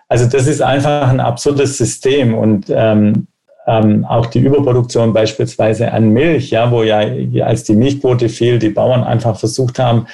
Also 0.07 0.27
das 0.27 0.45
ist 0.45 0.61
einfach 0.61 1.09
ein 1.09 1.19
absurdes 1.19 1.79
System 1.79 2.35
und 2.35 2.67
ähm, 2.69 3.27
ähm, 3.65 4.05
auch 4.05 4.27
die 4.27 4.39
Überproduktion 4.39 5.13
beispielsweise 5.13 5.91
an 5.91 6.09
Milch, 6.09 6.51
ja, 6.51 6.69
wo 6.69 6.83
ja 6.83 6.99
als 7.43 7.63
die 7.63 7.75
Milchquote 7.75 8.29
fiel, 8.29 8.59
die 8.59 8.69
Bauern 8.69 9.03
einfach 9.03 9.39
versucht 9.39 9.79
haben, 9.79 10.05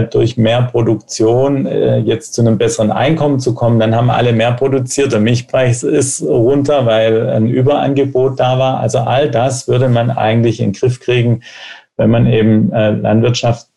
durch 0.00 0.36
mehr 0.36 0.62
Produktion 0.62 1.66
äh, 1.66 1.98
jetzt 1.98 2.34
zu 2.34 2.40
einem 2.40 2.58
besseren 2.58 2.90
Einkommen 2.90 3.38
zu 3.38 3.54
kommen. 3.54 3.78
Dann 3.78 3.94
haben 3.94 4.10
alle 4.10 4.32
mehr 4.32 4.52
produziert, 4.52 5.12
der 5.12 5.20
Milchpreis 5.20 5.82
ist 5.82 6.22
runter, 6.22 6.86
weil 6.86 7.28
ein 7.28 7.46
Überangebot 7.46 8.40
da 8.40 8.58
war. 8.58 8.80
Also 8.80 8.98
all 8.98 9.30
das 9.30 9.68
würde 9.68 9.88
man 9.88 10.10
eigentlich 10.10 10.60
in 10.60 10.72
den 10.72 10.78
Griff 10.78 11.00
kriegen, 11.00 11.42
wenn 11.96 12.10
man 12.10 12.26
eben 12.26 12.72
äh, 12.72 12.90
Landwirtschaft 12.90 13.68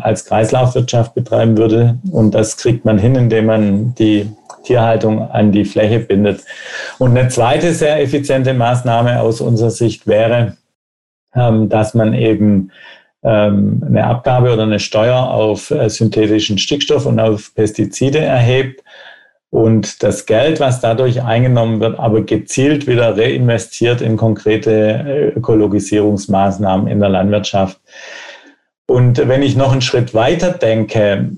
als 0.00 0.24
Kreislaufwirtschaft 0.24 1.14
betreiben 1.14 1.58
würde. 1.58 1.98
Und 2.10 2.34
das 2.34 2.56
kriegt 2.56 2.84
man 2.84 2.98
hin, 2.98 3.14
indem 3.14 3.46
man 3.46 3.94
die 3.96 4.28
Tierhaltung 4.64 5.30
an 5.30 5.52
die 5.52 5.64
Fläche 5.64 6.00
bindet. 6.00 6.44
Und 6.98 7.16
eine 7.16 7.28
zweite 7.28 7.72
sehr 7.72 8.00
effiziente 8.00 8.54
Maßnahme 8.54 9.20
aus 9.20 9.40
unserer 9.40 9.70
Sicht 9.70 10.06
wäre, 10.06 10.56
ähm, 11.34 11.68
dass 11.68 11.94
man 11.94 12.14
eben 12.14 12.44
ähm, 12.44 12.70
eine 13.26 14.06
Abgabe 14.06 14.52
oder 14.52 14.62
eine 14.62 14.78
Steuer 14.78 15.30
auf 15.30 15.70
äh, 15.70 15.88
synthetischen 15.90 16.58
Stickstoff 16.58 17.06
und 17.06 17.18
auf 17.18 17.54
Pestizide 17.54 18.20
erhebt. 18.20 18.82
und 19.50 20.02
das 20.02 20.26
Geld, 20.26 20.60
was 20.60 20.80
dadurch 20.80 21.22
eingenommen 21.22 21.80
wird, 21.80 21.98
aber 21.98 22.20
gezielt 22.20 22.86
wieder 22.86 23.16
reinvestiert 23.16 24.02
in 24.02 24.18
konkrete 24.18 25.32
Ökologisierungsmaßnahmen 25.36 26.86
in 26.86 27.00
der 27.00 27.08
Landwirtschaft. 27.08 27.80
Und 28.86 29.26
wenn 29.26 29.42
ich 29.42 29.56
noch 29.56 29.72
einen 29.72 29.80
Schritt 29.80 30.14
weiter 30.14 30.52
denke, 30.52 31.30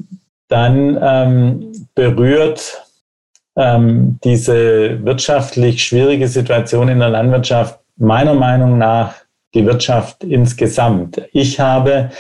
dann 0.49 0.99
ähm, 1.01 1.72
berührt 1.95 2.85
ähm, 3.57 4.18
diese 4.24 5.05
wirtschaftlich 5.05 5.85
schwierige 5.85 6.28
Situation 6.28 6.89
in 6.89 6.99
der 6.99 7.11
Landwirtschaft 7.11 7.78
meiner 7.97 8.35
Meinung 8.35 8.78
nach 8.78 9.14
die 9.55 9.67
Wirtschaft 9.67 10.25
insgesamt. 10.25 11.23
Ich 11.33 11.59
habe 11.61 12.11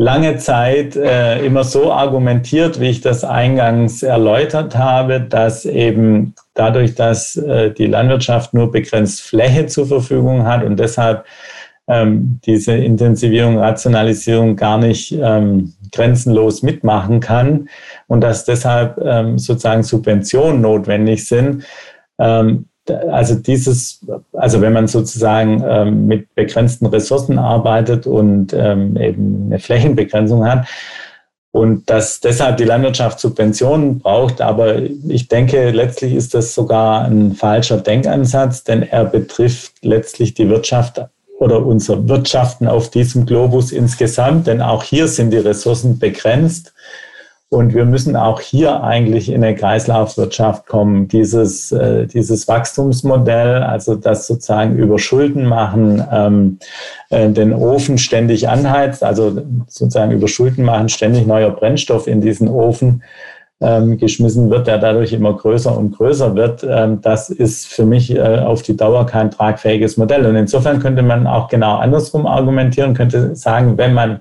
lange 0.00 0.38
Zeit 0.38 0.96
äh, 0.96 1.44
immer 1.44 1.62
so 1.62 1.92
argumentiert, 1.92 2.80
wie 2.80 2.88
ich 2.88 3.02
das 3.02 3.22
eingangs 3.22 4.02
erläutert 4.02 4.74
habe, 4.74 5.20
dass 5.20 5.66
eben 5.66 6.34
dadurch, 6.54 6.94
dass 6.94 7.36
äh, 7.36 7.70
die 7.70 7.86
Landwirtschaft 7.86 8.54
nur 8.54 8.70
begrenzt 8.70 9.20
Fläche 9.20 9.66
zur 9.66 9.86
Verfügung 9.86 10.46
hat 10.46 10.64
und 10.64 10.80
deshalb 10.80 11.26
ähm, 11.86 12.40
diese 12.46 12.72
Intensivierung, 12.72 13.58
Rationalisierung 13.58 14.56
gar 14.56 14.78
nicht 14.78 15.12
ähm, 15.12 15.74
grenzenlos 15.92 16.62
mitmachen 16.62 17.20
kann 17.20 17.68
und 18.06 18.22
dass 18.22 18.46
deshalb 18.46 18.96
ähm, 19.04 19.38
sozusagen 19.38 19.82
Subventionen 19.82 20.62
notwendig 20.62 21.26
sind, 21.26 21.64
ähm, 22.18 22.69
also 22.90 23.34
dieses, 23.34 24.00
also 24.32 24.60
wenn 24.60 24.72
man 24.72 24.88
sozusagen 24.88 25.62
ähm, 25.66 26.06
mit 26.06 26.34
begrenzten 26.34 26.86
Ressourcen 26.86 27.38
arbeitet 27.38 28.06
und 28.06 28.52
ähm, 28.52 28.96
eben 28.96 29.46
eine 29.46 29.58
Flächenbegrenzung 29.58 30.46
hat 30.46 30.66
und 31.52 31.90
dass 31.90 32.20
deshalb 32.20 32.58
die 32.58 32.64
Landwirtschaft 32.64 33.18
Subventionen 33.18 33.98
braucht, 33.98 34.40
aber 34.40 34.82
ich 35.08 35.28
denke, 35.28 35.70
letztlich 35.70 36.14
ist 36.14 36.34
das 36.34 36.54
sogar 36.54 37.04
ein 37.04 37.34
falscher 37.34 37.78
Denkansatz, 37.78 38.62
denn 38.64 38.82
er 38.82 39.04
betrifft 39.04 39.72
letztlich 39.82 40.34
die 40.34 40.48
Wirtschaft 40.48 41.00
oder 41.38 41.64
unser 41.64 42.06
Wirtschaften 42.08 42.68
auf 42.68 42.90
diesem 42.90 43.26
Globus 43.26 43.72
insgesamt, 43.72 44.46
denn 44.46 44.60
auch 44.60 44.84
hier 44.84 45.08
sind 45.08 45.30
die 45.30 45.38
Ressourcen 45.38 45.98
begrenzt. 45.98 46.72
Und 47.52 47.74
wir 47.74 47.84
müssen 47.84 48.14
auch 48.14 48.40
hier 48.40 48.84
eigentlich 48.84 49.28
in 49.28 49.42
eine 49.42 49.56
Kreislaufwirtschaft 49.56 50.66
kommen. 50.66 51.08
Dieses, 51.08 51.72
äh, 51.72 52.06
dieses 52.06 52.46
Wachstumsmodell, 52.46 53.64
also 53.64 53.96
das 53.96 54.28
sozusagen 54.28 54.76
über 54.76 55.00
Schulden 55.00 55.46
machen, 55.46 56.00
ähm, 56.12 56.58
äh, 57.10 57.28
den 57.28 57.52
Ofen 57.52 57.98
ständig 57.98 58.48
anheizt, 58.48 59.02
also 59.02 59.42
sozusagen 59.66 60.12
über 60.12 60.28
Schulden 60.28 60.64
machen, 60.64 60.88
ständig 60.88 61.26
neuer 61.26 61.50
Brennstoff 61.50 62.06
in 62.06 62.20
diesen 62.20 62.46
Ofen 62.46 63.02
ähm, 63.60 63.98
geschmissen 63.98 64.48
wird, 64.48 64.68
der 64.68 64.78
dadurch 64.78 65.12
immer 65.12 65.36
größer 65.36 65.76
und 65.76 65.96
größer 65.96 66.36
wird. 66.36 66.64
Ähm, 66.68 67.00
das 67.00 67.30
ist 67.30 67.66
für 67.66 67.84
mich 67.84 68.14
äh, 68.14 68.38
auf 68.38 68.62
die 68.62 68.76
Dauer 68.76 69.06
kein 69.06 69.28
tragfähiges 69.28 69.96
Modell. 69.96 70.24
Und 70.24 70.36
insofern 70.36 70.78
könnte 70.78 71.02
man 71.02 71.26
auch 71.26 71.48
genau 71.48 71.78
andersrum 71.78 72.26
argumentieren, 72.26 72.94
könnte 72.94 73.34
sagen, 73.34 73.76
wenn 73.76 73.92
man 73.92 74.20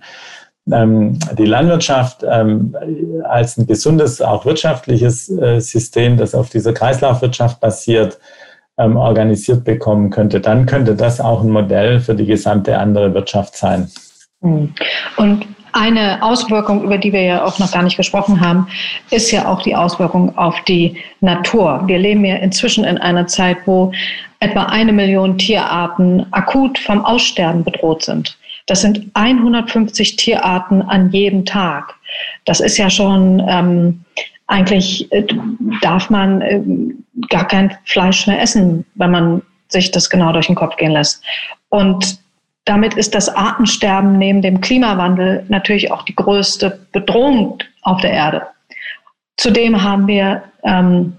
die 0.72 1.46
Landwirtschaft 1.46 2.24
ähm, 2.30 2.76
als 3.24 3.58
ein 3.58 3.68
gesundes, 3.68 4.22
auch 4.22 4.46
wirtschaftliches 4.46 5.30
äh, 5.30 5.60
System, 5.60 6.18
das 6.18 6.36
auf 6.36 6.50
dieser 6.50 6.74
Kreislaufwirtschaft 6.74 7.60
basiert, 7.60 8.20
ähm, 8.78 8.96
organisiert 8.96 9.64
bekommen 9.64 10.10
könnte, 10.10 10.40
dann 10.40 10.66
könnte 10.66 10.96
das 10.96 11.20
auch 11.20 11.44
ein 11.44 11.50
Modell 11.50 12.00
für 12.00 12.16
die 12.16 12.26
gesamte 12.26 12.78
andere 12.78 13.14
Wirtschaft 13.14 13.56
sein. 13.56 13.90
Hm. 14.42 14.74
Und 15.18 15.46
eine 15.74 16.24
Auswirkung, 16.24 16.84
über 16.84 16.98
die 16.98 17.14
wir 17.14 17.22
ja 17.22 17.46
auch 17.46 17.60
noch 17.60 17.72
gar 17.72 17.84
nicht 17.84 17.98
gesprochen 17.98 18.42
haben, 18.42 18.68
ist 19.12 19.32
ja 19.32 19.48
auch 19.48 19.62
die 19.62 19.76
Auswirkung 19.76 20.36
auf 20.38 20.56
die 20.68 20.98
Natur. 21.22 21.84
Wir 21.86 22.00
leben 22.00 22.26
ja 22.26 22.38
inzwischen 22.38 22.84
in 22.86 22.98
einer 22.98 23.28
Zeit, 23.28 23.58
wo 23.66 23.92
etwa 24.40 24.64
eine 24.64 24.94
Million 24.94 25.38
Tierarten 25.38 26.26
akut 26.32 26.80
vom 26.80 27.04
Aussterben 27.06 27.64
bedroht 27.64 28.04
sind. 28.04 28.38
Das 28.70 28.82
sind 28.82 29.10
150 29.16 30.16
Tierarten 30.16 30.84
an 30.84 31.10
jedem 31.10 31.44
Tag. 31.44 31.96
Das 32.46 32.60
ist 32.60 32.78
ja 32.78 32.88
schon 32.88 33.44
ähm, 33.50 34.06
eigentlich 34.46 35.12
äh, 35.12 35.26
darf 35.82 36.12
man 36.12 36.42
äh, 36.42 36.62
gar 37.30 37.48
kein 37.48 37.76
Fleisch 37.86 38.28
mehr 38.28 38.40
essen, 38.40 38.86
wenn 38.94 39.10
man 39.10 39.42
sich 39.70 39.90
das 39.90 40.08
genau 40.08 40.32
durch 40.34 40.46
den 40.46 40.56
Kopf 40.56 40.76
gehen 40.78 40.92
lässt. 40.92 41.24
Und 41.70 42.20
damit 42.66 42.94
ist 42.94 43.16
das 43.16 43.28
Artensterben 43.28 44.20
neben 44.20 44.44
dem 44.44 44.62
Klimawandel 44.62 45.46
natürlich 45.48 45.92
auch 45.92 46.04
die 46.04 46.16
größte 46.16 46.80
Bedrohung 46.92 47.58
auf 47.82 48.02
der 48.02 48.12
Erde. 48.12 48.44
Zudem 49.38 49.82
haben 49.82 50.06
wir 50.06 50.44
ähm, 50.64 51.18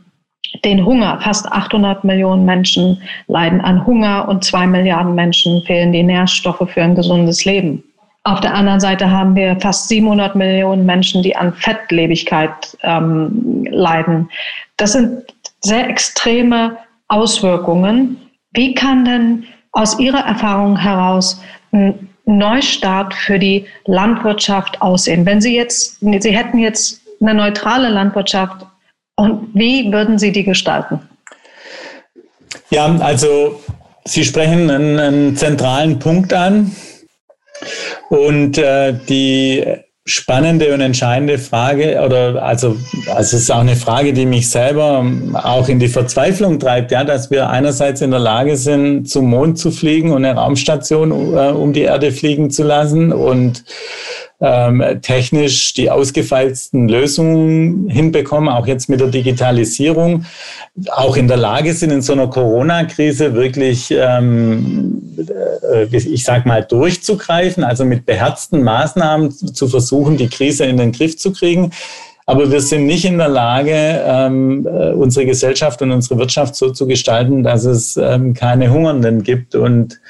den 0.64 0.84
Hunger. 0.84 1.20
Fast 1.20 1.50
800 1.50 2.04
Millionen 2.04 2.44
Menschen 2.44 3.00
leiden 3.26 3.60
an 3.60 3.86
Hunger 3.86 4.28
und 4.28 4.44
zwei 4.44 4.66
Milliarden 4.66 5.14
Menschen 5.14 5.62
fehlen 5.62 5.92
die 5.92 6.02
Nährstoffe 6.02 6.68
für 6.68 6.82
ein 6.82 6.94
gesundes 6.94 7.44
Leben. 7.44 7.82
Auf 8.24 8.40
der 8.40 8.54
anderen 8.54 8.80
Seite 8.80 9.10
haben 9.10 9.34
wir 9.34 9.58
fast 9.60 9.88
700 9.88 10.36
Millionen 10.36 10.84
Menschen, 10.84 11.22
die 11.22 11.34
an 11.34 11.54
Fettlebigkeit 11.54 12.76
ähm, 12.82 13.66
leiden. 13.70 14.28
Das 14.76 14.92
sind 14.92 15.22
sehr 15.60 15.88
extreme 15.88 16.76
Auswirkungen. 17.08 18.18
Wie 18.52 18.74
kann 18.74 19.04
denn 19.04 19.44
aus 19.72 19.98
Ihrer 19.98 20.26
Erfahrung 20.26 20.76
heraus 20.76 21.40
ein 21.72 22.08
Neustart 22.26 23.14
für 23.14 23.38
die 23.38 23.64
Landwirtschaft 23.86 24.82
aussehen? 24.82 25.24
Wenn 25.24 25.40
Sie 25.40 25.56
jetzt, 25.56 26.00
Sie 26.00 26.36
hätten 26.36 26.58
jetzt 26.58 27.00
eine 27.20 27.34
neutrale 27.34 27.88
Landwirtschaft 27.88 28.66
und 29.20 29.50
wie 29.54 29.92
würden 29.92 30.18
Sie 30.18 30.32
die 30.32 30.44
gestalten? 30.44 31.00
Ja, 32.70 32.86
also 33.00 33.60
Sie 34.04 34.24
sprechen 34.24 34.70
einen, 34.70 34.98
einen 34.98 35.36
zentralen 35.36 35.98
Punkt 35.98 36.32
an. 36.32 36.74
Und 38.08 38.56
äh, 38.56 38.94
die 39.08 39.62
spannende 40.06 40.72
und 40.72 40.80
entscheidende 40.80 41.38
Frage, 41.38 42.00
oder 42.02 42.42
also, 42.42 42.76
also 43.08 43.20
es 43.20 43.32
ist 43.34 43.50
auch 43.50 43.60
eine 43.60 43.76
Frage, 43.76 44.14
die 44.14 44.24
mich 44.24 44.48
selber 44.48 45.04
auch 45.34 45.68
in 45.68 45.78
die 45.78 45.88
Verzweiflung 45.88 46.58
treibt, 46.58 46.90
ja, 46.90 47.04
dass 47.04 47.30
wir 47.30 47.50
einerseits 47.50 48.00
in 48.00 48.10
der 48.10 48.20
Lage 48.20 48.56
sind, 48.56 49.08
zum 49.08 49.26
Mond 49.26 49.58
zu 49.58 49.70
fliegen 49.70 50.12
und 50.12 50.24
eine 50.24 50.40
Raumstation 50.40 51.10
äh, 51.10 51.50
um 51.50 51.74
die 51.74 51.82
Erde 51.82 52.10
fliegen 52.12 52.50
zu 52.50 52.62
lassen 52.62 53.12
und 53.12 53.64
ähm, 54.40 54.82
technisch 55.02 55.74
die 55.74 55.90
ausgefeilsten 55.90 56.88
Lösungen 56.88 57.88
hinbekommen, 57.88 58.48
auch 58.48 58.66
jetzt 58.66 58.88
mit 58.88 59.00
der 59.00 59.08
Digitalisierung, 59.08 60.24
auch 60.92 61.16
in 61.16 61.28
der 61.28 61.36
Lage 61.36 61.74
sind, 61.74 61.90
in 61.90 62.00
so 62.00 62.14
einer 62.14 62.28
Corona-Krise 62.28 63.34
wirklich, 63.34 63.90
ähm, 63.90 65.02
äh, 65.72 65.94
ich 65.94 66.24
sag 66.24 66.46
mal, 66.46 66.64
durchzugreifen, 66.64 67.64
also 67.64 67.84
mit 67.84 68.06
beherzten 68.06 68.62
Maßnahmen 68.62 69.30
zu 69.30 69.68
versuchen, 69.68 70.16
die 70.16 70.28
Krise 70.28 70.64
in 70.64 70.78
den 70.78 70.92
Griff 70.92 71.18
zu 71.18 71.32
kriegen. 71.32 71.72
Aber 72.24 72.50
wir 72.50 72.60
sind 72.60 72.86
nicht 72.86 73.04
in 73.04 73.18
der 73.18 73.28
Lage, 73.28 73.72
ähm, 73.74 74.64
äh, 74.64 74.92
unsere 74.92 75.26
Gesellschaft 75.26 75.82
und 75.82 75.90
unsere 75.90 76.18
Wirtschaft 76.18 76.54
so 76.54 76.70
zu 76.70 76.86
gestalten, 76.86 77.42
dass 77.42 77.64
es 77.64 77.96
ähm, 77.96 78.34
keine 78.34 78.70
Hungernden 78.70 79.24
gibt 79.24 79.56
und 79.56 80.00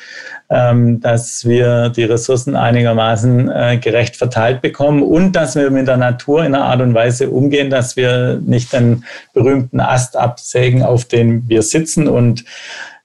dass 0.50 1.46
wir 1.46 1.90
die 1.90 2.02
Ressourcen 2.02 2.56
einigermaßen 2.56 3.48
äh, 3.50 3.78
gerecht 3.78 4.16
verteilt 4.16 4.62
bekommen 4.62 5.02
und 5.02 5.32
dass 5.32 5.54
wir 5.54 5.70
mit 5.70 5.86
der 5.86 5.96
Natur 5.96 6.44
in 6.44 6.56
einer 6.56 6.64
Art 6.64 6.80
und 6.80 6.92
Weise 6.92 7.30
umgehen, 7.30 7.70
dass 7.70 7.94
wir 7.94 8.40
nicht 8.44 8.72
den 8.72 9.04
berühmten 9.32 9.78
Ast 9.78 10.16
absägen, 10.16 10.82
auf 10.82 11.04
dem 11.04 11.48
wir 11.48 11.62
sitzen. 11.62 12.08
Und 12.08 12.44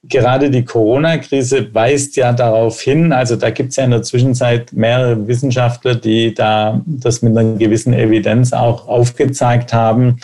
gerade 0.08 0.50
die 0.50 0.64
Corona-Krise 0.64 1.72
weist 1.72 2.16
ja 2.16 2.32
darauf 2.32 2.80
hin, 2.80 3.12
also 3.12 3.36
da 3.36 3.50
gibt 3.50 3.70
es 3.70 3.76
ja 3.76 3.84
in 3.84 3.92
der 3.92 4.02
Zwischenzeit 4.02 4.72
mehrere 4.72 5.28
Wissenschaftler, 5.28 5.94
die 5.94 6.34
da 6.34 6.80
das 6.84 7.22
mit 7.22 7.36
einer 7.36 7.56
gewissen 7.56 7.92
Evidenz 7.92 8.52
auch 8.52 8.88
aufgezeigt 8.88 9.72
haben, 9.72 10.18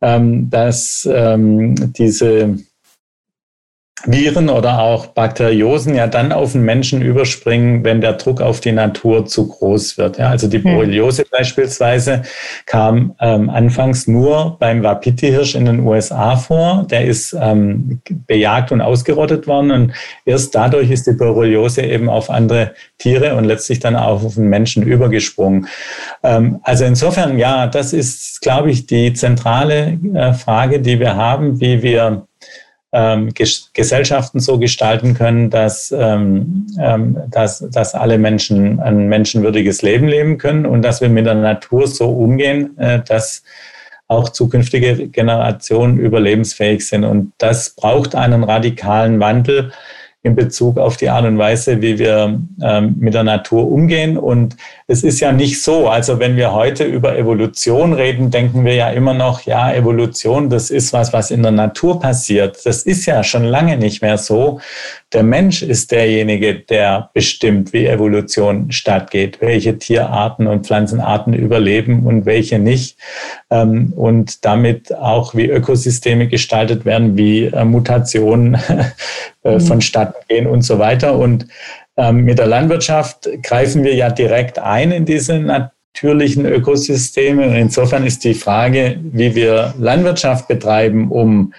ähm, 0.00 0.48
dass 0.48 1.08
ähm, 1.12 1.92
diese 1.92 2.56
Viren 4.06 4.48
oder 4.48 4.80
auch 4.80 5.06
Bakteriosen 5.06 5.94
ja 5.94 6.06
dann 6.06 6.32
auf 6.32 6.52
den 6.52 6.62
Menschen 6.62 7.02
überspringen, 7.02 7.84
wenn 7.84 8.00
der 8.00 8.14
Druck 8.14 8.40
auf 8.40 8.60
die 8.60 8.72
Natur 8.72 9.26
zu 9.26 9.48
groß 9.48 9.98
wird. 9.98 10.18
Ja, 10.18 10.28
also 10.28 10.48
die 10.48 10.58
Borreliose 10.58 11.24
beispielsweise 11.30 12.22
kam 12.66 13.14
ähm, 13.20 13.48
anfangs 13.48 14.08
nur 14.08 14.56
beim 14.58 14.82
Wapiti-Hirsch 14.82 15.54
in 15.54 15.66
den 15.66 15.80
USA 15.80 16.36
vor. 16.36 16.86
Der 16.90 17.04
ist 17.04 17.36
ähm, 17.38 18.00
bejagt 18.26 18.72
und 18.72 18.80
ausgerottet 18.80 19.46
worden 19.46 19.70
und 19.70 19.92
erst 20.24 20.54
dadurch 20.54 20.90
ist 20.90 21.06
die 21.06 21.12
Borreliose 21.12 21.82
eben 21.82 22.08
auf 22.08 22.28
andere 22.30 22.74
Tiere 22.98 23.36
und 23.36 23.44
letztlich 23.44 23.78
dann 23.78 23.96
auch 23.96 24.24
auf 24.24 24.34
den 24.34 24.48
Menschen 24.48 24.82
übergesprungen. 24.82 25.68
Ähm, 26.22 26.60
also 26.62 26.84
insofern, 26.84 27.38
ja, 27.38 27.66
das 27.68 27.92
ist, 27.92 28.40
glaube 28.40 28.70
ich, 28.70 28.86
die 28.86 29.12
zentrale 29.12 29.98
äh, 30.14 30.32
Frage, 30.32 30.80
die 30.80 30.98
wir 30.98 31.16
haben, 31.16 31.60
wie 31.60 31.82
wir 31.82 32.26
ähm, 32.92 33.30
Gesellschaften 33.72 34.38
so 34.40 34.58
gestalten 34.58 35.14
können, 35.14 35.48
dass, 35.48 35.94
ähm, 35.96 36.66
ähm, 36.78 37.16
dass, 37.30 37.58
dass 37.70 37.94
alle 37.94 38.18
Menschen 38.18 38.80
ein 38.80 39.08
menschenwürdiges 39.08 39.82
Leben 39.82 40.08
leben 40.08 40.38
können 40.38 40.66
und 40.66 40.82
dass 40.82 41.00
wir 41.00 41.08
mit 41.08 41.26
der 41.26 41.34
Natur 41.34 41.86
so 41.86 42.10
umgehen, 42.10 42.76
äh, 42.78 43.00
dass 43.02 43.42
auch 44.08 44.28
zukünftige 44.28 45.08
Generationen 45.08 45.98
überlebensfähig 45.98 46.86
sind. 46.86 47.04
Und 47.04 47.32
das 47.38 47.70
braucht 47.70 48.14
einen 48.14 48.44
radikalen 48.44 49.20
Wandel 49.20 49.72
in 50.24 50.36
Bezug 50.36 50.78
auf 50.78 50.96
die 50.96 51.08
Art 51.08 51.24
und 51.24 51.36
Weise, 51.36 51.82
wie 51.82 51.98
wir 51.98 52.40
ähm, 52.62 52.94
mit 52.98 53.12
der 53.12 53.24
Natur 53.24 53.68
umgehen. 53.68 54.16
Und 54.16 54.56
es 54.86 55.02
ist 55.02 55.18
ja 55.18 55.32
nicht 55.32 55.60
so, 55.60 55.88
also 55.88 56.20
wenn 56.20 56.36
wir 56.36 56.52
heute 56.52 56.84
über 56.84 57.18
Evolution 57.18 57.92
reden, 57.92 58.30
denken 58.30 58.64
wir 58.64 58.74
ja 58.74 58.90
immer 58.90 59.14
noch, 59.14 59.42
ja, 59.42 59.74
Evolution, 59.74 60.48
das 60.48 60.70
ist 60.70 60.92
was, 60.92 61.12
was 61.12 61.32
in 61.32 61.42
der 61.42 61.50
Natur 61.50 61.98
passiert. 61.98 62.64
Das 62.64 62.84
ist 62.84 63.04
ja 63.06 63.24
schon 63.24 63.42
lange 63.42 63.76
nicht 63.76 64.00
mehr 64.00 64.16
so. 64.16 64.60
Der 65.12 65.24
Mensch 65.24 65.62
ist 65.62 65.90
derjenige, 65.90 66.54
der 66.54 67.10
bestimmt, 67.12 67.72
wie 67.72 67.86
Evolution 67.86 68.70
stattgeht, 68.70 69.40
welche 69.40 69.76
Tierarten 69.76 70.46
und 70.46 70.66
Pflanzenarten 70.66 71.34
überleben 71.34 72.06
und 72.06 72.26
welche 72.26 72.60
nicht. 72.60 72.96
Ähm, 73.50 73.92
und 73.96 74.44
damit 74.44 74.94
auch, 74.94 75.34
wie 75.34 75.46
Ökosysteme 75.46 76.28
gestaltet 76.28 76.84
werden, 76.84 77.16
wie 77.16 77.46
äh, 77.46 77.64
Mutationen 77.64 78.56
äh, 79.44 79.54
mhm. 79.54 79.60
vonstatten 79.60 80.24
gehen 80.28 80.46
und 80.46 80.62
so 80.62 80.78
weiter. 80.78 81.18
Und 81.18 81.46
ähm, 81.96 82.24
mit 82.24 82.38
der 82.38 82.46
Landwirtschaft 82.46 83.28
greifen 83.42 83.84
wir 83.84 83.94
ja 83.94 84.10
direkt 84.10 84.58
ein 84.58 84.92
in 84.92 85.04
diese 85.04 85.38
natürlichen 85.38 86.46
Ökosysteme. 86.46 87.46
Und 87.46 87.54
insofern 87.54 88.06
ist 88.06 88.24
die 88.24 88.34
Frage, 88.34 88.98
wie 89.02 89.34
wir 89.34 89.74
Landwirtschaft 89.78 90.48
betreiben, 90.48 91.10
um 91.10 91.52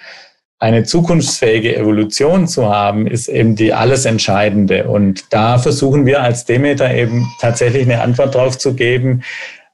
eine 0.63 0.83
zukunftsfähige 0.83 1.75
Evolution 1.75 2.47
zu 2.47 2.69
haben, 2.69 3.05
ist 3.05 3.27
eben 3.27 3.57
die 3.57 3.73
alles 3.73 4.05
Entscheidende. 4.05 4.85
Und 4.85 5.25
da 5.29 5.57
versuchen 5.57 6.05
wir 6.05 6.23
als 6.23 6.45
Demeter 6.45 6.93
eben 6.93 7.27
tatsächlich 7.41 7.83
eine 7.83 8.01
Antwort 8.01 8.33
drauf 8.33 8.57
zu 8.57 8.73
geben, 8.73 9.23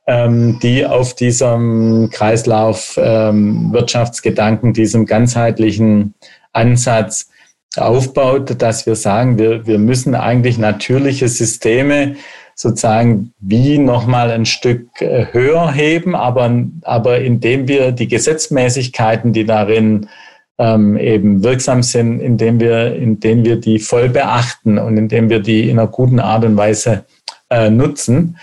ähm, 0.08 0.58
die 0.64 0.88
auf 0.88 1.14
diesem 1.14 2.10
Kreislauf 2.12 3.00
ähm, 3.00 3.72
Wirtschaftsgedanken, 3.72 4.74
diesem 4.74 5.06
ganzheitlichen 5.06 6.16
Ansatz 6.54 7.30
aufbaut, 7.78 8.62
dass 8.62 8.86
wir 8.86 8.96
sagen, 8.96 9.38
wir, 9.38 9.68
wir 9.68 9.80
müssen 9.80 10.16
eigentlich 10.16 10.58
natürliche 10.58 11.28
Systeme 11.28 12.16
sozusagen 12.56 13.34
wie 13.40 13.78
nochmal 13.78 14.32
ein 14.32 14.46
Stück 14.46 15.02
äh, 15.02 15.28
höher 15.32 15.72
heben, 15.72 16.14
aber, 16.14 16.66
aber 16.82 17.22
indem 17.22 17.68
wir 17.68 17.94
die 17.94 18.08
Gesetzmäßigkeiten, 18.08 19.32
die 19.32 19.46
darin 19.46 20.10
ähm, 20.58 20.98
eben 20.98 21.42
wirksam 21.42 21.84
sind, 21.84 22.20
indem 22.20 22.60
wir, 22.60 22.96
indem 22.96 23.46
wir 23.46 23.56
die 23.56 23.80
voll 23.80 24.10
beachten 24.10 24.78
und 24.78 24.98
indem 24.98 25.30
wir 25.30 25.40
die 25.40 25.70
in 25.70 25.80
einer 25.80 25.88
guten 25.88 26.20
Art 26.20 26.44
und 26.44 26.58
Weise 26.58 27.06
äh, 27.50 27.70
nutzen. 27.70 28.38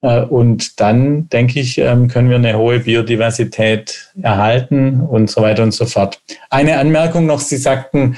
Äh, 0.00 0.22
und 0.22 0.80
dann, 0.80 1.28
denke 1.28 1.60
ich, 1.60 1.78
ähm, 1.78 2.08
können 2.08 2.30
wir 2.30 2.36
eine 2.36 2.58
hohe 2.58 2.80
Biodiversität 2.80 4.12
erhalten 4.20 5.00
und 5.02 5.30
so 5.30 5.40
weiter 5.40 5.62
und 5.62 5.72
so 5.72 5.86
fort. 5.86 6.20
Eine 6.50 6.78
Anmerkung 6.78 7.26
noch, 7.26 7.38
Sie 7.38 7.58
sagten, 7.58 8.16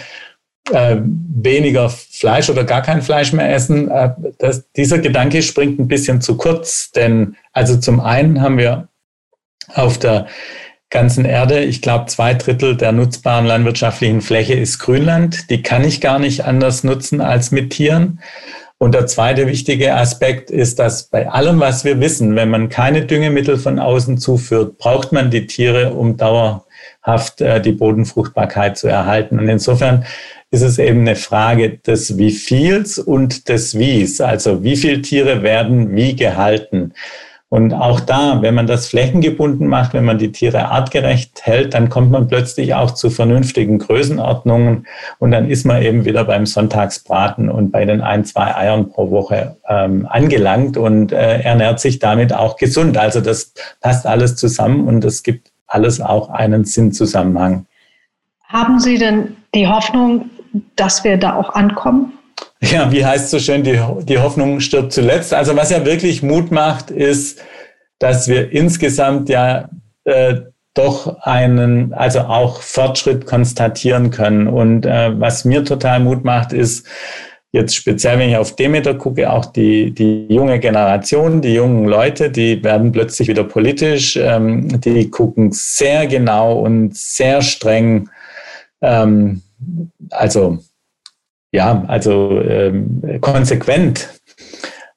äh, 0.73 0.97
weniger 1.03 1.91
Fleisch 1.91 2.49
oder 2.49 2.65
gar 2.65 2.83
kein 2.83 3.03
Fleisch 3.03 3.33
mehr 3.33 3.53
essen. 3.53 3.91
Äh, 3.91 4.11
das, 4.39 4.71
dieser 4.73 4.99
Gedanke 4.99 5.43
springt 5.43 5.79
ein 5.79 5.89
bisschen 5.89 6.21
zu 6.21 6.37
kurz, 6.37 6.91
denn 6.91 7.37
also 7.53 7.77
zum 7.77 8.01
einen 8.01 8.41
haben 8.41 8.59
wir 8.59 8.89
auf 9.75 9.99
der 9.99 10.27
ganzen 10.91 11.25
Erde, 11.25 11.65
ich 11.65 11.83
glaube, 11.83 12.07
zwei 12.07 12.35
Drittel 12.35 12.77
der 12.77 12.93
nutzbaren 12.93 13.47
landwirtschaftlichen 13.47 14.21
Fläche 14.21 14.55
ist 14.55 14.79
Grünland. 14.79 15.51
Die 15.51 15.63
kann 15.63 15.83
ich 15.83 16.01
gar 16.01 16.19
nicht 16.19 16.45
anders 16.45 16.85
nutzen 16.85 17.21
als 17.21 17.51
mit 17.51 17.71
Tieren. 17.71 18.21
Und 18.79 18.95
der 18.95 19.07
zweite 19.07 19.47
wichtige 19.47 19.95
Aspekt 19.95 20.51
ist, 20.51 20.79
dass 20.79 21.05
bei 21.05 21.29
allem, 21.29 21.59
was 21.59 21.85
wir 21.85 22.01
wissen, 22.01 22.37
wenn 22.37 22.51
man 22.51 22.69
keine 22.69 23.07
Düngemittel 23.07 23.57
von 23.57 23.79
außen 23.79 24.19
zuführt, 24.19 24.79
braucht 24.79 25.11
man 25.11 25.31
die 25.31 25.47
Tiere, 25.47 25.95
um 25.95 26.17
dauerhaft 26.17 27.41
äh, 27.41 27.61
die 27.61 27.73
Bodenfruchtbarkeit 27.73 28.77
zu 28.77 28.87
erhalten. 28.89 29.39
Und 29.39 29.49
insofern 29.49 30.05
ist 30.51 30.63
es 30.63 30.79
eben 30.79 31.01
eine 31.01 31.17
Frage 31.17 31.79
des 31.79 32.17
Wieviels 32.19 32.99
und 32.99 33.49
des 33.49 33.79
Wies. 33.79 34.21
Also 34.21 34.63
wie 34.63 34.77
viele 34.77 35.03
Tiere 35.03 35.43
werden 35.43 35.95
wie 35.95 36.15
gehalten. 36.15 36.93
Und 37.55 37.73
auch 37.73 38.01
da, 38.01 38.43
wenn 38.43 38.55
man 38.55 38.67
das 38.67 38.89
flächengebunden 38.89 39.69
macht, 39.69 39.95
wenn 39.95 40.05
man 40.05 40.19
die 40.19 40.33
Tiere 40.33 40.71
artgerecht 40.71 41.43
hält, 41.47 41.75
dann 41.75 41.89
kommt 41.89 42.11
man 42.11 42.27
plötzlich 42.27 42.75
auch 42.75 42.91
zu 42.91 43.11
vernünftigen 43.11 43.79
Größenordnungen 43.79 44.89
und 45.21 45.31
dann 45.31 45.49
ist 45.49 45.65
man 45.65 45.81
eben 45.81 46.05
wieder 46.05 46.25
beim 46.25 46.47
Sonntagsbraten 46.47 47.49
und 47.49 47.71
bei 47.71 47.85
den 47.85 48.01
ein, 48.01 48.25
zwei 48.25 48.57
Eiern 48.57 48.91
pro 48.91 49.13
Woche 49.13 49.57
ähm, 49.69 50.05
angelangt 50.11 50.77
und 50.77 51.13
äh, 51.13 51.43
ernährt 51.43 51.79
sich 51.79 52.01
damit 52.01 52.33
auch 52.33 52.57
gesund. 52.57 52.99
Also 52.99 53.21
das 53.21 53.53
passt 53.81 54.05
alles 54.05 54.35
zusammen 54.35 54.89
und 54.89 55.05
es 55.05 55.23
gibt 55.23 55.53
alles 55.69 56.01
auch 56.01 56.31
einen 56.31 56.65
Sinnzusammenhang. 56.65 57.67
Haben 58.49 58.81
Sie 58.81 58.99
denn 58.99 59.37
die 59.55 59.69
Hoffnung, 59.69 60.29
dass 60.77 61.05
wir 61.05 61.17
da 61.17 61.37
auch 61.37 61.55
ankommen? 61.55 62.13
Ja, 62.61 62.91
wie 62.91 63.05
heißt 63.05 63.31
so 63.31 63.39
schön, 63.39 63.63
die, 63.63 63.79
die 64.03 64.19
Hoffnung 64.19 64.61
stirbt 64.61 64.93
zuletzt. 64.93 65.35
Also 65.35 65.57
was 65.57 65.71
ja 65.71 65.85
wirklich 65.85 66.23
Mut 66.23 66.51
macht, 66.51 66.91
ist, 66.91 67.41
dass 67.99 68.29
wir 68.29 68.53
insgesamt 68.53 69.29
ja 69.29 69.69
äh, 70.05 70.37
doch 70.75 71.21
einen, 71.23 71.93
also 71.93 72.21
auch 72.21 72.61
Fortschritt 72.61 73.27
konstatieren 73.27 74.11
können. 74.11 74.49
Und 74.49 74.87
äh, 74.87 75.19
was 75.19 75.45
mir 75.45 75.65
total 75.65 76.01
Mut 76.01 76.25
macht, 76.25 76.53
ist 76.53 76.87
jetzt 77.53 77.77
speziell, 77.77 78.19
wenn 78.19 78.31
ich 78.31 78.37
auf 78.37 78.57
Demeter 78.57 78.95
gucke, 78.95 79.31
auch 79.31 79.47
die, 79.47 79.93
die 79.93 80.27
junge 80.29 80.59
Generation, 80.59 81.41
die 81.41 81.55
jungen 81.55 81.87
Leute, 81.87 82.31
die 82.31 82.65
werden 82.65 82.91
plötzlich 82.91 83.29
wieder 83.29 83.45
politisch, 83.45 84.17
ähm, 84.17 84.81
die 84.81 85.09
gucken 85.09 85.53
sehr 85.53 86.09
genau 86.09 86.59
und 86.59 86.97
sehr 86.97 87.43
streng 87.43 88.09
ähm, 88.83 89.43
also 90.11 90.59
ja, 91.53 91.85
also 91.87 92.41
ähm, 92.41 93.01
konsequent 93.21 94.21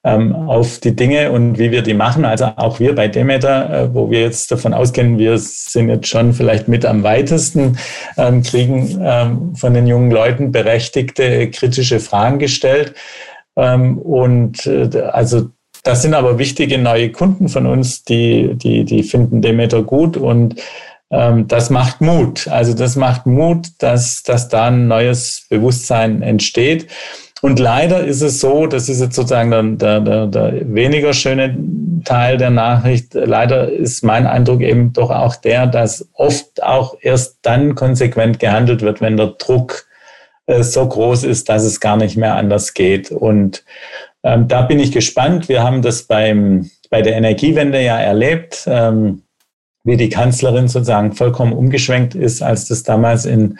ähm, 0.03 0.33
auf 0.33 0.79
die 0.79 0.95
Dinge 0.95 1.31
und 1.31 1.59
wie 1.59 1.71
wir 1.71 1.81
die 1.81 1.93
machen. 1.93 2.25
Also 2.25 2.45
auch 2.55 2.79
wir 2.79 2.95
bei 2.95 3.07
Demeter, 3.07 3.69
äh, 3.69 3.93
wo 3.93 4.09
wir 4.09 4.21
jetzt 4.21 4.51
davon 4.51 4.73
ausgehen, 4.73 5.19
wir 5.19 5.37
sind 5.37 5.89
jetzt 5.89 6.07
schon 6.07 6.33
vielleicht 6.33 6.67
mit 6.67 6.85
am 6.85 7.03
weitesten, 7.03 7.77
ähm, 8.17 8.41
kriegen 8.41 8.99
ähm, 9.03 9.55
von 9.55 9.73
den 9.73 9.85
jungen 9.85 10.09
Leuten 10.09 10.51
berechtigte 10.51 11.49
kritische 11.51 11.99
Fragen 11.99 12.39
gestellt. 12.39 12.95
Ähm, 13.55 13.97
und 13.97 14.65
äh, 14.65 14.89
also 15.11 15.49
das 15.83 16.01
sind 16.01 16.13
aber 16.13 16.39
wichtige 16.39 16.77
neue 16.77 17.11
Kunden 17.11 17.49
von 17.49 17.65
uns, 17.65 18.03
die, 18.03 18.55
die, 18.55 18.83
die 18.83 19.03
finden 19.03 19.41
Demeter 19.41 19.83
gut 19.83 20.17
und 20.17 20.55
das 21.09 21.69
macht 21.69 22.01
Mut. 22.01 22.47
Also 22.49 22.73
das 22.73 22.95
macht 22.97 23.25
Mut, 23.25 23.67
dass, 23.79 24.23
dass 24.23 24.49
da 24.49 24.67
ein 24.67 24.87
neues 24.87 25.45
Bewusstsein 25.49 26.21
entsteht. 26.21 26.87
Und 27.41 27.59
leider 27.59 28.03
ist 28.03 28.21
es 28.21 28.39
so, 28.39 28.65
das 28.65 28.89
ist 28.89 28.99
jetzt 28.99 29.15
sozusagen 29.15 29.77
der, 29.77 30.01
der, 30.01 30.27
der 30.27 30.73
weniger 30.73 31.13
schöne 31.13 31.55
Teil 32.03 32.37
der 32.37 32.49
Nachricht. 32.49 33.13
Leider 33.13 33.71
ist 33.71 34.03
mein 34.03 34.25
Eindruck 34.25 34.61
eben 34.61 34.91
doch 34.93 35.11
auch 35.11 35.35
der, 35.35 35.67
dass 35.67 36.07
oft 36.13 36.63
auch 36.63 36.97
erst 37.01 37.39
dann 37.43 37.75
konsequent 37.75 38.39
gehandelt 38.39 38.81
wird, 38.81 39.01
wenn 39.01 39.17
der 39.17 39.35
Druck 39.37 39.85
äh, 40.47 40.63
so 40.63 40.87
groß 40.87 41.23
ist, 41.25 41.47
dass 41.49 41.63
es 41.63 41.79
gar 41.79 41.97
nicht 41.97 42.17
mehr 42.17 42.35
anders 42.35 42.73
geht. 42.73 43.11
Und 43.11 43.63
ähm, 44.23 44.47
da 44.47 44.63
bin 44.63 44.79
ich 44.79 44.91
gespannt. 44.91 45.47
Wir 45.47 45.63
haben 45.63 45.83
das 45.83 46.03
beim, 46.03 46.71
bei 46.89 47.03
der 47.03 47.15
Energiewende 47.15 47.81
ja 47.83 47.99
erlebt. 47.99 48.63
Ähm, 48.65 49.21
wie 49.87 49.95
die 49.97 50.09
Kanzlerin 50.09 50.67
sozusagen 50.67 51.13
vollkommen 51.13 51.53
umgeschwenkt 51.53 52.13
ist, 52.13 52.43
als 52.43 52.67
das 52.67 52.83
damals 52.83 53.25
in 53.25 53.57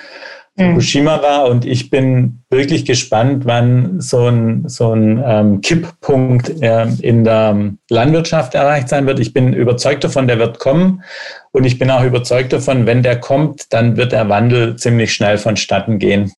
mhm. 0.58 0.72
Fukushima 0.72 1.22
war. 1.24 1.46
Und 1.50 1.66
ich 1.66 1.90
bin 1.90 2.44
wirklich 2.50 2.84
gespannt, 2.84 3.46
wann 3.46 4.02
so 4.02 4.28
ein, 4.28 4.68
so 4.68 4.94
ein 4.94 5.24
ähm, 5.26 5.62
Kipppunkt 5.62 6.62
äh, 6.62 6.86
in 7.02 7.24
der 7.24 7.72
Landwirtschaft 7.90 8.56
erreicht 8.56 8.90
sein 8.90 9.08
wird. 9.08 9.20
Ich 9.20 9.32
bin 9.32 9.54
überzeugt 9.54 10.04
davon, 10.04 10.28
der 10.28 10.38
wird 10.38 10.60
kommen. 10.60 11.02
Und 11.54 11.64
ich 11.64 11.80
bin 11.80 11.90
auch 11.90 12.04
überzeugt 12.04 12.52
davon, 12.52 12.86
wenn 12.86 13.04
der 13.04 13.22
kommt, 13.22 13.72
dann 13.72 13.96
wird 13.96 14.12
der 14.12 14.28
Wandel 14.28 14.76
ziemlich 14.76 15.14
schnell 15.14 15.38
vonstatten 15.38 15.98
gehen. 15.98 16.34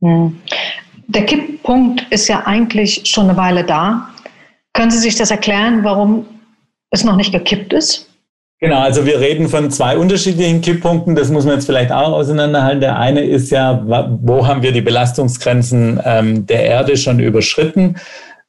Mhm. 0.00 0.40
Der 1.06 1.26
Kipppunkt 1.26 2.06
ist 2.08 2.28
ja 2.28 2.46
eigentlich 2.46 3.02
schon 3.04 3.28
eine 3.28 3.36
Weile 3.36 3.62
da. 3.62 4.08
Können 4.72 4.90
Sie 4.90 4.98
sich 4.98 5.16
das 5.16 5.30
erklären, 5.30 5.84
warum 5.84 6.24
es 6.90 7.04
noch 7.04 7.16
nicht 7.16 7.30
gekippt 7.30 7.74
ist? 7.74 8.08
Genau, 8.64 8.80
also 8.80 9.04
wir 9.04 9.20
reden 9.20 9.50
von 9.50 9.70
zwei 9.70 9.98
unterschiedlichen 9.98 10.62
Kipppunkten. 10.62 11.14
Das 11.14 11.28
muss 11.28 11.44
man 11.44 11.56
jetzt 11.56 11.66
vielleicht 11.66 11.92
auch 11.92 12.12
auseinanderhalten. 12.12 12.80
Der 12.80 12.98
eine 12.98 13.22
ist 13.22 13.50
ja, 13.50 13.82
wo 14.22 14.46
haben 14.46 14.62
wir 14.62 14.72
die 14.72 14.80
Belastungsgrenzen 14.80 16.00
ähm, 16.02 16.46
der 16.46 16.64
Erde 16.64 16.96
schon 16.96 17.20
überschritten? 17.20 17.96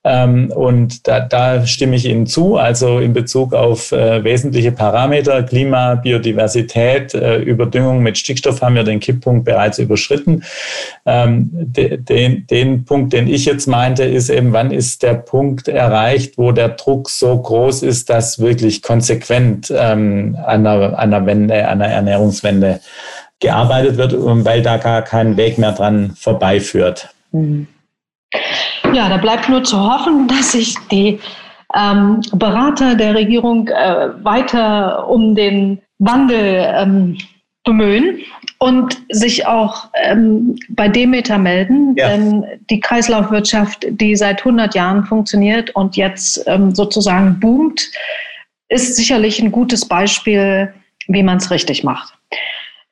Ähm, 0.05 0.51
und 0.51 1.07
da, 1.07 1.19
da 1.19 1.65
stimme 1.65 1.95
ich 1.95 2.05
Ihnen 2.05 2.27
zu. 2.27 2.57
Also 2.57 2.99
in 2.99 3.13
Bezug 3.13 3.55
auf 3.55 3.91
äh, 3.91 4.23
wesentliche 4.23 4.71
Parameter, 4.71 5.41
Klima, 5.41 5.95
Biodiversität, 5.95 7.15
äh, 7.15 7.37
Überdüngung 7.37 8.03
mit 8.03 8.15
Stickstoff 8.15 8.61
haben 8.61 8.75
wir 8.75 8.83
den 8.83 8.99
Kipppunkt 8.99 9.45
bereits 9.45 9.79
überschritten. 9.79 10.43
Ähm, 11.07 11.49
de, 11.51 11.97
den, 11.97 12.45
den 12.45 12.85
Punkt, 12.85 13.13
den 13.13 13.27
ich 13.27 13.45
jetzt 13.45 13.65
meinte, 13.65 14.03
ist 14.03 14.29
eben, 14.29 14.53
wann 14.53 14.69
ist 14.69 15.01
der 15.01 15.15
Punkt 15.15 15.67
erreicht, 15.67 16.37
wo 16.37 16.51
der 16.51 16.69
Druck 16.69 17.09
so 17.09 17.35
groß 17.35 17.81
ist, 17.81 18.11
dass 18.11 18.37
wirklich 18.37 18.83
konsequent 18.83 19.73
ähm, 19.75 20.37
an, 20.45 20.67
einer, 20.67 20.99
an 20.99 21.13
einer 21.13 21.25
Wende, 21.25 21.67
an 21.67 21.81
einer 21.81 21.91
Ernährungswende 21.91 22.79
gearbeitet 23.39 23.97
wird, 23.97 24.13
weil 24.15 24.61
da 24.61 24.77
gar 24.77 25.01
kein 25.01 25.35
Weg 25.35 25.57
mehr 25.57 25.71
dran 25.71 26.13
vorbeiführt. 26.15 27.09
Mhm. 27.31 27.67
Ja, 28.93 29.09
da 29.09 29.17
bleibt 29.17 29.49
nur 29.49 29.63
zu 29.63 29.77
hoffen, 29.77 30.27
dass 30.27 30.53
sich 30.53 30.75
die 30.91 31.19
ähm, 31.75 32.21
Berater 32.33 32.95
der 32.95 33.15
Regierung 33.15 33.67
äh, 33.67 34.09
weiter 34.23 35.07
um 35.07 35.35
den 35.35 35.81
Wandel 35.99 36.73
ähm, 36.75 37.17
bemühen 37.63 38.19
und 38.59 39.01
sich 39.09 39.45
auch 39.45 39.89
ähm, 39.95 40.55
bei 40.69 40.87
Demeter 40.87 41.37
melden, 41.37 41.95
ja. 41.97 42.09
denn 42.09 42.45
die 42.69 42.79
Kreislaufwirtschaft, 42.79 43.85
die 43.89 44.15
seit 44.15 44.39
100 44.39 44.75
Jahren 44.75 45.03
funktioniert 45.03 45.75
und 45.75 45.97
jetzt 45.97 46.43
ähm, 46.47 46.73
sozusagen 46.73 47.39
boomt, 47.39 47.89
ist 48.69 48.95
sicherlich 48.95 49.41
ein 49.41 49.51
gutes 49.51 49.85
Beispiel, 49.85 50.73
wie 51.07 51.23
man 51.23 51.37
es 51.37 51.51
richtig 51.51 51.83
macht. 51.83 52.13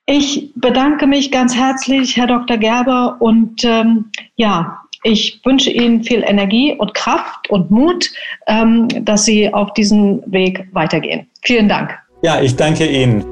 Ich 0.05 0.51
bedanke 0.55 1.07
mich 1.07 1.31
ganz 1.31 1.55
herzlich, 1.55 2.17
Herr 2.17 2.27
Dr. 2.27 2.57
Gerber, 2.57 3.15
und 3.19 3.63
ähm, 3.63 4.11
ja, 4.35 4.82
ich 5.03 5.41
wünsche 5.43 5.69
Ihnen 5.69 6.03
viel 6.03 6.23
Energie 6.23 6.73
und 6.77 6.93
Kraft 6.93 7.49
und 7.49 7.69
Mut, 7.69 8.09
ähm, 8.47 8.87
dass 9.01 9.25
Sie 9.25 9.53
auf 9.53 9.73
diesen 9.73 10.23
Weg 10.31 10.65
weitergehen. 10.71 11.27
Vielen 11.41 11.67
Dank. 11.69 11.97
Ja, 12.23 12.41
ich 12.41 12.55
danke 12.55 12.85
Ihnen. 12.85 13.25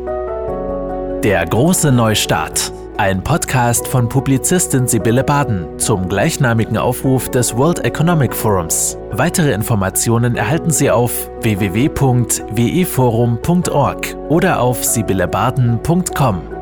Der 1.23 1.45
große 1.45 1.91
Neustart. 1.91 2.71
Ein 2.97 3.23
Podcast 3.23 3.87
von 3.87 4.09
Publizistin 4.09 4.87
Sibylle 4.87 5.23
Baden 5.23 5.79
zum 5.79 6.09
gleichnamigen 6.09 6.77
Aufruf 6.77 7.29
des 7.29 7.55
World 7.55 7.85
Economic 7.85 8.35
Forums. 8.35 8.97
Weitere 9.11 9.53
Informationen 9.53 10.35
erhalten 10.35 10.71
Sie 10.71 10.91
auf 10.91 11.31
www.weforum.org 11.41 14.17
oder 14.29 14.59
auf 14.59 14.83
sibyllebaden.com. 14.83 16.60